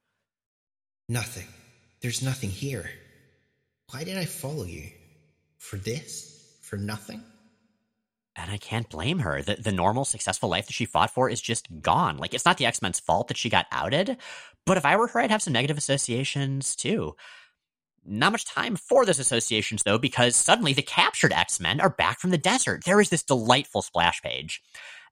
Nothing. 1.10 1.48
There's 2.02 2.22
nothing 2.22 2.50
here. 2.50 2.90
Why 3.92 4.04
did 4.04 4.18
I 4.18 4.26
follow 4.26 4.66
you? 4.66 4.90
For 5.58 5.78
this? 5.78 6.58
For 6.62 6.78
nothing? 6.78 7.24
And 8.36 8.52
I 8.52 8.58
can't 8.58 8.90
blame 8.90 9.20
her. 9.20 9.42
The, 9.42 9.56
the 9.56 9.72
normal, 9.72 10.06
successful 10.06 10.50
life 10.50 10.68
that 10.68 10.74
she 10.74 10.86
fought 10.86 11.10
for 11.10 11.30
is 11.30 11.42
just 11.42 11.68
gone. 11.82 12.18
Like, 12.18 12.34
it's 12.34 12.46
not 12.46 12.58
the 12.58 12.68
X 12.68 12.82
Men's 12.82 13.00
fault 13.00 13.30
that 13.30 13.38
she 13.38 13.50
got 13.50 13.66
outed, 13.72 14.18
but 14.66 14.78
if 14.78 14.86
I 14.86 14.96
were 14.96 15.08
her, 15.08 15.22
I'd 15.22 15.32
have 15.32 15.42
some 15.42 15.54
negative 15.54 15.78
associations 15.78 16.76
too. 16.76 17.16
Not 18.08 18.32
much 18.32 18.46
time 18.46 18.78
for 18.78 19.06
those 19.06 19.20
associations, 19.20 19.84
though, 19.84 19.98
because 19.98 20.36
suddenly 20.36 20.74
the 20.74 20.82
captured 20.82 21.34
X 21.34 21.60
Men 21.60 21.82
are 21.82 21.90
back 21.90 22.20
from 22.20 22.30
the 22.30 22.38
desert. 22.38 22.86
There 22.86 23.02
is 23.02 23.10
this 23.10 23.24
delightful 23.24 23.82
splash 23.82 24.22
page 24.22 24.62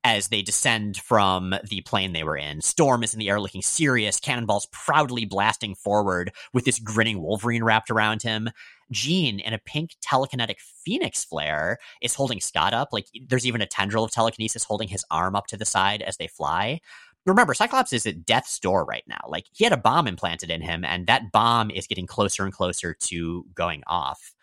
as 0.06 0.28
they 0.28 0.42
descend 0.42 0.98
from 0.98 1.56
the 1.68 1.82
plane 1.82 2.14
they 2.14 2.24
were 2.24 2.38
in. 2.38 2.62
Storm 2.62 3.04
is 3.04 3.14
in 3.14 3.20
the 3.20 3.28
air 3.28 3.42
looking 3.42 3.64
serious, 3.64 4.20
cannonballs 4.20 4.68
proudly 4.72 5.26
blasting 5.26 5.76
forward 5.76 6.32
with 6.54 6.64
this 6.64 6.80
grinning 6.80 7.22
Wolverine 7.22 7.64
wrapped 7.64 7.90
around 7.90 8.22
him. 8.22 8.50
Jean, 8.92 9.40
in 9.40 9.52
a 9.52 9.60
pink 9.60 9.96
telekinetic 10.06 10.60
phoenix 10.60 11.26
flare, 11.26 11.80
is 12.02 12.14
holding 12.14 12.40
Scott 12.40 12.72
up. 12.74 12.90
Like 12.94 13.08
there's 13.28 13.48
even 13.48 13.62
a 13.62 13.66
tendril 13.66 14.04
of 14.04 14.12
telekinesis 14.12 14.64
holding 14.64 14.88
his 14.88 15.04
arm 15.10 15.36
up 15.36 15.48
to 15.48 15.58
the 15.58 15.66
side 15.66 16.04
as 16.04 16.18
they 16.18 16.28
fly 16.28 16.80
remember, 17.26 17.54
Cyclops 17.54 17.94
is 17.94 18.06
at 18.06 18.26
death's 18.26 18.60
door 18.60 18.86
right 18.86 19.04
now. 19.08 19.22
Like 19.28 19.46
he 19.52 19.64
had 19.64 19.74
a 19.74 19.78
bomb 19.78 20.08
implanted 20.08 20.50
in 20.50 20.62
him, 20.62 20.84
and 20.86 21.08
that 21.08 21.32
bomb 21.32 21.72
is 21.72 21.88
getting 21.88 22.08
closer 22.08 22.44
and 22.44 22.54
closer 22.54 22.94
to 22.94 23.46
going 23.56 23.84
off. 23.88 24.34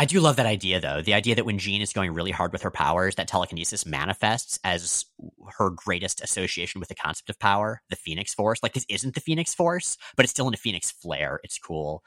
I 0.00 0.04
do 0.04 0.20
love 0.20 0.36
that 0.36 0.46
idea, 0.46 0.80
though. 0.80 1.02
The 1.02 1.14
idea 1.14 1.34
that 1.34 1.44
when 1.44 1.58
Jean 1.58 1.82
is 1.82 1.92
going 1.92 2.14
really 2.14 2.30
hard 2.30 2.52
with 2.52 2.62
her 2.62 2.70
powers, 2.70 3.16
that 3.16 3.26
telekinesis 3.26 3.84
manifests 3.84 4.60
as 4.62 5.04
her 5.58 5.70
greatest 5.70 6.22
association 6.22 6.78
with 6.78 6.88
the 6.88 6.94
concept 6.94 7.28
of 7.28 7.38
power, 7.40 7.82
the 7.90 7.96
Phoenix 7.96 8.32
Force. 8.32 8.62
Like, 8.62 8.74
this 8.74 8.86
isn't 8.88 9.16
the 9.16 9.20
Phoenix 9.20 9.54
Force, 9.54 9.98
but 10.16 10.22
it's 10.22 10.30
still 10.30 10.46
in 10.46 10.54
a 10.54 10.58
Phoenix 10.58 10.92
flare. 10.92 11.40
It's 11.42 11.58
cool. 11.58 12.04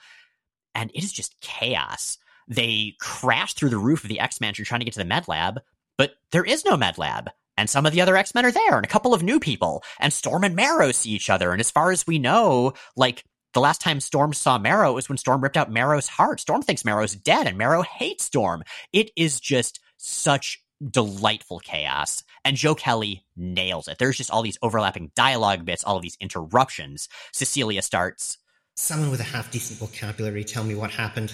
And 0.73 0.89
it 0.91 1.03
is 1.03 1.11
just 1.11 1.35
chaos. 1.41 2.17
They 2.47 2.95
crash 3.01 3.55
through 3.55 3.69
the 3.69 3.77
roof 3.77 4.05
of 4.05 4.09
the 4.09 4.21
X 4.21 4.39
Mansion 4.39 4.63
trying 4.63 4.79
to 4.79 4.85
get 4.85 4.93
to 4.93 4.99
the 4.99 5.05
med 5.05 5.27
lab, 5.27 5.59
but 5.97 6.13
there 6.31 6.45
is 6.45 6.63
no 6.63 6.77
med 6.77 6.97
lab 6.97 7.29
and 7.61 7.69
some 7.69 7.85
of 7.85 7.93
the 7.93 8.01
other 8.01 8.17
X 8.17 8.33
Men 8.33 8.43
are 8.45 8.51
there, 8.51 8.75
and 8.75 8.83
a 8.83 8.89
couple 8.89 9.13
of 9.13 9.21
new 9.21 9.39
people. 9.39 9.83
And 9.99 10.11
Storm 10.11 10.43
and 10.43 10.55
Marrow 10.55 10.91
see 10.91 11.11
each 11.11 11.29
other. 11.29 11.51
And 11.51 11.59
as 11.59 11.69
far 11.69 11.91
as 11.91 12.07
we 12.07 12.17
know, 12.17 12.73
like 12.95 13.23
the 13.53 13.59
last 13.59 13.81
time 13.81 13.99
Storm 13.99 14.33
saw 14.33 14.57
Marrow 14.57 14.93
was 14.93 15.07
when 15.07 15.19
Storm 15.19 15.41
ripped 15.41 15.57
out 15.57 15.71
Marrow's 15.71 16.07
heart. 16.07 16.39
Storm 16.39 16.63
thinks 16.63 16.83
Marrow's 16.83 17.15
dead, 17.15 17.45
and 17.45 17.59
Marrow 17.59 17.83
hates 17.83 18.25
Storm. 18.25 18.63
It 18.91 19.11
is 19.15 19.39
just 19.39 19.79
such 19.97 20.59
delightful 20.89 21.59
chaos. 21.59 22.23
And 22.43 22.57
Joe 22.57 22.73
Kelly 22.73 23.25
nails 23.37 23.87
it. 23.87 23.99
There's 23.99 24.17
just 24.17 24.31
all 24.31 24.41
these 24.41 24.57
overlapping 24.63 25.11
dialogue 25.15 25.63
bits, 25.63 25.83
all 25.83 25.97
of 25.97 26.01
these 26.01 26.17
interruptions. 26.19 27.09
Cecilia 27.31 27.83
starts. 27.83 28.39
Someone 28.75 29.11
with 29.11 29.19
a 29.19 29.23
half 29.23 29.51
decent 29.51 29.77
vocabulary 29.77 30.43
tell 30.43 30.63
me 30.63 30.73
what 30.73 30.89
happened. 30.89 31.31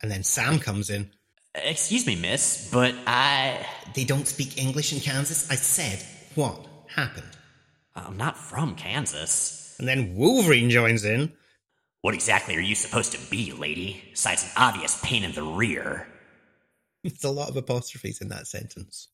And 0.00 0.10
then 0.12 0.22
Sam 0.22 0.60
comes 0.60 0.90
in. 0.90 1.10
Excuse 1.54 2.06
me, 2.06 2.16
miss, 2.16 2.70
but 2.72 2.94
I. 3.06 3.66
They 3.94 4.04
don't 4.04 4.26
speak 4.26 4.56
English 4.56 4.92
in 4.92 5.00
Kansas? 5.00 5.50
I 5.50 5.56
said, 5.56 6.04
what 6.36 6.64
happened? 6.86 7.36
I'm 7.96 8.16
not 8.16 8.36
from 8.36 8.76
Kansas. 8.76 9.76
And 9.78 9.88
then 9.88 10.14
Wolverine 10.14 10.70
joins 10.70 11.04
in. 11.04 11.32
What 12.02 12.14
exactly 12.14 12.56
are 12.56 12.60
you 12.60 12.74
supposed 12.74 13.12
to 13.12 13.30
be, 13.30 13.52
lady? 13.52 14.02
Besides 14.12 14.44
an 14.44 14.50
obvious 14.56 15.00
pain 15.02 15.24
in 15.24 15.32
the 15.32 15.42
rear. 15.42 16.06
It's 17.02 17.24
a 17.24 17.30
lot 17.30 17.48
of 17.48 17.56
apostrophes 17.56 18.20
in 18.20 18.28
that 18.28 18.46
sentence. 18.46 19.08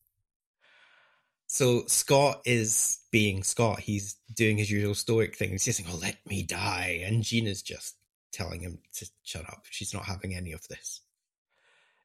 So 1.47 1.85
Scott 1.87 2.41
is 2.43 2.99
being 3.13 3.43
Scott. 3.43 3.79
He's 3.79 4.17
doing 4.35 4.57
his 4.57 4.69
usual 4.69 4.93
stoic 4.93 5.37
thing. 5.37 5.51
He's 5.51 5.63
just 5.63 5.79
saying, 5.79 5.89
Oh, 5.93 5.97
let 5.97 6.17
me 6.25 6.43
die. 6.43 7.01
And 7.05 7.23
Gina's 7.23 7.61
just 7.61 7.95
telling 8.33 8.59
him 8.59 8.79
to 8.95 9.09
shut 9.23 9.47
up. 9.47 9.63
She's 9.69 9.93
not 9.93 10.03
having 10.03 10.35
any 10.35 10.51
of 10.51 10.67
this. 10.67 10.99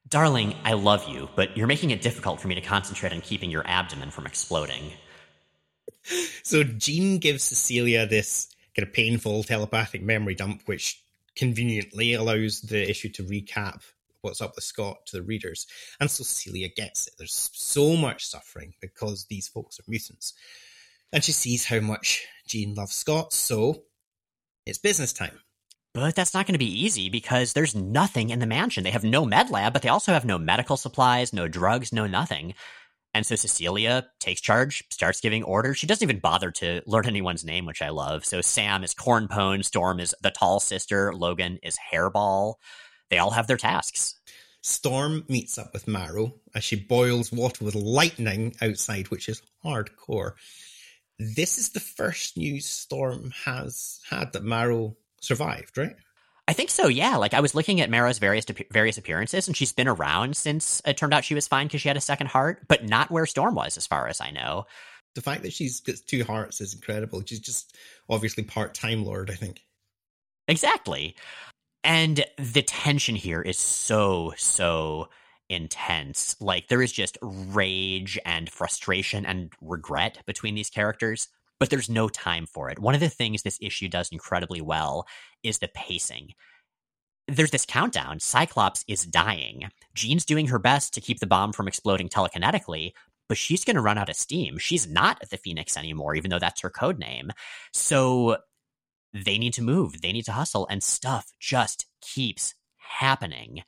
Darling, 0.07 0.55
I 0.63 0.73
love 0.73 1.07
you, 1.07 1.29
but 1.35 1.57
you're 1.57 1.67
making 1.67 1.91
it 1.91 2.01
difficult 2.01 2.39
for 2.39 2.47
me 2.47 2.55
to 2.55 2.61
concentrate 2.61 3.13
on 3.13 3.21
keeping 3.21 3.49
your 3.49 3.65
abdomen 3.65 4.11
from 4.11 4.25
exploding. 4.25 4.91
So 6.43 6.63
Jean 6.63 7.17
gives 7.17 7.43
Cecilia 7.43 8.05
this 8.05 8.53
kind 8.75 8.87
of 8.87 8.93
painful 8.93 9.43
telepathic 9.43 10.01
memory 10.03 10.35
dump, 10.35 10.63
which 10.65 11.01
conveniently 11.35 12.13
allows 12.13 12.61
the 12.61 12.87
issue 12.89 13.09
to 13.09 13.23
recap 13.23 13.81
what's 14.21 14.41
up 14.41 14.55
with 14.55 14.63
Scott 14.63 15.05
to 15.07 15.17
the 15.17 15.23
readers. 15.23 15.67
And 15.99 16.09
so 16.09 16.23
Celia 16.23 16.69
gets 16.69 17.07
it. 17.07 17.13
There's 17.17 17.49
so 17.53 17.95
much 17.95 18.25
suffering 18.25 18.73
because 18.81 19.25
these 19.25 19.47
folks 19.47 19.79
are 19.79 19.83
mutants. 19.87 20.33
And 21.11 21.23
she 21.23 21.31
sees 21.31 21.65
how 21.65 21.79
much 21.79 22.25
Jean 22.47 22.73
loves 22.73 22.93
Scott, 22.93 23.33
so 23.33 23.83
it's 24.65 24.77
business 24.77 25.13
time. 25.13 25.39
But 25.93 26.15
that's 26.15 26.33
not 26.33 26.47
going 26.47 26.55
to 26.55 26.59
be 26.59 26.83
easy 26.83 27.09
because 27.09 27.53
there's 27.53 27.75
nothing 27.75 28.31
in 28.31 28.39
the 28.39 28.47
mansion. 28.47 28.83
They 28.83 28.91
have 28.91 29.03
no 29.03 29.25
med 29.25 29.51
lab, 29.51 29.73
but 29.73 29.83
they 29.83 29.89
also 29.89 30.11
have 30.11 30.25
no 30.25 30.39
medical 30.39 30.75
supplies, 30.75 31.33
no 31.33 31.47
drugs, 31.47 31.93
no 31.93 32.07
nothing. 32.07 32.55
And 33.13 33.25
so 33.25 33.35
Cecilia 33.35 34.07
takes 34.19 34.41
charge, 34.41 34.83
starts 34.89 35.21
giving 35.21 35.43
orders. 35.43 35.77
She 35.77 35.85
doesn't 35.85 36.03
even 36.03 36.19
bother 36.19 36.49
to 36.51 36.81
learn 36.87 37.05
anyone's 37.05 37.45
name, 37.45 37.67
which 37.67 37.83
I 37.83 37.89
love. 37.89 38.25
So 38.25 38.41
Sam 38.41 38.83
is 38.83 38.95
Cornpone, 38.95 39.63
Storm 39.63 39.99
is 39.99 40.15
the 40.21 40.31
tall 40.31 40.59
sister, 40.59 41.13
Logan 41.13 41.59
is 41.61 41.77
Hairball. 41.91 42.55
They 43.11 43.19
all 43.19 43.31
have 43.31 43.45
their 43.45 43.57
tasks. 43.57 44.15
Storm 44.61 45.25
meets 45.27 45.59
up 45.59 45.73
with 45.73 45.87
Marrow 45.87 46.33
as 46.55 46.63
she 46.63 46.75
boils 46.75 47.31
water 47.31 47.65
with 47.65 47.75
lightning 47.75 48.55
outside, 48.61 49.09
which 49.09 49.29
is 49.29 49.43
hardcore. 49.63 50.31
This 51.19 51.59
is 51.59 51.69
the 51.69 51.79
first 51.79 52.35
news 52.35 52.65
Storm 52.65 53.31
has 53.45 53.99
had 54.09 54.33
that 54.33 54.43
Marrow 54.43 54.97
survived, 55.23 55.77
right? 55.77 55.95
I 56.47 56.53
think 56.53 56.69
so. 56.69 56.87
Yeah. 56.87 57.15
Like 57.17 57.33
I 57.33 57.39
was 57.39 57.55
looking 57.55 57.79
at 57.79 57.89
Marrow's 57.89 58.19
various 58.19 58.45
various 58.71 58.97
appearances, 58.97 59.47
and 59.47 59.55
she's 59.55 59.71
been 59.71 59.87
around 59.87 60.35
since 60.35 60.81
it 60.85 60.97
turned 60.97 61.13
out 61.13 61.23
she 61.23 61.35
was 61.35 61.47
fine 61.47 61.67
because 61.67 61.81
she 61.81 61.87
had 61.87 61.97
a 61.97 62.01
second 62.01 62.27
heart, 62.27 62.67
but 62.67 62.83
not 62.83 63.09
where 63.09 63.25
Storm 63.25 63.55
was, 63.55 63.77
as 63.77 63.87
far 63.87 64.07
as 64.07 64.19
I 64.19 64.31
know. 64.31 64.65
The 65.15 65.21
fact 65.21 65.43
that 65.43 65.53
she's 65.53 65.79
got 65.79 65.95
two 66.05 66.23
hearts 66.23 66.59
is 66.59 66.73
incredible. 66.73 67.23
She's 67.25 67.39
just 67.39 67.77
obviously 68.09 68.43
part 68.43 68.73
Time 68.73 69.05
Lord, 69.05 69.29
I 69.31 69.35
think. 69.35 69.61
Exactly. 70.47 71.15
And 71.83 72.25
the 72.37 72.63
tension 72.63 73.15
here 73.15 73.41
is 73.41 73.57
so 73.57 74.33
so 74.35 75.09
intense. 75.49 76.35
Like 76.41 76.67
there 76.67 76.81
is 76.81 76.91
just 76.91 77.17
rage 77.21 78.19
and 78.25 78.49
frustration 78.49 79.25
and 79.25 79.51
regret 79.61 80.19
between 80.25 80.55
these 80.55 80.69
characters 80.69 81.29
but 81.59 81.69
there's 81.69 81.89
no 81.89 82.09
time 82.09 82.45
for 82.45 82.69
it. 82.69 82.79
One 82.79 82.93
of 82.93 82.99
the 82.99 83.09
things 83.09 83.41
this 83.41 83.59
issue 83.61 83.87
does 83.87 84.09
incredibly 84.11 84.61
well 84.61 85.05
is 85.43 85.59
the 85.59 85.69
pacing. 85.73 86.29
There's 87.27 87.51
this 87.51 87.65
countdown. 87.65 88.19
Cyclops 88.19 88.83
is 88.87 89.05
dying. 89.05 89.69
Jean's 89.95 90.25
doing 90.25 90.47
her 90.47 90.59
best 90.59 90.93
to 90.93 91.01
keep 91.01 91.19
the 91.19 91.27
bomb 91.27 91.53
from 91.53 91.67
exploding 91.67 92.09
telekinetically, 92.09 92.91
but 93.29 93.37
she's 93.37 93.63
going 93.63 93.77
to 93.77 93.81
run 93.81 93.97
out 93.97 94.09
of 94.09 94.15
steam. 94.15 94.57
She's 94.57 94.87
not 94.87 95.21
the 95.29 95.37
Phoenix 95.37 95.77
anymore, 95.77 96.15
even 96.15 96.29
though 96.29 96.39
that's 96.39 96.61
her 96.61 96.69
code 96.69 96.99
name. 96.99 97.31
So 97.71 98.37
they 99.13 99.37
need 99.37 99.53
to 99.53 99.61
move, 99.61 100.01
they 100.01 100.11
need 100.11 100.25
to 100.25 100.31
hustle, 100.31 100.67
and 100.69 100.83
stuff 100.83 101.31
just 101.39 101.85
keeps 102.01 102.55
happening. 102.77 103.63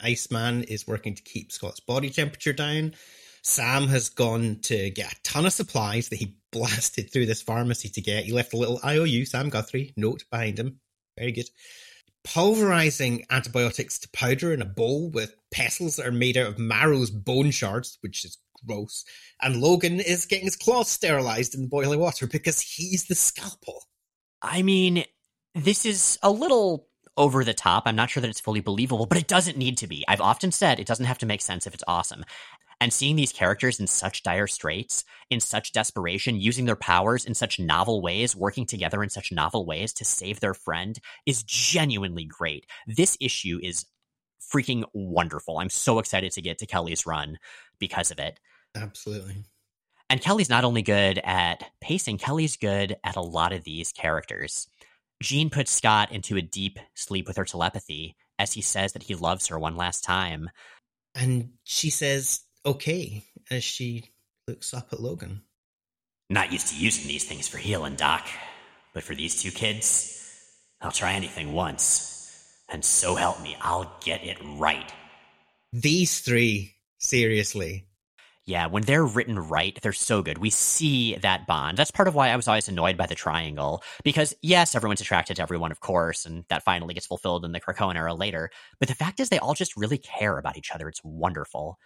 Iceman 0.00 0.62
is 0.64 0.86
working 0.86 1.14
to 1.14 1.22
keep 1.22 1.52
Scott's 1.52 1.80
body 1.80 2.08
temperature 2.08 2.52
down. 2.52 2.94
Sam 3.44 3.88
has 3.88 4.08
gone 4.08 4.58
to 4.62 4.90
get 4.90 5.12
a 5.12 5.22
ton 5.22 5.44
of 5.44 5.52
supplies 5.52 6.08
that 6.08 6.16
he 6.16 6.36
blasted 6.50 7.12
through 7.12 7.26
this 7.26 7.42
pharmacy 7.42 7.90
to 7.90 8.00
get. 8.00 8.24
He 8.24 8.32
left 8.32 8.54
a 8.54 8.56
little 8.56 8.80
IOU, 8.84 9.26
Sam 9.26 9.50
Guthrie, 9.50 9.92
note 9.96 10.24
behind 10.30 10.58
him. 10.58 10.80
Very 11.18 11.32
good. 11.32 11.50
Pulverizing 12.24 13.26
antibiotics 13.30 13.98
to 13.98 14.08
powder 14.08 14.54
in 14.54 14.62
a 14.62 14.66
bowl 14.66 15.10
with 15.10 15.36
pestles 15.52 15.96
that 15.96 16.06
are 16.06 16.12
made 16.12 16.38
out 16.38 16.46
of 16.46 16.58
Marrow's 16.58 17.10
bone 17.10 17.50
shards, 17.50 17.98
which 18.00 18.24
is 18.24 18.38
gross. 18.66 19.04
And 19.42 19.60
Logan 19.60 20.00
is 20.00 20.24
getting 20.24 20.46
his 20.46 20.56
claws 20.56 20.88
sterilized 20.88 21.54
in 21.54 21.68
boiling 21.68 22.00
water 22.00 22.26
because 22.26 22.60
he's 22.60 23.04
the 23.04 23.14
scalpel. 23.14 23.84
I 24.40 24.62
mean, 24.62 25.04
this 25.54 25.84
is 25.84 26.18
a 26.22 26.30
little 26.30 26.88
over 27.16 27.44
the 27.44 27.54
top. 27.54 27.84
I'm 27.86 27.96
not 27.96 28.10
sure 28.10 28.20
that 28.22 28.30
it's 28.30 28.40
fully 28.40 28.60
believable, 28.60 29.06
but 29.06 29.18
it 29.18 29.28
doesn't 29.28 29.58
need 29.58 29.78
to 29.78 29.86
be. 29.86 30.04
I've 30.08 30.20
often 30.20 30.50
said 30.50 30.80
it 30.80 30.86
doesn't 30.86 31.04
have 31.04 31.18
to 31.18 31.26
make 31.26 31.42
sense 31.42 31.66
if 31.66 31.74
it's 31.74 31.84
awesome. 31.86 32.24
And 32.80 32.92
seeing 32.92 33.16
these 33.16 33.32
characters 33.32 33.80
in 33.80 33.86
such 33.86 34.22
dire 34.22 34.46
straits, 34.46 35.04
in 35.30 35.40
such 35.40 35.72
desperation, 35.72 36.40
using 36.40 36.64
their 36.64 36.76
powers 36.76 37.24
in 37.24 37.34
such 37.34 37.58
novel 37.58 38.02
ways, 38.02 38.36
working 38.36 38.66
together 38.66 39.02
in 39.02 39.10
such 39.10 39.32
novel 39.32 39.64
ways 39.64 39.92
to 39.94 40.04
save 40.04 40.40
their 40.40 40.54
friend 40.54 40.98
is 41.26 41.42
genuinely 41.42 42.24
great. 42.24 42.66
This 42.86 43.16
issue 43.20 43.58
is 43.62 43.86
freaking 44.52 44.84
wonderful. 44.92 45.58
I'm 45.58 45.70
so 45.70 45.98
excited 45.98 46.32
to 46.32 46.42
get 46.42 46.58
to 46.58 46.66
Kelly's 46.66 47.06
run 47.06 47.38
because 47.78 48.10
of 48.10 48.18
it. 48.18 48.38
Absolutely. 48.76 49.36
And 50.10 50.20
Kelly's 50.20 50.50
not 50.50 50.64
only 50.64 50.82
good 50.82 51.18
at 51.24 51.64
pacing, 51.80 52.18
Kelly's 52.18 52.56
good 52.56 52.96
at 53.04 53.16
a 53.16 53.22
lot 53.22 53.52
of 53.52 53.64
these 53.64 53.92
characters. 53.92 54.68
Jean 55.22 55.48
puts 55.48 55.70
Scott 55.70 56.12
into 56.12 56.36
a 56.36 56.42
deep 56.42 56.78
sleep 56.94 57.26
with 57.26 57.36
her 57.36 57.44
telepathy 57.44 58.16
as 58.38 58.52
he 58.52 58.60
says 58.60 58.92
that 58.92 59.04
he 59.04 59.14
loves 59.14 59.46
her 59.46 59.58
one 59.58 59.76
last 59.76 60.04
time. 60.04 60.50
And 61.14 61.50
she 61.62 61.90
says, 61.90 62.43
okay, 62.64 63.22
as 63.50 63.64
she 63.64 64.10
looks 64.48 64.74
up 64.74 64.92
at 64.92 65.00
Logan. 65.00 65.42
Not 66.30 66.52
used 66.52 66.68
to 66.68 66.76
using 66.76 67.06
these 67.06 67.24
things 67.24 67.48
for 67.48 67.58
healing, 67.58 67.96
Doc. 67.96 68.26
But 68.94 69.02
for 69.02 69.14
these 69.14 69.42
two 69.42 69.50
kids, 69.50 70.20
I'll 70.80 70.90
try 70.90 71.12
anything 71.12 71.52
once. 71.52 72.10
And 72.68 72.84
so 72.84 73.14
help 73.14 73.42
me, 73.42 73.56
I'll 73.60 73.94
get 74.02 74.24
it 74.24 74.38
right. 74.56 74.92
These 75.72 76.20
three, 76.20 76.74
seriously. 76.98 77.86
Yeah, 78.46 78.66
when 78.66 78.82
they're 78.82 79.04
written 79.04 79.38
right, 79.38 79.78
they're 79.82 79.92
so 79.92 80.22
good. 80.22 80.36
We 80.36 80.50
see 80.50 81.16
that 81.16 81.46
bond. 81.46 81.78
That's 81.78 81.90
part 81.90 82.08
of 82.08 82.14
why 82.14 82.28
I 82.28 82.36
was 82.36 82.46
always 82.46 82.68
annoyed 82.68 82.96
by 82.98 83.06
the 83.06 83.14
triangle. 83.14 83.82
Because, 84.02 84.34
yes, 84.42 84.74
everyone's 84.74 85.00
attracted 85.00 85.36
to 85.36 85.42
everyone, 85.42 85.72
of 85.72 85.80
course, 85.80 86.26
and 86.26 86.44
that 86.50 86.62
finally 86.62 86.92
gets 86.92 87.06
fulfilled 87.06 87.46
in 87.46 87.52
the 87.52 87.60
Krakoan 87.60 87.96
era 87.96 88.12
later. 88.12 88.50
But 88.78 88.88
the 88.88 88.94
fact 88.94 89.18
is, 89.18 89.30
they 89.30 89.38
all 89.38 89.54
just 89.54 89.76
really 89.78 89.96
care 89.96 90.36
about 90.36 90.58
each 90.58 90.72
other. 90.72 90.88
It's 90.88 91.02
wonderful. 91.02 91.78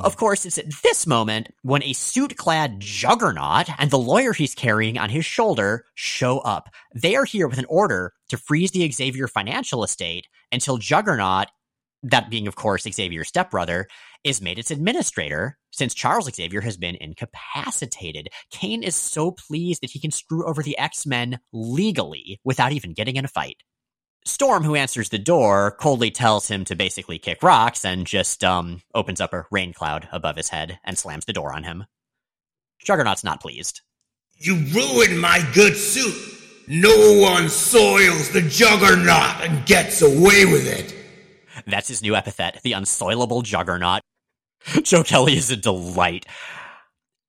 Of 0.00 0.16
course, 0.16 0.46
it's 0.46 0.56
at 0.56 0.72
this 0.82 1.06
moment 1.06 1.48
when 1.62 1.82
a 1.82 1.92
suit 1.92 2.36
clad 2.36 2.80
juggernaut 2.80 3.68
and 3.78 3.90
the 3.90 3.98
lawyer 3.98 4.32
he's 4.32 4.54
carrying 4.54 4.96
on 4.96 5.10
his 5.10 5.26
shoulder 5.26 5.84
show 5.94 6.38
up. 6.38 6.70
They 6.94 7.16
are 7.16 7.26
here 7.26 7.48
with 7.48 7.58
an 7.58 7.66
order 7.68 8.14
to 8.30 8.38
freeze 8.38 8.70
the 8.70 8.90
Xavier 8.90 9.28
financial 9.28 9.84
estate 9.84 10.26
until 10.50 10.78
Juggernaut 10.78 11.48
that 12.04 12.30
being, 12.30 12.46
of 12.46 12.54
course, 12.54 12.84
Xavier's 12.84 13.28
stepbrother, 13.28 13.88
is 14.22 14.40
made 14.40 14.58
its 14.58 14.70
administrator 14.70 15.58
since 15.70 15.94
Charles 15.94 16.32
Xavier 16.32 16.60
has 16.60 16.76
been 16.76 16.96
incapacitated. 16.96 18.28
Cain 18.50 18.82
is 18.82 18.94
so 18.94 19.30
pleased 19.30 19.82
that 19.82 19.90
he 19.90 19.98
can 19.98 20.10
screw 20.10 20.46
over 20.46 20.62
the 20.62 20.78
X 20.78 21.06
Men 21.06 21.40
legally 21.52 22.40
without 22.44 22.72
even 22.72 22.92
getting 22.92 23.16
in 23.16 23.24
a 23.24 23.28
fight. 23.28 23.62
Storm, 24.26 24.64
who 24.64 24.74
answers 24.74 25.10
the 25.10 25.18
door, 25.18 25.72
coldly 25.72 26.10
tells 26.10 26.48
him 26.48 26.64
to 26.64 26.74
basically 26.74 27.18
kick 27.18 27.42
rocks 27.42 27.84
and 27.84 28.06
just 28.06 28.42
um, 28.42 28.80
opens 28.94 29.20
up 29.20 29.34
a 29.34 29.44
rain 29.50 29.74
cloud 29.74 30.08
above 30.12 30.36
his 30.36 30.48
head 30.48 30.78
and 30.82 30.98
slams 30.98 31.26
the 31.26 31.32
door 31.32 31.54
on 31.54 31.64
him. 31.64 31.84
Juggernaut's 32.82 33.24
not 33.24 33.42
pleased. 33.42 33.82
You 34.36 34.56
ruined 34.56 35.20
my 35.20 35.46
good 35.52 35.76
suit! 35.76 36.14
No 36.66 37.20
one 37.20 37.50
soils 37.50 38.30
the 38.30 38.40
Juggernaut 38.40 39.42
and 39.42 39.66
gets 39.66 40.00
away 40.00 40.46
with 40.46 40.66
it! 40.66 40.94
That's 41.66 41.88
his 41.88 42.02
new 42.02 42.16
epithet, 42.16 42.62
the 42.62 42.72
unsoilable 42.72 43.42
juggernaut. 43.42 44.00
Joe 44.82 45.04
Kelly 45.04 45.36
is 45.36 45.50
a 45.50 45.56
delight. 45.56 46.26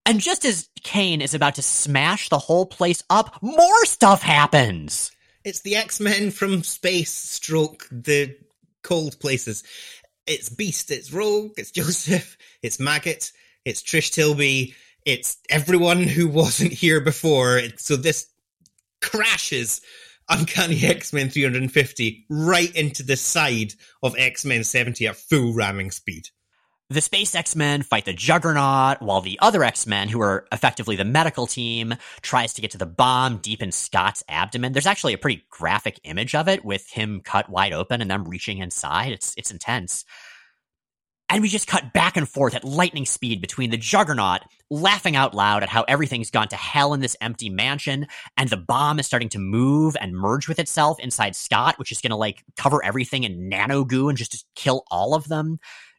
And 0.06 0.20
just 0.22 0.46
as 0.46 0.70
Cain 0.84 1.22
is 1.22 1.34
about 1.34 1.56
to 1.56 1.62
smash 1.62 2.30
the 2.30 2.40
whole 2.40 2.66
place 2.66 3.04
up, 3.10 3.42
more 3.42 3.86
stuff 3.86 4.22
happens. 4.22 5.12
It's 5.46 5.62
the 5.62 5.76
X 5.76 6.00
Men 6.00 6.32
from 6.32 6.64
space, 6.64 7.14
stroke 7.14 7.88
the 7.92 8.36
cold 8.82 9.20
places. 9.20 9.64
It's 10.26 10.50
Beast, 10.50 10.90
it's 10.90 11.14
Rogue, 11.14 11.52
it's 11.58 11.70
Joseph, 11.72 12.36
it's 12.64 12.80
Maggot, 12.80 13.32
it's 13.64 13.84
Trish 13.84 14.12
Tilby, 14.12 14.74
it's 15.06 15.38
everyone 15.48 16.02
who 16.04 16.28
wasn't 16.28 16.74
here 16.74 17.00
before. 17.00 17.62
So 17.78 17.96
this 17.96 18.28
crashes 19.04 19.82
Uncanny 20.28 20.84
X 20.84 21.14
Men 21.14 21.30
350 21.30 22.26
right 22.28 22.76
into 22.76 23.04
the 23.04 23.16
side 23.16 23.74
of 24.02 24.16
X 24.18 24.46
Men 24.46 24.64
70 24.64 25.06
at 25.06 25.16
full 25.16 25.54
ramming 25.54 25.92
speed. 25.92 26.30
The 26.92 27.02
Space 27.02 27.34
X 27.34 27.56
Men 27.56 27.82
fight 27.82 28.06
the 28.06 28.14
Juggernaut, 28.14 29.02
while 29.02 29.20
the 29.20 29.40
other 29.42 29.64
X 29.64 29.88
Men, 29.88 30.08
who 30.08 30.22
are 30.22 30.46
effectively 30.52 30.96
the 30.96 31.04
medical 31.04 31.48
team, 31.48 31.96
tries 32.22 32.54
to 32.54 32.62
get 32.62 32.70
to 32.72 32.78
the 32.78 32.86
bomb 32.86 33.38
deep 33.38 33.64
in 33.64 33.72
Scott's 33.72 34.24
abdomen. 34.30 34.72
There's 34.72 34.86
actually 34.86 35.14
a 35.14 35.18
pretty 35.18 35.46
graphic 35.50 36.00
image 36.04 36.36
of 36.36 36.48
it 36.48 36.64
with 36.64 36.88
him 36.92 37.22
cut 37.26 37.50
wide 37.50 37.74
open 37.74 38.02
and 38.02 38.12
them 38.12 38.26
reaching 38.26 38.60
inside. 38.60 39.14
It's 39.14 39.34
it's 39.36 39.50
intense. 39.50 40.06
And 41.28 41.42
we 41.42 41.50
just 41.50 41.66
cut 41.66 41.92
back 41.92 42.18
and 42.18 42.30
forth 42.30 42.54
at 42.54 42.64
lightning 42.64 43.08
speed 43.08 43.42
between 43.42 43.72
the 43.72 43.78
juggernaut 43.78 44.42
laughing 44.70 45.16
out 45.16 45.34
loud 45.34 45.64
at 45.64 45.70
how 45.70 45.86
everything's 45.88 46.30
gone 46.30 46.50
to 46.50 46.56
hell 46.56 46.94
in 46.94 47.00
this 47.00 47.18
empty 47.20 47.50
mansion, 47.50 48.06
and 48.38 48.48
the 48.50 48.58
bomb 48.58 49.00
is 49.00 49.08
starting 49.08 49.30
to 49.30 49.40
move 49.40 49.98
and 50.00 50.14
merge 50.14 50.48
with 50.48 50.60
itself 50.60 51.00
inside 51.00 51.36
Scott, 51.36 51.80
which 51.80 51.92
is 51.92 52.00
going 52.00 52.12
to 52.12 52.16
like 52.16 52.44
cover 52.58 52.86
everything 52.86 53.24
in 53.24 53.50
nano 53.50 53.84
goo 53.84 54.08
and 54.08 54.20
just 54.20 54.46
kill 54.54 54.84
all 54.92 55.16
of 55.16 55.28
them. 55.28 55.58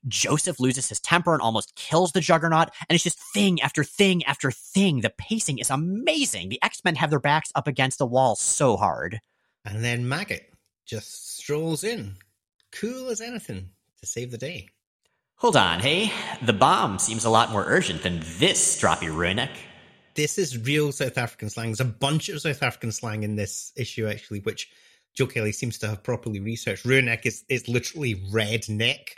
Joseph 0.09 0.61
loses 0.61 0.89
his 0.89 1.01
temper 1.01 1.33
and 1.33 1.43
almost 1.43 1.75
kills 1.75 2.13
the 2.13 2.21
juggernaut, 2.21 2.71
and 2.89 2.95
it's 2.95 3.05
just 3.05 3.19
thing 3.33 3.61
after 3.63 3.85
thing 3.85 4.25
after 4.25 4.51
thing. 4.51 5.01
The 5.01 5.11
pacing 5.11 5.59
is 5.59 5.71
amazing. 5.71 6.49
The 6.49 6.63
X 6.63 6.85
Men 6.85 6.97
have 6.97 7.11
their 7.11 7.21
backs 7.21 7.51
up 7.55 7.67
against 7.67 7.99
the 7.99 8.07
wall 8.07 8.37
so 8.37 8.77
hard. 8.77 9.21
And 9.65 9.85
then 9.85 10.09
Maggot 10.09 10.53
just 10.85 11.39
strolls 11.39 11.83
in, 11.83 12.17
cool 12.73 13.09
as 13.09 13.21
anything, 13.21 13.71
to 14.01 14.07
save 14.07 14.31
the 14.31 14.39
day. 14.39 14.69
Hold 15.37 15.57
on, 15.57 15.81
hey? 15.81 16.13
The 16.43 16.53
bomb 16.53 16.99
seems 16.99 17.25
a 17.25 17.31
lot 17.31 17.51
more 17.51 17.65
urgent 17.67 18.03
than 18.03 18.21
this, 18.39 18.81
Stroppy 18.81 19.11
Rooinek. 19.11 19.51
This 20.15 20.39
is 20.39 20.57
real 20.65 20.93
South 20.93 21.19
African 21.19 21.51
slang. 21.51 21.69
There's 21.69 21.81
a 21.81 21.85
bunch 21.85 22.31
of 22.31 22.41
South 22.41 22.63
African 22.63 22.91
slang 22.91 23.23
in 23.23 23.37
this 23.37 23.73
issue, 23.77 24.07
actually, 24.07 24.41
which 24.41 24.71
Joe 25.13 25.27
Kelly 25.27 25.53
seems 25.53 25.77
to 25.79 25.89
have 25.89 26.03
properly 26.03 26.41
researched. 26.41 26.87
Rooinek 26.87 27.27
is, 27.27 27.45
is 27.51 27.69
literally 27.69 28.23
red 28.31 28.67
neck 28.69 29.17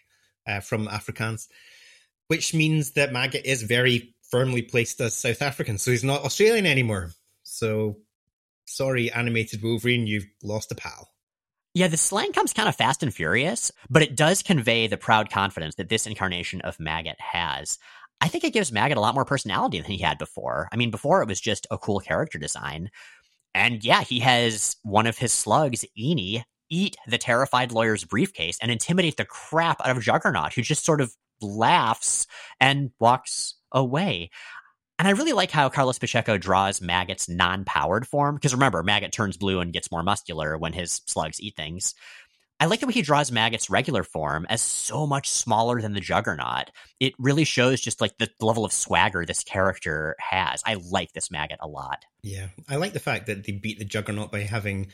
uh, 0.48 0.60
from 0.60 0.88
Afrikaans, 0.88 1.46
which 2.28 2.54
means 2.54 2.92
that 2.92 3.12
Maggot 3.12 3.44
is 3.44 3.62
very 3.62 4.14
firmly 4.30 4.62
placed 4.62 5.00
as 5.00 5.14
South 5.14 5.42
African. 5.42 5.78
So 5.78 5.90
he's 5.90 6.04
not 6.04 6.24
Australian 6.24 6.66
anymore. 6.66 7.10
So 7.42 7.98
sorry, 8.66 9.10
animated 9.10 9.62
Wolverine, 9.62 10.06
you've 10.06 10.26
lost 10.42 10.72
a 10.72 10.74
pal. 10.74 11.08
Yeah, 11.74 11.88
the 11.88 11.96
slang 11.96 12.32
comes 12.32 12.52
kind 12.52 12.68
of 12.68 12.76
fast 12.76 13.02
and 13.02 13.14
furious, 13.14 13.70
but 13.88 14.02
it 14.02 14.16
does 14.16 14.42
convey 14.42 14.86
the 14.86 14.96
proud 14.96 15.30
confidence 15.30 15.76
that 15.76 15.88
this 15.88 16.06
incarnation 16.06 16.60
of 16.62 16.80
Maggot 16.80 17.20
has. 17.20 17.78
I 18.20 18.28
think 18.28 18.42
it 18.42 18.52
gives 18.52 18.72
Maggot 18.72 18.98
a 18.98 19.00
lot 19.00 19.14
more 19.14 19.24
personality 19.24 19.80
than 19.80 19.90
he 19.90 19.98
had 19.98 20.18
before. 20.18 20.68
I 20.72 20.76
mean, 20.76 20.90
before 20.90 21.22
it 21.22 21.28
was 21.28 21.40
just 21.40 21.66
a 21.70 21.78
cool 21.78 22.00
character 22.00 22.38
design. 22.38 22.90
And 23.54 23.84
yeah, 23.84 24.02
he 24.02 24.20
has 24.20 24.76
one 24.82 25.06
of 25.06 25.18
his 25.18 25.32
slugs, 25.32 25.84
Eni, 25.98 26.42
eat 26.70 26.96
the 27.06 27.18
terrified 27.18 27.72
lawyer's 27.72 28.04
briefcase 28.04 28.58
and 28.60 28.70
intimidate 28.70 29.16
the 29.16 29.24
crap 29.24 29.80
out 29.80 29.96
of 29.96 30.02
Juggernaut, 30.02 30.52
who 30.52 30.62
just 30.62 30.84
sort 30.84 31.00
of 31.00 31.14
laughs 31.40 32.26
and 32.60 32.90
walks 32.98 33.54
away. 33.72 34.30
And 34.98 35.06
I 35.06 35.12
really 35.12 35.32
like 35.32 35.52
how 35.52 35.68
Carlos 35.68 35.98
Pacheco 35.98 36.38
draws 36.38 36.80
Maggot's 36.80 37.28
non 37.28 37.64
powered 37.64 38.06
form. 38.06 38.34
Because 38.34 38.52
remember, 38.52 38.82
Maggot 38.82 39.12
turns 39.12 39.36
blue 39.36 39.60
and 39.60 39.72
gets 39.72 39.92
more 39.92 40.02
muscular 40.02 40.58
when 40.58 40.72
his 40.72 41.02
slugs 41.06 41.40
eat 41.40 41.54
things. 41.56 41.94
I 42.60 42.66
like 42.66 42.80
the 42.80 42.86
way 42.88 42.92
he 42.92 43.02
draws 43.02 43.30
Maggot's 43.30 43.70
regular 43.70 44.02
form 44.02 44.44
as 44.48 44.60
so 44.60 45.06
much 45.06 45.30
smaller 45.30 45.80
than 45.80 45.92
the 45.92 46.00
Juggernaut. 46.00 46.72
It 46.98 47.14
really 47.16 47.44
shows 47.44 47.80
just 47.80 48.00
like 48.00 48.18
the 48.18 48.28
level 48.40 48.64
of 48.64 48.72
swagger 48.72 49.24
this 49.24 49.44
character 49.44 50.16
has. 50.18 50.60
I 50.66 50.74
like 50.74 51.12
this 51.12 51.30
Maggot 51.30 51.58
a 51.60 51.68
lot. 51.68 52.04
Yeah. 52.24 52.48
I 52.68 52.74
like 52.74 52.94
the 52.94 52.98
fact 52.98 53.26
that 53.26 53.46
they 53.46 53.52
beat 53.52 53.78
the 53.78 53.84
Juggernaut 53.84 54.32
by 54.32 54.40
having 54.40 54.90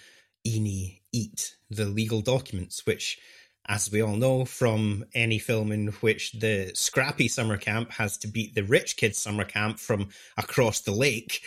Eni 0.46 1.00
eat 1.14 1.56
the 1.70 1.86
legal 1.86 2.20
documents, 2.20 2.84
which 2.86 3.18
as 3.66 3.90
we 3.90 4.02
all 4.02 4.16
know 4.16 4.44
from 4.44 5.04
any 5.14 5.38
film 5.38 5.72
in 5.72 5.88
which 6.00 6.32
the 6.32 6.70
scrappy 6.74 7.28
summer 7.28 7.56
camp 7.56 7.90
has 7.92 8.18
to 8.18 8.28
beat 8.28 8.54
the 8.54 8.64
rich 8.64 8.96
kids 8.96 9.16
summer 9.18 9.44
camp 9.44 9.78
from 9.78 10.08
across 10.36 10.80
the 10.80 10.92
lake 10.92 11.42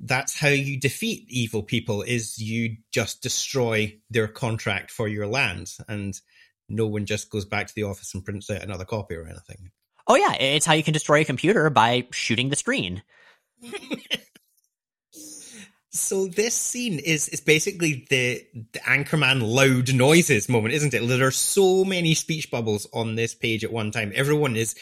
that's 0.00 0.38
how 0.38 0.48
you 0.48 0.78
defeat 0.78 1.26
evil 1.28 1.62
people 1.62 2.02
is 2.02 2.38
you 2.38 2.76
just 2.92 3.22
destroy 3.22 3.96
their 4.10 4.28
contract 4.28 4.90
for 4.90 5.08
your 5.08 5.26
land. 5.26 5.72
And 5.88 6.18
no 6.68 6.86
one 6.86 7.06
just 7.06 7.30
goes 7.30 7.44
back 7.44 7.66
to 7.66 7.74
the 7.74 7.84
office 7.84 8.14
and 8.14 8.24
prints 8.24 8.50
out 8.50 8.62
another 8.62 8.84
copy 8.84 9.14
or 9.14 9.26
anything. 9.26 9.70
Oh 10.06 10.16
yeah. 10.16 10.34
It's 10.34 10.66
how 10.66 10.74
you 10.74 10.82
can 10.82 10.92
destroy 10.92 11.20
a 11.20 11.24
computer 11.24 11.70
by 11.70 12.06
shooting 12.10 12.48
the 12.48 12.56
screen 12.56 13.02
So 15.94 16.26
this 16.26 16.56
scene 16.56 16.98
is 16.98 17.28
is 17.28 17.40
basically 17.40 18.04
the, 18.10 18.44
the 18.72 18.80
Anchorman 18.80 19.40
loud 19.42 19.94
noises 19.94 20.48
moment, 20.48 20.74
isn't 20.74 20.92
it? 20.92 21.06
There 21.06 21.24
are 21.24 21.30
so 21.30 21.84
many 21.84 22.14
speech 22.14 22.50
bubbles 22.50 22.88
on 22.92 23.14
this 23.14 23.32
page 23.32 23.62
at 23.62 23.72
one 23.72 23.92
time. 23.92 24.10
Everyone 24.12 24.56
is 24.56 24.74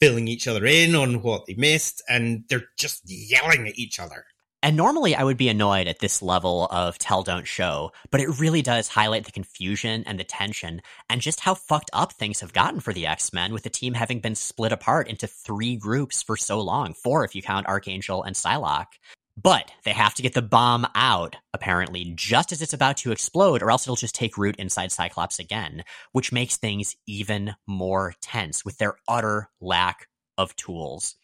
filling 0.00 0.26
each 0.26 0.48
other 0.48 0.66
in 0.66 0.96
on 0.96 1.22
what 1.22 1.46
they 1.46 1.54
missed, 1.54 2.02
and 2.08 2.44
they're 2.48 2.66
just 2.76 3.02
yelling 3.06 3.68
at 3.68 3.78
each 3.78 4.00
other. 4.00 4.26
And 4.60 4.76
normally 4.76 5.14
I 5.14 5.22
would 5.22 5.36
be 5.36 5.48
annoyed 5.48 5.86
at 5.86 6.00
this 6.00 6.20
level 6.20 6.66
of 6.72 6.98
tell 6.98 7.22
don't 7.22 7.46
show, 7.46 7.92
but 8.10 8.20
it 8.20 8.40
really 8.40 8.62
does 8.62 8.88
highlight 8.88 9.24
the 9.24 9.30
confusion 9.30 10.02
and 10.04 10.18
the 10.18 10.24
tension 10.24 10.82
and 11.08 11.20
just 11.20 11.38
how 11.38 11.54
fucked 11.54 11.90
up 11.92 12.14
things 12.14 12.40
have 12.40 12.52
gotten 12.52 12.80
for 12.80 12.92
the 12.92 13.06
X-Men 13.06 13.52
with 13.52 13.62
the 13.62 13.70
team 13.70 13.94
having 13.94 14.18
been 14.18 14.34
split 14.34 14.72
apart 14.72 15.06
into 15.06 15.28
three 15.28 15.76
groups 15.76 16.24
for 16.24 16.36
so 16.36 16.60
long, 16.60 16.92
four 16.92 17.24
if 17.24 17.36
you 17.36 17.42
count 17.42 17.68
Archangel 17.68 18.24
and 18.24 18.34
Psylocke. 18.34 18.94
But 19.36 19.70
they 19.84 19.92
have 19.92 20.14
to 20.14 20.22
get 20.22 20.32
the 20.32 20.42
bomb 20.42 20.86
out, 20.94 21.36
apparently, 21.52 22.12
just 22.16 22.52
as 22.52 22.62
it's 22.62 22.72
about 22.72 22.96
to 22.98 23.12
explode, 23.12 23.62
or 23.62 23.70
else 23.70 23.84
it'll 23.84 23.96
just 23.96 24.14
take 24.14 24.38
root 24.38 24.56
inside 24.56 24.92
Cyclops 24.92 25.38
again, 25.38 25.84
which 26.12 26.32
makes 26.32 26.56
things 26.56 26.96
even 27.06 27.54
more 27.66 28.14
tense 28.22 28.64
with 28.64 28.78
their 28.78 28.96
utter 29.06 29.50
lack 29.60 30.08
of 30.38 30.56
tools. 30.56 31.16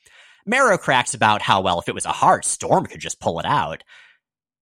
Marrow 0.44 0.76
cracks 0.76 1.14
about 1.14 1.40
how, 1.40 1.62
well, 1.62 1.78
if 1.78 1.88
it 1.88 1.94
was 1.94 2.04
a 2.04 2.12
heart, 2.12 2.44
Storm 2.44 2.84
could 2.84 3.00
just 3.00 3.20
pull 3.20 3.38
it 3.38 3.46
out. 3.46 3.82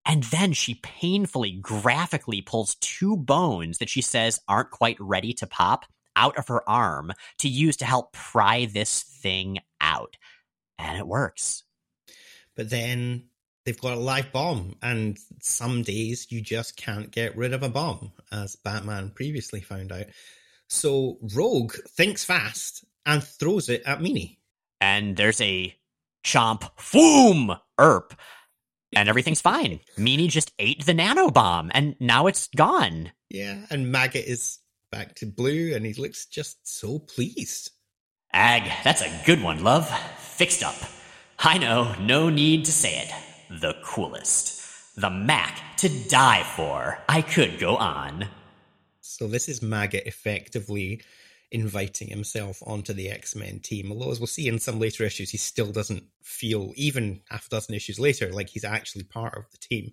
And 0.07 0.22
then 0.24 0.53
she 0.53 0.74
painfully, 0.76 1.53
graphically 1.53 2.42
pulls 2.42 2.76
two 2.76 3.16
bones 3.16 3.78
that 3.78 3.88
she 3.88 4.01
says 4.01 4.40
aren't 4.48 4.70
quite 4.70 4.96
ready 5.01 5.32
to 5.34 5.46
pop 5.46 5.86
out 6.16 6.36
of 6.38 6.48
her 6.48 6.68
arm 6.68 7.12
to 7.38 7.48
use 7.48 7.76
to 7.78 7.84
help 7.84 8.12
pry 8.12 8.66
this 8.66 9.03
thing 9.03 9.59
out. 9.80 10.16
And 10.78 10.98
it 10.98 11.07
works. 11.07 11.64
But 12.57 12.70
then 12.70 13.30
they've 13.70 13.80
got 13.80 13.96
a 13.96 14.00
live 14.00 14.32
bomb, 14.32 14.74
and 14.82 15.16
some 15.40 15.82
days 15.82 16.26
you 16.30 16.40
just 16.40 16.76
can't 16.76 17.12
get 17.12 17.36
rid 17.36 17.52
of 17.52 17.62
a 17.62 17.68
bomb, 17.68 18.10
as 18.32 18.56
Batman 18.56 19.12
previously 19.14 19.60
found 19.60 19.92
out. 19.92 20.06
So 20.68 21.18
Rogue 21.36 21.74
thinks 21.90 22.24
fast 22.24 22.84
and 23.06 23.22
throws 23.22 23.68
it 23.68 23.84
at 23.86 24.00
Meanie. 24.00 24.38
And 24.80 25.16
there's 25.16 25.40
a 25.40 25.72
chomp, 26.24 26.68
foom, 26.78 27.60
erp, 27.78 28.12
and 28.92 29.08
everything's 29.08 29.40
fine. 29.40 29.78
Meanie 29.96 30.28
just 30.28 30.52
ate 30.58 30.84
the 30.84 30.94
nano 30.94 31.30
bomb, 31.30 31.70
and 31.72 31.94
now 32.00 32.26
it's 32.26 32.48
gone. 32.48 33.12
Yeah, 33.28 33.66
and 33.70 33.92
Maggot 33.92 34.26
is 34.26 34.58
back 34.90 35.14
to 35.16 35.26
blue, 35.26 35.76
and 35.76 35.86
he 35.86 35.92
looks 35.92 36.26
just 36.26 36.58
so 36.66 36.98
pleased. 36.98 37.70
Ag, 38.32 38.68
that's 38.82 39.02
a 39.02 39.22
good 39.24 39.40
one, 39.40 39.62
love. 39.62 39.88
Fixed 40.18 40.64
up. 40.64 40.74
I 41.38 41.56
know, 41.58 41.94
no 42.00 42.30
need 42.30 42.64
to 42.64 42.72
say 42.72 42.98
it 42.98 43.30
the 43.51 43.74
coolest. 43.84 44.94
The 44.96 45.11
Mac 45.11 45.76
to 45.78 45.88
die 46.09 46.44
for. 46.55 46.98
I 47.09 47.22
could 47.22 47.59
go 47.59 47.76
on. 47.76 48.28
So 49.01 49.26
this 49.26 49.48
is 49.48 49.61
Maggot 49.61 50.07
effectively 50.07 51.03
inviting 51.51 52.09
himself 52.09 52.62
onto 52.64 52.92
the 52.92 53.11
X 53.11 53.34
Men 53.34 53.59
team. 53.59 53.90
Although, 53.90 54.12
as 54.12 54.20
we'll 54.20 54.28
see 54.28 54.46
in 54.46 54.61
some 54.61 54.78
later 54.78 55.05
issues, 55.05 55.30
he 55.30 55.36
still 55.36 55.72
doesn't 55.72 56.05
feel, 56.22 56.72
even 56.76 57.22
half 57.28 57.46
a 57.46 57.51
dozen 57.51 57.74
issues 57.74 57.98
later, 57.98 58.32
like 58.32 58.48
he's 58.48 58.64
actually 58.64 59.05
part 59.05 59.36
of 59.36 59.51
the 59.51 59.59
team. 59.59 59.92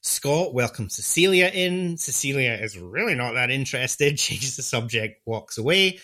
Scott 0.00 0.54
welcomes 0.54 0.94
Cecilia 0.94 1.50
in. 1.52 1.98
Cecilia 1.98 2.52
is 2.52 2.78
really 2.78 3.14
not 3.14 3.34
that 3.34 3.50
interested, 3.50 4.16
changes 4.16 4.56
the 4.56 4.62
subject, 4.62 5.20
walks 5.26 5.58
away, 5.58 5.98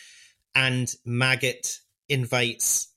and 0.55 0.95
Maggot 1.07 1.79
invites 2.09 2.93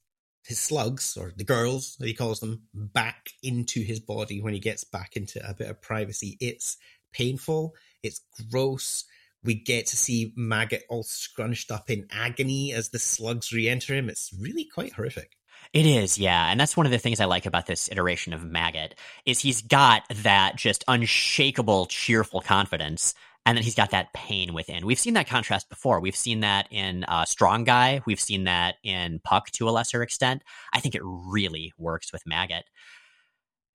his 0.50 0.60
slugs, 0.60 1.16
or 1.16 1.32
the 1.38 1.44
girls 1.44 1.96
he 2.02 2.16
calls 2.16 2.40
them, 2.40 2.64
back 2.74 3.30
into 3.44 3.82
his 3.82 4.00
body 4.00 4.42
when 4.42 4.56
he 4.56 4.60
gets 4.60 4.84
back 4.84 5.16
into 5.16 5.40
a 5.48 5.54
bit 5.54 5.70
of 5.70 5.80
privacy. 5.80 6.38
It's 6.42 6.76
painful, 7.14 7.76
it's 8.02 8.22
gross. 8.52 9.06
We 9.44 9.54
get 9.54 9.86
to 9.86 9.96
see 9.96 10.34
Maggot 10.36 10.86
all 10.90 11.04
scrunched 11.04 11.70
up 11.72 11.92
in 11.92 12.08
agony 12.12 12.74
as 12.74 12.90
the 12.90 12.98
slugs 12.98 13.54
re 13.54 13.70
enter 13.70 13.94
him. 13.94 14.10
It's 14.10 14.34
really 14.38 14.66
quite 14.66 14.94
horrific. 14.94 15.38
It 15.72 15.86
is, 15.86 16.18
yeah. 16.18 16.50
And 16.50 16.60
that's 16.60 16.76
one 16.76 16.88
of 16.88 16.92
the 16.92 16.98
things 16.98 17.20
I 17.20 17.26
like 17.26 17.46
about 17.46 17.68
this 17.68 17.88
iteration 17.92 18.34
of 18.34 18.44
Maggot 18.44 18.96
is 19.28 19.40
he's 19.40 19.62
got 19.62 20.02
that 20.10 20.56
just 20.56 20.84
unshakable 20.88 21.86
cheerful 21.86 22.42
confidence 22.42 23.14
and 23.46 23.58
then 23.58 23.64
he's 23.64 23.76
got 23.76 23.92
that 23.92 24.14
pain 24.14 24.54
within. 24.54 24.86
We've 24.86 25.00
seen 25.00 25.14
that 25.16 25.28
contrast 25.28 25.70
before. 25.70 26.00
We've 26.00 26.16
seen 26.16 26.42
that 26.42 26.68
in 26.72 27.04
uh, 27.06 27.26
Strong 27.26 27.64
Guy. 27.64 28.02
We've 28.06 28.20
seen 28.20 28.44
that 28.44 28.76
in 28.84 29.20
Puck 29.24 29.50
to 29.52 29.68
a 29.68 29.72
lesser 29.72 30.04
extent. 30.04 30.44
I 30.74 30.80
think 30.80 30.96
it 30.96 31.02
really 31.04 31.74
works 31.78 32.12
with 32.12 32.28
Maggot. 32.28 32.66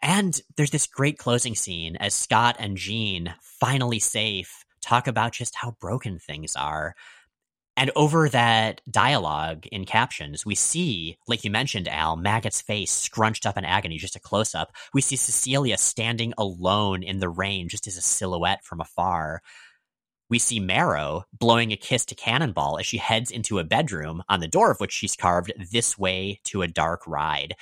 And 0.03 0.39
there's 0.57 0.71
this 0.71 0.87
great 0.87 1.19
closing 1.19 1.55
scene 1.55 1.97
as 1.97 2.15
Scott 2.15 2.57
and 2.59 2.77
Jean, 2.77 3.35
finally 3.41 3.99
safe, 3.99 4.65
talk 4.83 5.07
about 5.07 5.33
just 5.33 5.57
how 5.57 5.77
broken 5.81 6.19
things 6.19 6.55
are. 6.57 6.95
And 7.77 7.91
over 7.97 8.29
that 8.29 8.81
dialogue 8.89 9.67
in 9.67 9.85
captions, 9.85 10.47
we 10.47 10.55
see, 10.55 11.19
like 11.27 11.45
you 11.45 11.51
mentioned, 11.51 11.89
Al, 11.89 12.17
Maggot's 12.17 12.61
face 12.61 12.93
scrunched 12.93 13.47
up 13.47 13.59
in 13.59 13.65
agony, 13.65 13.99
just 13.99 14.15
a 14.15 14.21
close 14.21 14.55
up. 14.55 14.73
We 14.93 15.01
see 15.01 15.17
Cecilia 15.17 15.77
standing 15.77 16.35
alone 16.39 17.03
in 17.03 17.19
the 17.19 17.29
rain, 17.29 17.69
just 17.69 17.89
as 17.89 17.97
a 17.97 18.01
silhouette 18.01 18.65
from 18.65 18.81
afar. 18.81 19.43
We 20.31 20.39
see 20.39 20.61
Marrow 20.61 21.25
blowing 21.33 21.73
a 21.73 21.77
kiss 21.77 22.05
to 22.07 22.15
Cannonball 22.15 22.79
as 22.79 22.87
she 22.87 22.99
heads 22.99 23.33
into 23.33 23.59
a 23.59 23.65
bedroom, 23.65 24.23
on 24.29 24.39
the 24.39 24.49
door 24.49 24.71
of 24.71 24.79
which 24.79 24.93
she's 24.93 25.17
carved 25.17 25.53
this 25.73 25.99
way 25.99 26.41
to 26.45 26.63
a 26.63 26.69
dark 26.69 27.07
ride. 27.09 27.55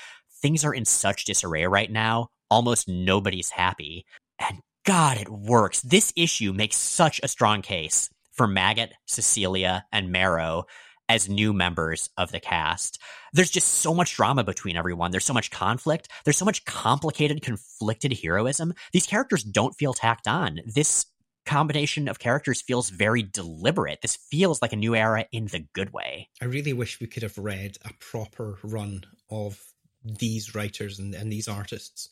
Things 0.42 0.62
are 0.64 0.74
in 0.74 0.84
such 0.84 1.24
disarray 1.24 1.66
right 1.66 1.90
now, 1.90 2.28
almost 2.50 2.86
nobody's 2.86 3.50
happy. 3.50 4.04
And 4.38 4.58
God, 4.84 5.16
it 5.16 5.30
works. 5.30 5.80
This 5.80 6.12
issue 6.16 6.52
makes 6.52 6.76
such 6.76 7.18
a 7.22 7.28
strong 7.28 7.62
case 7.62 8.10
for 8.32 8.46
Maggot, 8.46 8.92
Cecilia, 9.06 9.84
and 9.92 10.10
Marrow 10.10 10.64
as 11.08 11.28
new 11.28 11.52
members 11.52 12.08
of 12.16 12.32
the 12.32 12.40
cast. 12.40 12.98
There's 13.32 13.50
just 13.50 13.68
so 13.68 13.94
much 13.94 14.16
drama 14.16 14.44
between 14.44 14.76
everyone. 14.76 15.10
There's 15.10 15.24
so 15.24 15.34
much 15.34 15.50
conflict. 15.50 16.08
There's 16.24 16.38
so 16.38 16.44
much 16.44 16.64
complicated, 16.64 17.42
conflicted 17.42 18.18
heroism. 18.22 18.74
These 18.92 19.06
characters 19.06 19.42
don't 19.42 19.74
feel 19.74 19.92
tacked 19.92 20.26
on. 20.26 20.60
This 20.64 21.06
combination 21.44 22.08
of 22.08 22.18
characters 22.18 22.62
feels 22.62 22.88
very 22.88 23.22
deliberate. 23.22 24.00
This 24.00 24.16
feels 24.16 24.62
like 24.62 24.72
a 24.72 24.76
new 24.76 24.94
era 24.94 25.26
in 25.32 25.46
the 25.46 25.66
good 25.74 25.92
way. 25.92 26.28
I 26.40 26.46
really 26.46 26.72
wish 26.72 27.00
we 27.00 27.08
could 27.08 27.24
have 27.24 27.36
read 27.36 27.76
a 27.84 27.92
proper 27.98 28.58
run 28.62 29.04
of 29.28 29.60
these 30.04 30.54
writers 30.54 30.98
and, 30.98 31.14
and 31.14 31.30
these 31.32 31.48
artists 31.48 32.08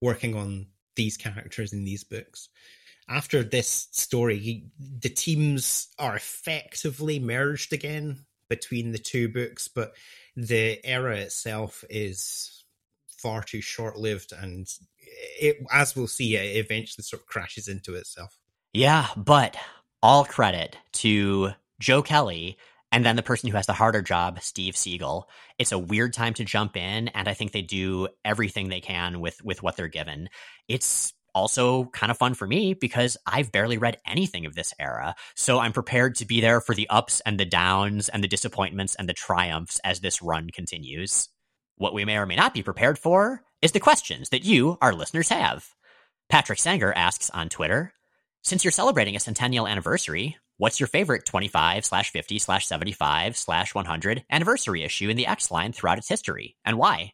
working 0.00 0.34
on 0.34 0.66
these 0.96 1.16
characters 1.16 1.72
in 1.72 1.84
these 1.84 2.04
books 2.04 2.48
after 3.08 3.42
this 3.42 3.88
story, 3.92 4.64
the 4.78 5.08
teams 5.08 5.88
are 5.98 6.16
effectively 6.16 7.18
merged 7.18 7.72
again 7.72 8.24
between 8.48 8.92
the 8.92 8.98
two 8.98 9.28
books, 9.28 9.68
but 9.68 9.94
the 10.36 10.84
era 10.84 11.16
itself 11.16 11.84
is 11.90 12.64
far 13.18 13.42
too 13.42 13.60
short 13.60 13.96
lived, 13.96 14.32
and 14.32 14.66
it, 15.40 15.58
as 15.72 15.94
we'll 15.94 16.06
see, 16.06 16.36
it 16.36 16.64
eventually 16.64 17.02
sort 17.02 17.22
of 17.22 17.26
crashes 17.26 17.68
into 17.68 17.94
itself. 17.94 18.36
Yeah, 18.72 19.08
but 19.16 19.56
all 20.02 20.24
credit 20.24 20.76
to 20.92 21.50
Joe 21.78 22.02
Kelly 22.02 22.56
and 22.92 23.06
then 23.06 23.16
the 23.16 23.22
person 23.22 23.48
who 23.48 23.56
has 23.56 23.66
the 23.66 23.72
harder 23.72 24.02
job, 24.02 24.40
Steve 24.42 24.74
Seagle. 24.74 25.24
It's 25.58 25.72
a 25.72 25.78
weird 25.78 26.12
time 26.12 26.34
to 26.34 26.44
jump 26.44 26.76
in, 26.76 27.08
and 27.08 27.26
I 27.26 27.34
think 27.34 27.52
they 27.52 27.62
do 27.62 28.08
everything 28.24 28.68
they 28.68 28.80
can 28.80 29.20
with 29.20 29.42
with 29.42 29.62
what 29.62 29.76
they're 29.76 29.88
given. 29.88 30.28
It's 30.68 31.14
also 31.34 31.84
kind 31.86 32.10
of 32.10 32.18
fun 32.18 32.34
for 32.34 32.46
me 32.46 32.74
because 32.74 33.16
I've 33.26 33.52
barely 33.52 33.78
read 33.78 33.98
anything 34.06 34.46
of 34.46 34.54
this 34.54 34.74
era. 34.78 35.14
So 35.34 35.58
I'm 35.58 35.72
prepared 35.72 36.16
to 36.16 36.26
be 36.26 36.40
there 36.40 36.60
for 36.60 36.74
the 36.74 36.88
ups 36.88 37.20
and 37.24 37.38
the 37.38 37.44
downs 37.44 38.08
and 38.08 38.22
the 38.22 38.28
disappointments 38.28 38.94
and 38.94 39.08
the 39.08 39.14
triumphs 39.14 39.80
as 39.84 40.00
this 40.00 40.22
run 40.22 40.50
continues. 40.50 41.28
What 41.76 41.94
we 41.94 42.04
may 42.04 42.18
or 42.18 42.26
may 42.26 42.36
not 42.36 42.54
be 42.54 42.62
prepared 42.62 42.98
for 42.98 43.42
is 43.60 43.72
the 43.72 43.80
questions 43.80 44.28
that 44.30 44.44
you, 44.44 44.78
our 44.80 44.92
listeners, 44.92 45.28
have. 45.28 45.66
Patrick 46.28 46.58
Sanger 46.58 46.92
asks 46.92 47.30
on 47.30 47.48
Twitter 47.48 47.92
Since 48.42 48.64
you're 48.64 48.70
celebrating 48.70 49.16
a 49.16 49.20
centennial 49.20 49.66
anniversary, 49.66 50.36
what's 50.58 50.80
your 50.80 50.86
favorite 50.86 51.26
25 51.26 51.84
slash 51.84 52.10
50 52.10 52.38
slash 52.38 52.66
75 52.66 53.36
slash 53.36 53.74
100 53.74 54.24
anniversary 54.30 54.82
issue 54.82 55.08
in 55.08 55.16
the 55.16 55.26
X 55.26 55.50
line 55.50 55.72
throughout 55.72 55.98
its 55.98 56.08
history, 56.08 56.56
and 56.64 56.78
why? 56.78 57.12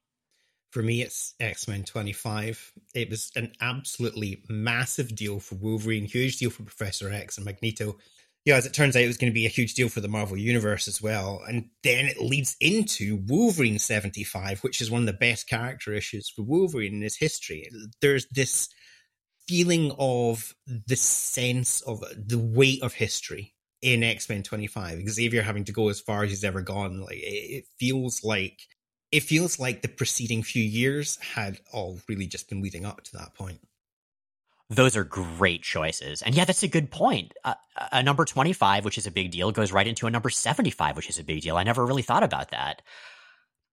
For 0.71 0.83
me, 0.83 1.03
it's 1.03 1.35
X 1.41 1.67
Men 1.67 1.85
25. 1.85 2.73
It 2.95 3.11
was 3.11 3.31
an 3.37 3.53
absolutely 3.61 4.43
massive 4.49 5.15
deal 5.15 5.41
for 5.41 5.55
Wolverine, 5.55 6.05
huge 6.05 6.39
deal 6.39 6.51
for 6.51 6.63
Professor 6.63 7.11
X 7.11 7.39
and 7.39 7.47
Magneto. 7.47 7.97
Yeah, 8.45 8.57
as 8.57 8.67
it 8.67 8.73
turns 8.73 8.97
out, 8.97 9.03
it 9.03 9.09
was 9.09 9.19
going 9.19 9.31
to 9.31 9.35
be 9.35 9.47
a 9.47 9.51
huge 9.51 9.75
deal 9.75 9.89
for 9.89 10.01
the 10.01 10.09
Marvel 10.09 10.37
Universe 10.37 10.89
as 10.89 11.03
well. 11.03 11.43
And 11.47 11.71
then 11.83 12.07
it 12.07 12.21
leads 12.21 12.57
into 12.61 13.23
Wolverine 13.27 13.79
75, 13.79 14.61
which 14.61 14.81
is 14.81 14.91
one 14.91 15.03
of 15.03 15.07
the 15.07 15.13
best 15.13 15.49
character 15.49 15.93
issues 15.93 16.31
for 16.31 16.43
Wolverine 16.43 16.95
in 16.95 17.03
his 17.03 17.17
history. 17.17 17.69
There's 18.01 18.27
this 18.29 18.69
feeling 19.47 19.93
of 19.99 20.55
the 20.67 20.97
sense 20.97 21.81
of 21.83 22.03
the 22.17 22.39
weight 22.39 22.83
of 22.83 22.95
history 22.95 23.55
in 23.81 24.03
X 24.03 24.29
Men 24.29 24.43
25. 24.43 25.09
Xavier 25.09 25.43
having 25.43 25.65
to 25.65 25.73
go 25.73 25.89
as 25.89 26.01
far 26.01 26.25
as 26.25 26.31
he's 26.31 26.45
ever 26.45 26.63
gone. 26.63 27.01
Like 27.01 27.19
it 27.21 27.65
feels 27.79 28.23
like 28.23 28.61
it 29.11 29.23
feels 29.23 29.59
like 29.59 29.83
the 29.83 29.89
preceding 29.89 30.43
few 30.43 30.63
years 30.63 31.17
had 31.17 31.59
all 31.73 31.99
really 32.09 32.27
just 32.27 32.49
been 32.49 32.63
leading 32.63 32.85
up 32.85 33.03
to 33.05 33.13
that 33.17 33.35
point. 33.35 33.61
Those 34.71 34.97
are 34.97 35.05
great 35.05 35.63
choices. 35.63 36.21
And 36.21 36.35
yeah, 36.35 36.45
that's 36.45 36.63
a 36.63 36.69
good 36.69 36.91
point. 36.91 37.33
Uh, 37.43 37.55
a 37.91 38.03
number 38.03 38.27
25, 38.27 38.85
which 38.85 38.99
is 38.99 39.07
a 39.07 39.11
big 39.11 39.31
deal, 39.31 39.51
goes 39.51 39.73
right 39.73 39.87
into 39.87 40.07
a 40.07 40.11
number 40.11 40.29
75, 40.29 40.97
which 40.97 41.09
is 41.09 41.19
a 41.19 41.25
big 41.25 41.41
deal. 41.41 41.57
I 41.57 41.63
never 41.63 41.87
really 41.87 42.03
thought 42.03 42.23
about 42.23 42.51
that. 42.51 42.83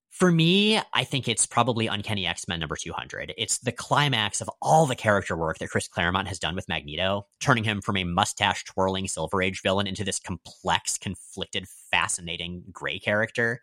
For 0.10 0.32
me, 0.32 0.80
I 0.94 1.04
think 1.04 1.28
it's 1.28 1.46
probably 1.46 1.88
Uncanny 1.88 2.26
X 2.26 2.48
Men 2.48 2.62
number 2.62 2.78
200. 2.78 3.34
It's 3.38 3.58
the 3.58 3.74
climax 3.74 4.40
of 4.40 4.50
all 4.62 4.86
the 4.86 4.96
character 4.96 5.36
work 5.36 5.58
that 5.58 5.70
Chris 5.70 5.90
Claremont 5.90 6.30
has 6.30 6.40
done 6.40 6.56
with 6.56 6.70
Magneto, 6.70 7.28
turning 7.42 7.66
him 7.66 7.82
from 7.82 7.98
a 7.98 8.06
mustache 8.06 8.64
twirling 8.64 9.10
Silver 9.10 9.42
Age 9.42 9.62
villain 9.62 9.88
into 9.88 10.06
this 10.06 10.22
complex, 10.22 10.98
conflicted, 10.98 11.68
fascinating 11.92 12.64
gray 12.72 12.98
character. 12.98 13.60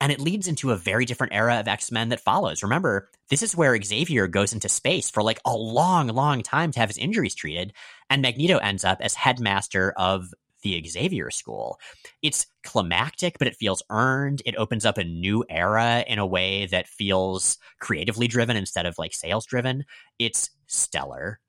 And 0.00 0.12
it 0.12 0.20
leads 0.20 0.46
into 0.46 0.70
a 0.70 0.76
very 0.76 1.04
different 1.04 1.32
era 1.32 1.58
of 1.58 1.66
X 1.66 1.90
Men 1.90 2.10
that 2.10 2.20
follows. 2.20 2.62
Remember, 2.62 3.10
this 3.30 3.42
is 3.42 3.56
where 3.56 3.80
Xavier 3.82 4.28
goes 4.28 4.52
into 4.52 4.68
space 4.68 5.10
for 5.10 5.22
like 5.22 5.40
a 5.44 5.56
long, 5.56 6.08
long 6.08 6.42
time 6.42 6.70
to 6.72 6.80
have 6.80 6.88
his 6.88 6.98
injuries 6.98 7.34
treated, 7.34 7.72
and 8.08 8.22
Magneto 8.22 8.58
ends 8.58 8.84
up 8.84 8.98
as 9.00 9.14
headmaster 9.14 9.92
of 9.96 10.32
the 10.62 10.82
Xavier 10.86 11.30
School. 11.30 11.78
It's 12.22 12.46
climactic, 12.62 13.38
but 13.38 13.48
it 13.48 13.56
feels 13.56 13.82
earned. 13.90 14.42
It 14.44 14.56
opens 14.56 14.84
up 14.84 14.98
a 14.98 15.04
new 15.04 15.44
era 15.48 16.04
in 16.06 16.18
a 16.18 16.26
way 16.26 16.66
that 16.66 16.88
feels 16.88 17.58
creatively 17.78 18.28
driven 18.28 18.56
instead 18.56 18.86
of 18.86 18.98
like 18.98 19.12
sales 19.12 19.46
driven. 19.46 19.84
It's 20.18 20.50
stellar. 20.66 21.40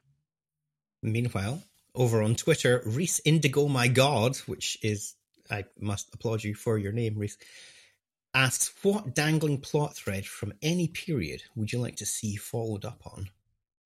Meanwhile, 1.01 1.63
over 1.95 2.21
on 2.21 2.35
Twitter, 2.35 2.81
Reese 2.85 3.21
Indigo 3.25 3.67
My 3.67 3.87
God, 3.87 4.37
which 4.45 4.77
is, 4.81 5.15
I 5.49 5.65
must 5.79 6.13
applaud 6.13 6.43
you 6.43 6.53
for 6.53 6.77
your 6.77 6.91
name, 6.91 7.17
Reese, 7.17 7.37
asks, 8.33 8.73
What 8.81 9.13
dangling 9.15 9.61
plot 9.61 9.95
thread 9.95 10.25
from 10.25 10.53
any 10.61 10.87
period 10.87 11.43
would 11.55 11.71
you 11.71 11.79
like 11.79 11.97
to 11.97 12.05
see 12.05 12.35
followed 12.35 12.85
up 12.85 13.01
on? 13.05 13.29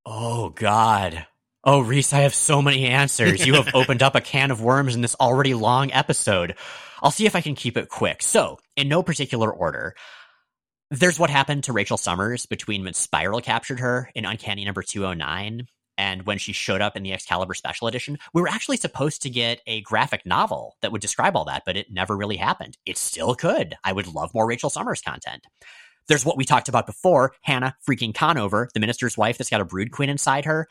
Oh, 0.06 0.50
God. 0.50 1.26
Oh, 1.64 1.80
Reese, 1.80 2.12
I 2.12 2.20
have 2.20 2.36
so 2.36 2.62
many 2.62 2.88
answers. 2.88 3.46
You 3.46 3.54
have 3.56 3.70
opened 3.74 4.04
up 4.04 4.16
a 4.16 4.22
can 4.22 4.52
of 4.52 4.62
worms 4.62 4.96
in 4.96 5.02
this 5.02 5.16
already 5.16 5.54
long 5.54 5.92
episode. 5.92 6.56
I'll 7.02 7.12
see 7.12 7.26
if 7.26 7.36
I 7.36 7.42
can 7.42 7.56
keep 7.56 7.78
it 7.78 7.90
quick. 7.90 8.22
So, 8.22 8.60
in 8.76 8.90
no 8.90 9.02
particular 9.04 9.52
order, 9.52 9.96
there's 10.92 11.20
what 11.20 11.30
happened 11.30 11.66
to 11.66 11.74
Rachel 11.74 11.98
Summers 11.98 12.46
between 12.46 12.84
when 12.84 12.94
Spiral 12.94 13.42
captured 13.42 13.80
her 13.80 14.12
in 14.14 14.26
Uncanny 14.26 14.66
number 14.66 14.84
209 14.84 15.68
and 15.98 16.26
when 16.26 16.38
she 16.38 16.54
showed 16.54 16.82
up 16.82 16.98
in 16.98 17.04
the 17.04 17.14
Excalibur 17.14 17.54
Special 17.54 17.88
Edition. 17.88 18.18
We 18.34 18.42
were 18.42 18.48
actually 18.48 18.78
supposed 18.78 19.22
to 19.24 19.30
get 19.30 19.62
a 19.68 19.82
graphic 19.82 20.26
novel 20.26 20.76
that 20.82 20.92
would 20.92 21.02
describe 21.02 21.36
all 21.36 21.46
that, 21.46 21.64
but 21.66 21.78
it 21.78 21.92
never 21.92 22.18
really 22.18 22.38
happened. 22.38 22.78
It 22.86 22.98
still 22.98 23.36
could. 23.36 23.76
I 23.84 23.94
would 23.94 24.08
love 24.08 24.34
more 24.34 24.48
Rachel 24.48 24.70
Summers 24.70 25.02
content. 25.02 25.46
There's 26.08 26.26
what 26.26 26.38
we 26.38 26.46
talked 26.46 26.70
about 26.70 26.86
before 26.86 27.34
Hannah 27.42 27.76
freaking 27.88 28.14
Conover, 28.14 28.70
the 28.74 28.80
minister's 28.80 29.18
wife 29.18 29.38
that's 29.38 29.50
got 29.50 29.62
a 29.62 29.66
brood 29.66 29.92
queen 29.92 30.10
inside 30.10 30.46
her 30.46 30.68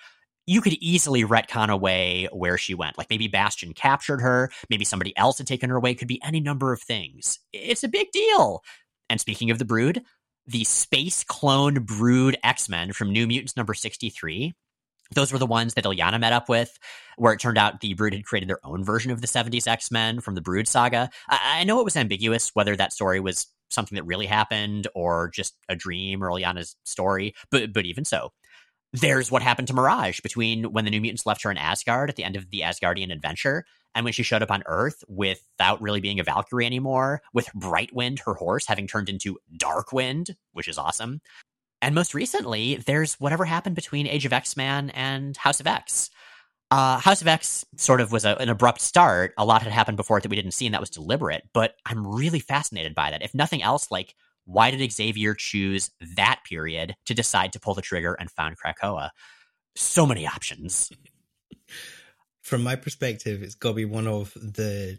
you 0.47 0.61
could 0.61 0.75
easily 0.75 1.25
retcon 1.25 1.69
away 1.69 2.29
where 2.33 2.59
she 2.59 2.75
went. 2.75 2.99
Like 2.99 3.11
maybe 3.11 3.29
Bastion 3.29 3.73
captured 3.75 4.21
her, 4.21 4.51
maybe 4.69 4.85
somebody 4.85 5.17
else 5.17 5.39
had 5.39 5.47
taken 5.47 5.71
her 5.71 5.77
away, 5.77 5.95
could 5.95 6.09
be 6.09 6.23
any 6.23 6.41
number 6.41 6.73
of 6.73 6.83
things. 6.83 7.39
It's 7.53 7.85
a 7.85 7.89
big 7.89 8.11
deal. 8.11 8.63
And 9.09 9.21
speaking 9.21 9.51
of 9.51 9.59
the 9.59 9.65
Brood, 9.65 10.03
the 10.47 10.65
space 10.65 11.23
clone 11.23 11.85
Brood 11.85 12.37
X 12.43 12.69
Men 12.69 12.93
from 12.93 13.13
New 13.13 13.27
Mutants 13.27 13.57
number 13.57 13.75
63. 13.75 14.55
Those 15.15 15.33
were 15.33 15.39
the 15.39 15.47
ones 15.47 15.75
that 15.75 15.85
Illyana 15.85 16.21
met 16.21 16.33
up 16.33 16.49
with, 16.49 16.79
where 17.17 17.33
it 17.33 17.41
turned 17.41 17.59
out 17.59 17.81
the 17.81 17.95
Brood 17.95 18.15
had 18.15 18.25
created 18.25 18.49
their 18.49 18.65
own 18.65 18.85
version 18.85 19.11
of 19.11 19.21
the 19.21 19.27
70s 19.27 19.67
X 19.67 19.91
Men 19.91 20.21
from 20.21 20.35
the 20.35 20.41
Brood 20.41 20.69
saga. 20.69 21.11
I-, 21.29 21.61
I 21.61 21.65
know 21.65 21.81
it 21.81 21.85
was 21.85 21.97
ambiguous 21.97 22.51
whether 22.55 22.77
that 22.77 22.93
story 22.93 23.21
was 23.21 23.47
something 23.71 23.97
that 23.97 24.05
really 24.05 24.27
happened 24.27 24.87
or 24.95 25.31
just 25.35 25.55
a 25.69 25.77
dream 25.77 26.23
or 26.23 26.29
Illyana's 26.29 26.77
story, 26.85 27.35
but 27.51 27.73
but 27.73 27.87
even 27.87 28.05
so, 28.05 28.33
there's 28.93 29.31
what 29.31 29.43
happened 29.43 29.69
to 29.69 29.75
Mirage 29.75 30.21
between 30.21 30.65
when 30.65 30.85
the 30.85 30.91
New 30.91 31.01
Mutants 31.01 31.27
left 31.27 31.43
her 31.43 31.51
in 31.51 31.57
Asgard 31.57 32.11
at 32.11 32.17
the 32.17 32.25
end 32.25 32.37
of 32.37 32.51
the 32.51 32.61
Asgardian 32.61 33.13
adventure 33.13 33.65
and 33.95 34.05
when 34.05 34.13
she 34.13 34.23
showed 34.23 34.43
up 34.43 34.51
on 34.51 34.63
Earth 34.67 35.05
without 35.09 35.81
really 35.83 36.01
being 36.01 36.21
a 36.21 36.25
Valkyrie 36.25 36.67
anymore, 36.67 37.23
with 37.33 37.49
Brightwind, 37.55 38.21
her 38.21 38.35
horse, 38.35 38.67
having 38.67 38.87
turned 38.87 39.09
into 39.09 39.39
Darkwind, 39.57 40.35
which 40.53 40.69
is 40.69 40.79
awesome. 40.79 41.21
And 41.83 41.95
most 41.95 42.15
recently, 42.15 42.77
there's 42.77 43.15
whatever 43.15 43.45
happened 43.45 43.75
between 43.75 44.07
Age 44.07 44.25
of 44.25 44.33
X 44.33 44.57
Man 44.57 44.91
and 44.91 45.37
House 45.37 45.61
of 45.61 45.67
X. 45.67 46.11
Uh, 46.71 46.99
House 46.99 47.21
of 47.21 47.29
X 47.29 47.67
sort 47.77 48.01
of 48.01 48.13
was 48.13 48.25
a, 48.25 48.37
an 48.37 48.49
abrupt 48.49 48.81
start. 48.81 49.35
A 49.37 49.45
lot 49.45 49.63
had 49.63 49.73
happened 49.73 49.99
before 49.99 50.17
it 50.17 50.23
that 50.23 50.31
we 50.31 50.37
didn't 50.37 50.53
see, 50.53 50.65
and 50.65 50.75
that 50.75 50.81
was 50.81 50.89
deliberate. 50.89 51.43
But 51.53 51.75
I'm 51.85 52.07
really 52.07 52.41
fascinated 52.41 52.95
by 52.95 53.11
that. 53.11 53.23
If 53.23 53.35
nothing 53.35 53.63
else, 53.63 53.91
like 53.91 54.15
why 54.45 54.71
did 54.71 54.93
Xavier 54.93 55.35
choose 55.35 55.91
that 56.17 56.41
period 56.49 56.95
to 57.07 57.15
decide 57.15 57.53
to 57.53 57.61
pull 57.61 57.75
the 57.75 57.83
trigger 57.83 58.15
and 58.15 58.31
found 58.31 58.57
Krakoa? 58.59 59.11
So 59.77 60.07
many 60.07 60.27
options. 60.27 60.91
From 62.43 62.63
my 62.63 62.77
perspective, 62.77 63.43
it's 63.43 63.55
got 63.55 63.71
to 63.71 63.75
be 63.75 63.85
one 63.85 64.07
of 64.07 64.33
the 64.35 64.99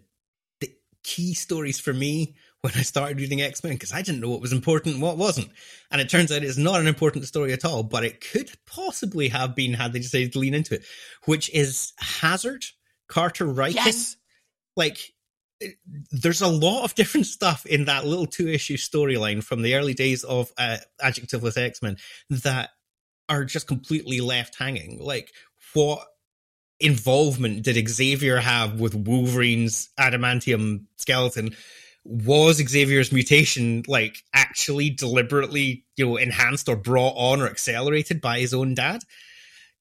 the 0.60 0.74
key 1.04 1.34
stories 1.34 1.80
for 1.80 1.94
me 1.94 2.36
when 2.64 2.74
I 2.78 2.82
started 2.82 3.20
reading 3.20 3.42
X 3.42 3.62
Men 3.62 3.74
because 3.74 3.92
I 3.92 4.02
didn't 4.02 4.22
know 4.22 4.30
what 4.30 4.40
was 4.40 4.54
important 4.54 4.96
and 4.96 5.04
what 5.04 5.18
wasn't. 5.18 5.50
And 5.92 6.00
it 6.00 6.08
turns 6.08 6.32
out 6.32 6.44
it's 6.44 6.58
not 6.58 6.80
an 6.80 6.88
important 6.88 7.26
story 7.26 7.52
at 7.52 7.66
all, 7.66 7.84
but 7.84 8.06
it 8.06 8.22
could 8.22 8.50
possibly 8.66 9.28
have 9.28 9.54
been 9.54 9.74
had 9.74 9.92
they 9.92 10.00
decided 10.00 10.32
to 10.32 10.40
lean 10.40 10.54
into 10.54 10.76
it, 10.76 10.86
which 11.26 11.54
is 11.54 11.92
Hazard, 12.00 12.64
Carter 13.10 13.46
Ryking. 13.46 13.76
Yes. 13.76 14.16
Like 14.78 14.98
there's 16.12 16.42
a 16.42 16.48
lot 16.48 16.86
of 16.86 16.96
different 16.96 17.26
stuff 17.26 17.66
in 17.66 17.86
that 17.86 18.06
little 18.06 18.26
two 18.26 18.48
issue 18.48 18.78
storyline 18.78 19.44
from 19.44 19.62
the 19.62 19.76
early 19.76 19.94
days 19.94 20.24
of 20.24 20.54
uh, 20.58 20.78
Adjectiveless 21.02 21.58
X 21.58 21.82
Men 21.82 21.98
that 22.30 22.70
are 23.28 23.44
just 23.44 23.68
completely 23.68 24.22
left 24.22 24.58
hanging. 24.58 25.00
Like, 25.02 25.34
what 25.74 26.06
involvement 26.80 27.64
did 27.64 27.90
Xavier 27.90 28.38
have 28.38 28.80
with 28.80 28.96
Wolverine's 28.96 29.90
adamantium 30.00 30.86
skeleton? 30.96 31.56
Was 32.06 32.58
Xavier's 32.58 33.12
mutation 33.12 33.84
like 33.88 34.24
actually 34.34 34.90
deliberately, 34.90 35.86
you 35.96 36.06
know, 36.06 36.18
enhanced 36.18 36.68
or 36.68 36.76
brought 36.76 37.14
on 37.16 37.42
or 37.42 37.48
accelerated 37.48 38.20
by 38.20 38.40
his 38.40 38.54
own 38.54 38.74
dad? 38.74 39.04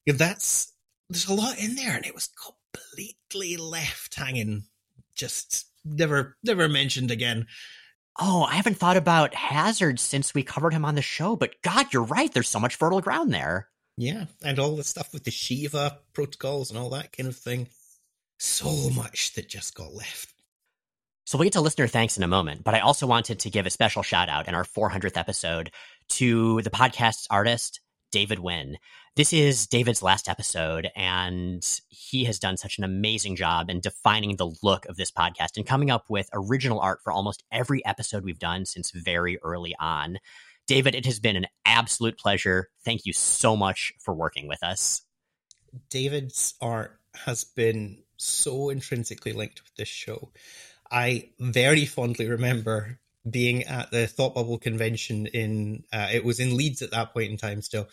that's 0.06 0.72
there's 1.08 1.28
a 1.28 1.34
lot 1.34 1.58
in 1.58 1.74
there, 1.74 1.94
and 1.94 2.06
it 2.06 2.14
was 2.14 2.28
completely 2.28 3.56
left 3.56 4.14
hanging 4.14 4.64
just 5.14 5.66
never 5.84 6.36
never 6.42 6.68
mentioned 6.68 7.10
again. 7.10 7.46
Oh, 8.20 8.44
I 8.44 8.54
haven't 8.54 8.76
thought 8.76 8.96
about 8.96 9.34
Hazard 9.34 9.98
since 9.98 10.34
we 10.34 10.42
covered 10.42 10.74
him 10.74 10.84
on 10.84 10.94
the 10.94 11.02
show, 11.02 11.34
but 11.34 11.54
God, 11.62 11.92
you're 11.92 12.02
right. 12.02 12.32
There's 12.32 12.48
so 12.48 12.60
much 12.60 12.76
fertile 12.76 13.00
ground 13.00 13.32
there. 13.32 13.68
Yeah, 13.96 14.26
and 14.42 14.58
all 14.58 14.76
the 14.76 14.84
stuff 14.84 15.12
with 15.12 15.24
the 15.24 15.30
Shiva 15.30 15.98
protocols 16.12 16.70
and 16.70 16.78
all 16.78 16.90
that 16.90 17.16
kind 17.16 17.28
of 17.28 17.36
thing. 17.36 17.68
So 18.38 18.90
much 18.90 19.34
that 19.34 19.48
just 19.48 19.74
got 19.74 19.94
left. 19.94 20.31
So 21.24 21.38
we'll 21.38 21.44
get 21.44 21.52
to 21.52 21.60
listener 21.60 21.86
thanks 21.86 22.16
in 22.16 22.24
a 22.24 22.28
moment, 22.28 22.64
but 22.64 22.74
I 22.74 22.80
also 22.80 23.06
wanted 23.06 23.38
to 23.40 23.50
give 23.50 23.64
a 23.64 23.70
special 23.70 24.02
shout 24.02 24.28
out 24.28 24.48
in 24.48 24.54
our 24.54 24.64
400th 24.64 25.16
episode 25.16 25.70
to 26.10 26.60
the 26.62 26.70
podcast's 26.70 27.28
artist, 27.30 27.80
David 28.10 28.40
Wynn. 28.40 28.76
This 29.14 29.32
is 29.32 29.68
David's 29.68 30.02
last 30.02 30.28
episode, 30.28 30.88
and 30.96 31.64
he 31.88 32.24
has 32.24 32.40
done 32.40 32.56
such 32.56 32.76
an 32.78 32.84
amazing 32.84 33.36
job 33.36 33.70
in 33.70 33.80
defining 33.80 34.36
the 34.36 34.52
look 34.62 34.84
of 34.86 34.96
this 34.96 35.12
podcast 35.12 35.56
and 35.56 35.64
coming 35.64 35.90
up 35.90 36.06
with 36.08 36.28
original 36.32 36.80
art 36.80 37.00
for 37.04 37.12
almost 37.12 37.44
every 37.52 37.84
episode 37.86 38.24
we've 38.24 38.38
done 38.38 38.66
since 38.66 38.90
very 38.90 39.38
early 39.42 39.76
on. 39.78 40.18
David, 40.66 40.94
it 40.94 41.06
has 41.06 41.20
been 41.20 41.36
an 41.36 41.46
absolute 41.64 42.18
pleasure. 42.18 42.68
Thank 42.84 43.06
you 43.06 43.12
so 43.12 43.56
much 43.56 43.92
for 44.00 44.12
working 44.12 44.48
with 44.48 44.62
us. 44.62 45.02
David's 45.88 46.54
art 46.60 46.98
has 47.14 47.44
been 47.44 48.02
so 48.16 48.70
intrinsically 48.70 49.32
linked 49.32 49.62
with 49.62 49.74
this 49.76 49.88
show. 49.88 50.32
I 50.92 51.30
very 51.40 51.86
fondly 51.86 52.28
remember 52.28 52.98
being 53.28 53.64
at 53.64 53.90
the 53.90 54.06
Thought 54.06 54.34
Bubble 54.34 54.58
convention 54.58 55.26
in 55.26 55.84
uh, 55.92 56.08
it 56.12 56.24
was 56.24 56.38
in 56.38 56.56
Leeds 56.56 56.82
at 56.82 56.90
that 56.90 57.14
point 57.14 57.30
in 57.30 57.36
time 57.38 57.62
still 57.62 57.88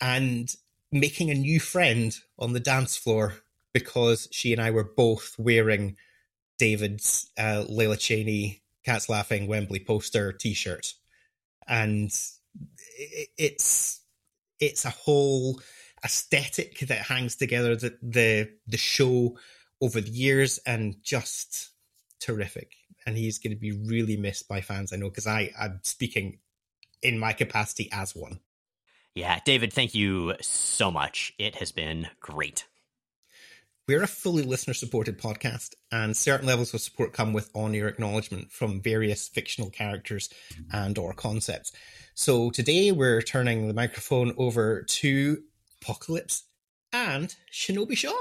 and 0.00 0.54
making 0.92 1.30
a 1.30 1.34
new 1.34 1.60
friend 1.60 2.16
on 2.38 2.52
the 2.52 2.60
dance 2.60 2.96
floor 2.96 3.34
because 3.72 4.28
she 4.32 4.52
and 4.52 4.60
I 4.60 4.70
were 4.70 4.84
both 4.84 5.34
wearing 5.38 5.96
David's 6.58 7.30
uh, 7.38 7.64
Cheney 7.98 8.62
Cats 8.84 9.08
Laughing 9.08 9.46
Wembley 9.46 9.80
poster 9.80 10.32
T-shirt, 10.32 10.94
and 11.66 12.10
it's 13.38 14.00
it's 14.58 14.84
a 14.84 14.90
whole 14.90 15.60
aesthetic 16.04 16.80
that 16.80 17.02
hangs 17.02 17.36
together 17.36 17.76
the 17.76 17.96
the 18.02 18.50
the 18.66 18.76
show 18.76 19.38
over 19.80 20.00
the 20.00 20.10
years 20.10 20.58
and 20.66 20.96
just 21.02 21.70
terrific. 22.20 22.72
And 23.06 23.16
he's 23.16 23.38
going 23.38 23.54
to 23.54 23.60
be 23.60 23.72
really 23.72 24.16
missed 24.16 24.48
by 24.48 24.60
fans, 24.60 24.92
I 24.92 24.96
know, 24.96 25.08
because 25.08 25.26
I 25.26 25.50
I'm 25.58 25.80
speaking 25.82 26.38
in 27.02 27.18
my 27.18 27.32
capacity 27.32 27.88
as 27.92 28.14
one. 28.14 28.40
Yeah, 29.14 29.40
David, 29.44 29.72
thank 29.72 29.94
you 29.94 30.34
so 30.40 30.90
much. 30.90 31.32
It 31.38 31.56
has 31.56 31.72
been 31.72 32.08
great. 32.20 32.66
We're 33.88 34.04
a 34.04 34.06
fully 34.06 34.44
listener 34.44 34.74
supported 34.74 35.18
podcast, 35.18 35.74
and 35.90 36.16
certain 36.16 36.46
levels 36.46 36.72
of 36.72 36.80
support 36.80 37.12
come 37.12 37.32
with 37.32 37.50
on 37.54 37.74
air 37.74 37.88
acknowledgement 37.88 38.52
from 38.52 38.80
various 38.80 39.26
fictional 39.26 39.68
characters 39.68 40.28
and 40.72 40.96
or 40.96 41.12
concepts. 41.12 41.72
So 42.14 42.50
today 42.50 42.92
we're 42.92 43.20
turning 43.20 43.66
the 43.66 43.74
microphone 43.74 44.32
over 44.36 44.82
to 44.82 45.42
Apocalypse 45.82 46.44
and 46.92 47.34
Shinobi 47.52 47.96
Shaw. 47.96 48.14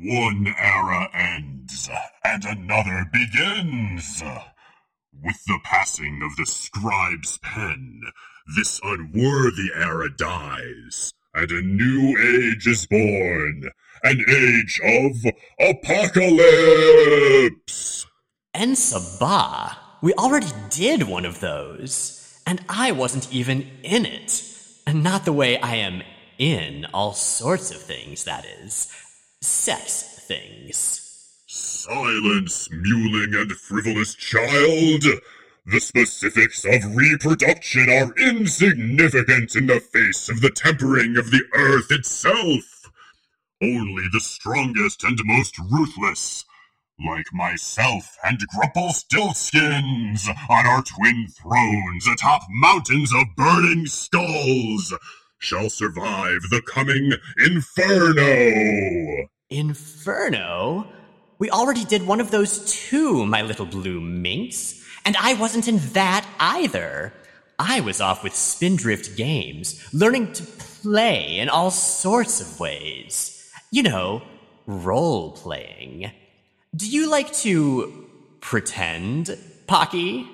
One 0.00 0.52
era 0.58 1.08
ends 1.14 1.88
and 2.24 2.44
another 2.44 3.06
begins. 3.12 4.22
With 5.22 5.44
the 5.46 5.60
passing 5.62 6.20
of 6.22 6.34
the 6.36 6.46
scribe's 6.46 7.38
pen, 7.38 8.02
this 8.56 8.80
unworthy 8.82 9.70
era 9.74 10.10
dies, 10.14 11.12
and 11.32 11.50
a 11.50 11.62
new 11.62 12.18
age 12.18 12.66
is 12.66 12.86
born, 12.86 13.70
an 14.02 14.24
age 14.28 14.80
of 14.84 15.24
apocalypse. 15.60 16.44
En 18.52 18.72
Sabah, 18.72 19.76
we 20.02 20.12
already 20.14 20.52
did 20.70 21.04
one 21.04 21.24
of 21.24 21.38
those, 21.40 22.40
and 22.46 22.64
I 22.68 22.90
wasn't 22.92 23.32
even 23.32 23.70
in 23.82 24.04
it. 24.04 24.42
And 24.86 25.02
not 25.02 25.24
the 25.24 25.32
way 25.32 25.58
I 25.58 25.76
am 25.76 26.02
in 26.36 26.86
all 26.92 27.14
sorts 27.14 27.70
of 27.70 27.80
things, 27.80 28.24
that 28.24 28.44
is. 28.44 28.92
Sex 29.46 30.02
things. 30.26 31.02
Silence, 31.46 32.66
mewling 32.70 33.38
and 33.38 33.52
frivolous 33.52 34.14
child! 34.14 35.04
The 35.66 35.80
specifics 35.80 36.64
of 36.64 36.96
reproduction 36.96 37.90
are 37.90 38.14
insignificant 38.16 39.54
in 39.54 39.66
the 39.66 39.80
face 39.80 40.30
of 40.30 40.40
the 40.40 40.48
tempering 40.48 41.18
of 41.18 41.30
the 41.30 41.42
earth 41.52 41.92
itself. 41.92 42.90
Only 43.62 44.04
the 44.10 44.20
strongest 44.20 45.04
and 45.04 45.20
most 45.24 45.58
ruthless, 45.70 46.46
like 46.98 47.26
myself 47.34 48.16
and 48.24 48.38
Grumplestiltskins, 48.48 50.26
on 50.48 50.66
our 50.66 50.82
twin 50.82 51.28
thrones 51.28 52.06
atop 52.06 52.44
mountains 52.48 53.12
of 53.12 53.26
burning 53.36 53.84
skulls, 53.88 54.94
shall 55.38 55.68
survive 55.68 56.40
the 56.48 56.62
coming 56.62 57.12
inferno. 57.36 59.28
Inferno? 59.54 60.86
We 61.38 61.50
already 61.50 61.84
did 61.84 62.06
one 62.06 62.20
of 62.20 62.30
those 62.30 62.72
too, 62.72 63.26
my 63.26 63.42
little 63.42 63.66
blue 63.66 64.00
minx. 64.00 64.82
And 65.04 65.16
I 65.16 65.34
wasn't 65.34 65.68
in 65.68 65.78
that 65.92 66.26
either. 66.40 67.12
I 67.58 67.80
was 67.80 68.00
off 68.00 68.24
with 68.24 68.34
Spindrift 68.34 69.16
Games, 69.16 69.80
learning 69.92 70.32
to 70.32 70.42
play 70.42 71.38
in 71.38 71.48
all 71.48 71.70
sorts 71.70 72.40
of 72.40 72.58
ways. 72.58 73.48
You 73.70 73.84
know, 73.84 74.22
role 74.66 75.32
playing. 75.32 76.10
Do 76.74 76.88
you 76.90 77.08
like 77.08 77.32
to 77.34 78.08
pretend, 78.40 79.38
Pocky? 79.66 80.28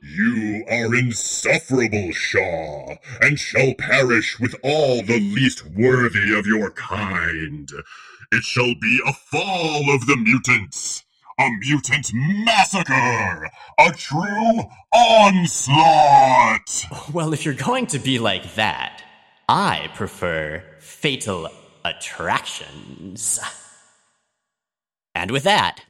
You 0.00 0.64
are 0.68 0.94
insufferable, 0.94 2.12
Shaw, 2.12 2.96
and 3.20 3.38
shall 3.38 3.74
perish 3.74 4.40
with 4.40 4.54
all 4.64 5.02
the 5.02 5.20
least 5.20 5.64
worthy 5.66 6.36
of 6.36 6.46
your 6.46 6.70
kind. 6.70 7.70
It 8.34 8.44
shall 8.44 8.74
be 8.80 8.98
a 9.06 9.12
fall 9.12 9.94
of 9.94 10.06
the 10.06 10.16
mutants, 10.16 11.04
a 11.38 11.50
mutant 11.60 12.12
massacre, 12.14 13.50
a 13.78 13.92
true 13.92 14.62
onslaught. 14.94 16.86
Well, 17.12 17.34
if 17.34 17.44
you're 17.44 17.52
going 17.52 17.86
to 17.88 17.98
be 17.98 18.18
like 18.18 18.54
that, 18.54 19.02
I 19.50 19.90
prefer 19.94 20.64
fatal 20.80 21.50
attractions. 21.84 23.38
And 25.14 25.30
with 25.30 25.42
that, 25.42 25.84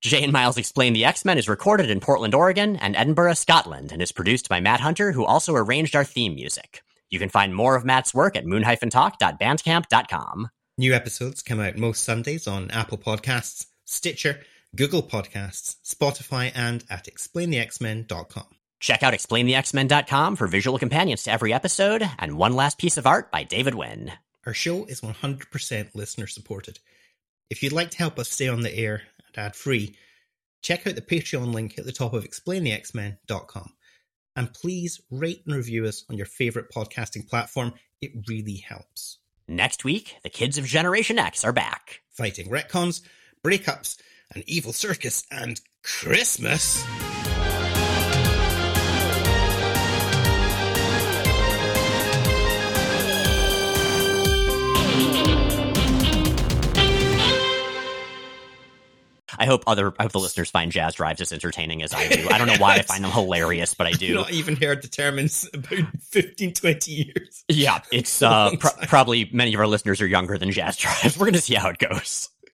Jay 0.00 0.24
and 0.24 0.32
Miles 0.32 0.56
Explain 0.56 0.92
the 0.92 1.04
X 1.04 1.24
Men 1.24 1.38
is 1.38 1.48
recorded 1.48 1.88
in 1.88 2.00
Portland, 2.00 2.34
Oregon, 2.34 2.74
and 2.78 2.96
Edinburgh, 2.96 3.34
Scotland, 3.34 3.92
and 3.92 4.02
is 4.02 4.10
produced 4.10 4.48
by 4.48 4.58
Matt 4.58 4.80
Hunter, 4.80 5.12
who 5.12 5.24
also 5.24 5.54
arranged 5.54 5.94
our 5.94 6.02
theme 6.02 6.34
music. 6.34 6.82
You 7.10 7.20
can 7.20 7.28
find 7.28 7.54
more 7.54 7.76
of 7.76 7.84
Matt's 7.84 8.12
work 8.12 8.34
at 8.34 8.44
moon-talk.bandcamp.com. 8.44 10.48
New 10.78 10.92
episodes 10.92 11.42
come 11.42 11.58
out 11.58 11.78
most 11.78 12.04
Sundays 12.04 12.46
on 12.46 12.70
Apple 12.70 12.98
Podcasts, 12.98 13.66
Stitcher, 13.86 14.40
Google 14.74 15.02
Podcasts, 15.02 15.76
Spotify, 15.82 16.52
and 16.54 16.84
at 16.90 17.06
explainthexmen.com. 17.06 18.46
Check 18.78 19.02
out 19.02 19.14
explainthexmen.com 19.14 20.36
for 20.36 20.46
visual 20.46 20.78
companions 20.78 21.22
to 21.22 21.32
every 21.32 21.54
episode 21.54 22.02
and 22.18 22.36
one 22.36 22.52
last 22.52 22.76
piece 22.76 22.98
of 22.98 23.06
art 23.06 23.32
by 23.32 23.42
David 23.42 23.74
Wynn. 23.74 24.12
Our 24.44 24.52
show 24.52 24.84
is 24.84 25.00
100% 25.00 25.94
listener 25.94 26.26
supported. 26.26 26.78
If 27.48 27.62
you'd 27.62 27.72
like 27.72 27.90
to 27.92 27.98
help 27.98 28.18
us 28.18 28.28
stay 28.28 28.48
on 28.48 28.60
the 28.60 28.76
air 28.76 29.00
and 29.28 29.46
ad 29.46 29.56
free, 29.56 29.96
check 30.60 30.86
out 30.86 30.94
the 30.94 31.00
Patreon 31.00 31.54
link 31.54 31.78
at 31.78 31.86
the 31.86 31.92
top 31.92 32.12
of 32.12 32.24
explainthexmen.com. 32.24 33.72
And 34.36 34.52
please 34.52 35.00
rate 35.10 35.42
and 35.46 35.56
review 35.56 35.86
us 35.86 36.04
on 36.10 36.18
your 36.18 36.26
favorite 36.26 36.70
podcasting 36.70 37.26
platform. 37.26 37.72
It 38.02 38.12
really 38.28 38.56
helps. 38.56 39.20
Next 39.48 39.84
week, 39.84 40.16
the 40.24 40.30
kids 40.30 40.58
of 40.58 40.64
Generation 40.64 41.18
X 41.18 41.44
are 41.44 41.52
back. 41.52 42.00
Fighting 42.10 42.48
retcons, 42.48 43.00
breakups, 43.44 43.96
an 44.34 44.42
evil 44.46 44.72
circus, 44.72 45.24
and 45.30 45.60
Christmas. 45.84 46.84
I 59.38 59.46
hope 59.46 59.64
other 59.66 59.92
I 59.98 60.04
hope 60.04 60.12
the 60.12 60.20
listeners 60.20 60.50
find 60.50 60.72
Jaz 60.72 60.94
Drives 60.94 61.20
as 61.20 61.32
entertaining 61.32 61.82
as 61.82 61.92
I 61.92 62.08
do. 62.08 62.28
I 62.30 62.38
don't 62.38 62.46
know 62.46 62.56
why 62.58 62.74
I 62.74 62.82
find 62.82 63.04
them 63.04 63.10
hilarious, 63.10 63.74
but 63.74 63.86
I 63.86 63.90
do. 63.92 64.14
Not 64.14 64.32
even 64.32 64.56
heard 64.56 64.82
the 64.82 64.88
term 64.88 65.18
in 65.18 65.28
about 65.54 65.92
15, 66.02 66.52
20 66.54 66.90
years. 66.90 67.44
Yeah, 67.48 67.80
it's 67.92 68.22
uh, 68.22 68.50
time. 68.50 68.58
probably 68.88 69.28
many 69.32 69.54
of 69.54 69.60
our 69.60 69.66
listeners 69.66 70.00
are 70.00 70.06
younger 70.06 70.38
than 70.38 70.50
Jaz 70.50 70.78
Drives. 70.78 71.16
We're 71.16 71.26
going 71.26 71.34
to 71.34 71.40
see 71.40 71.54
how 71.54 71.68
it 71.68 71.78
goes. 71.78 72.30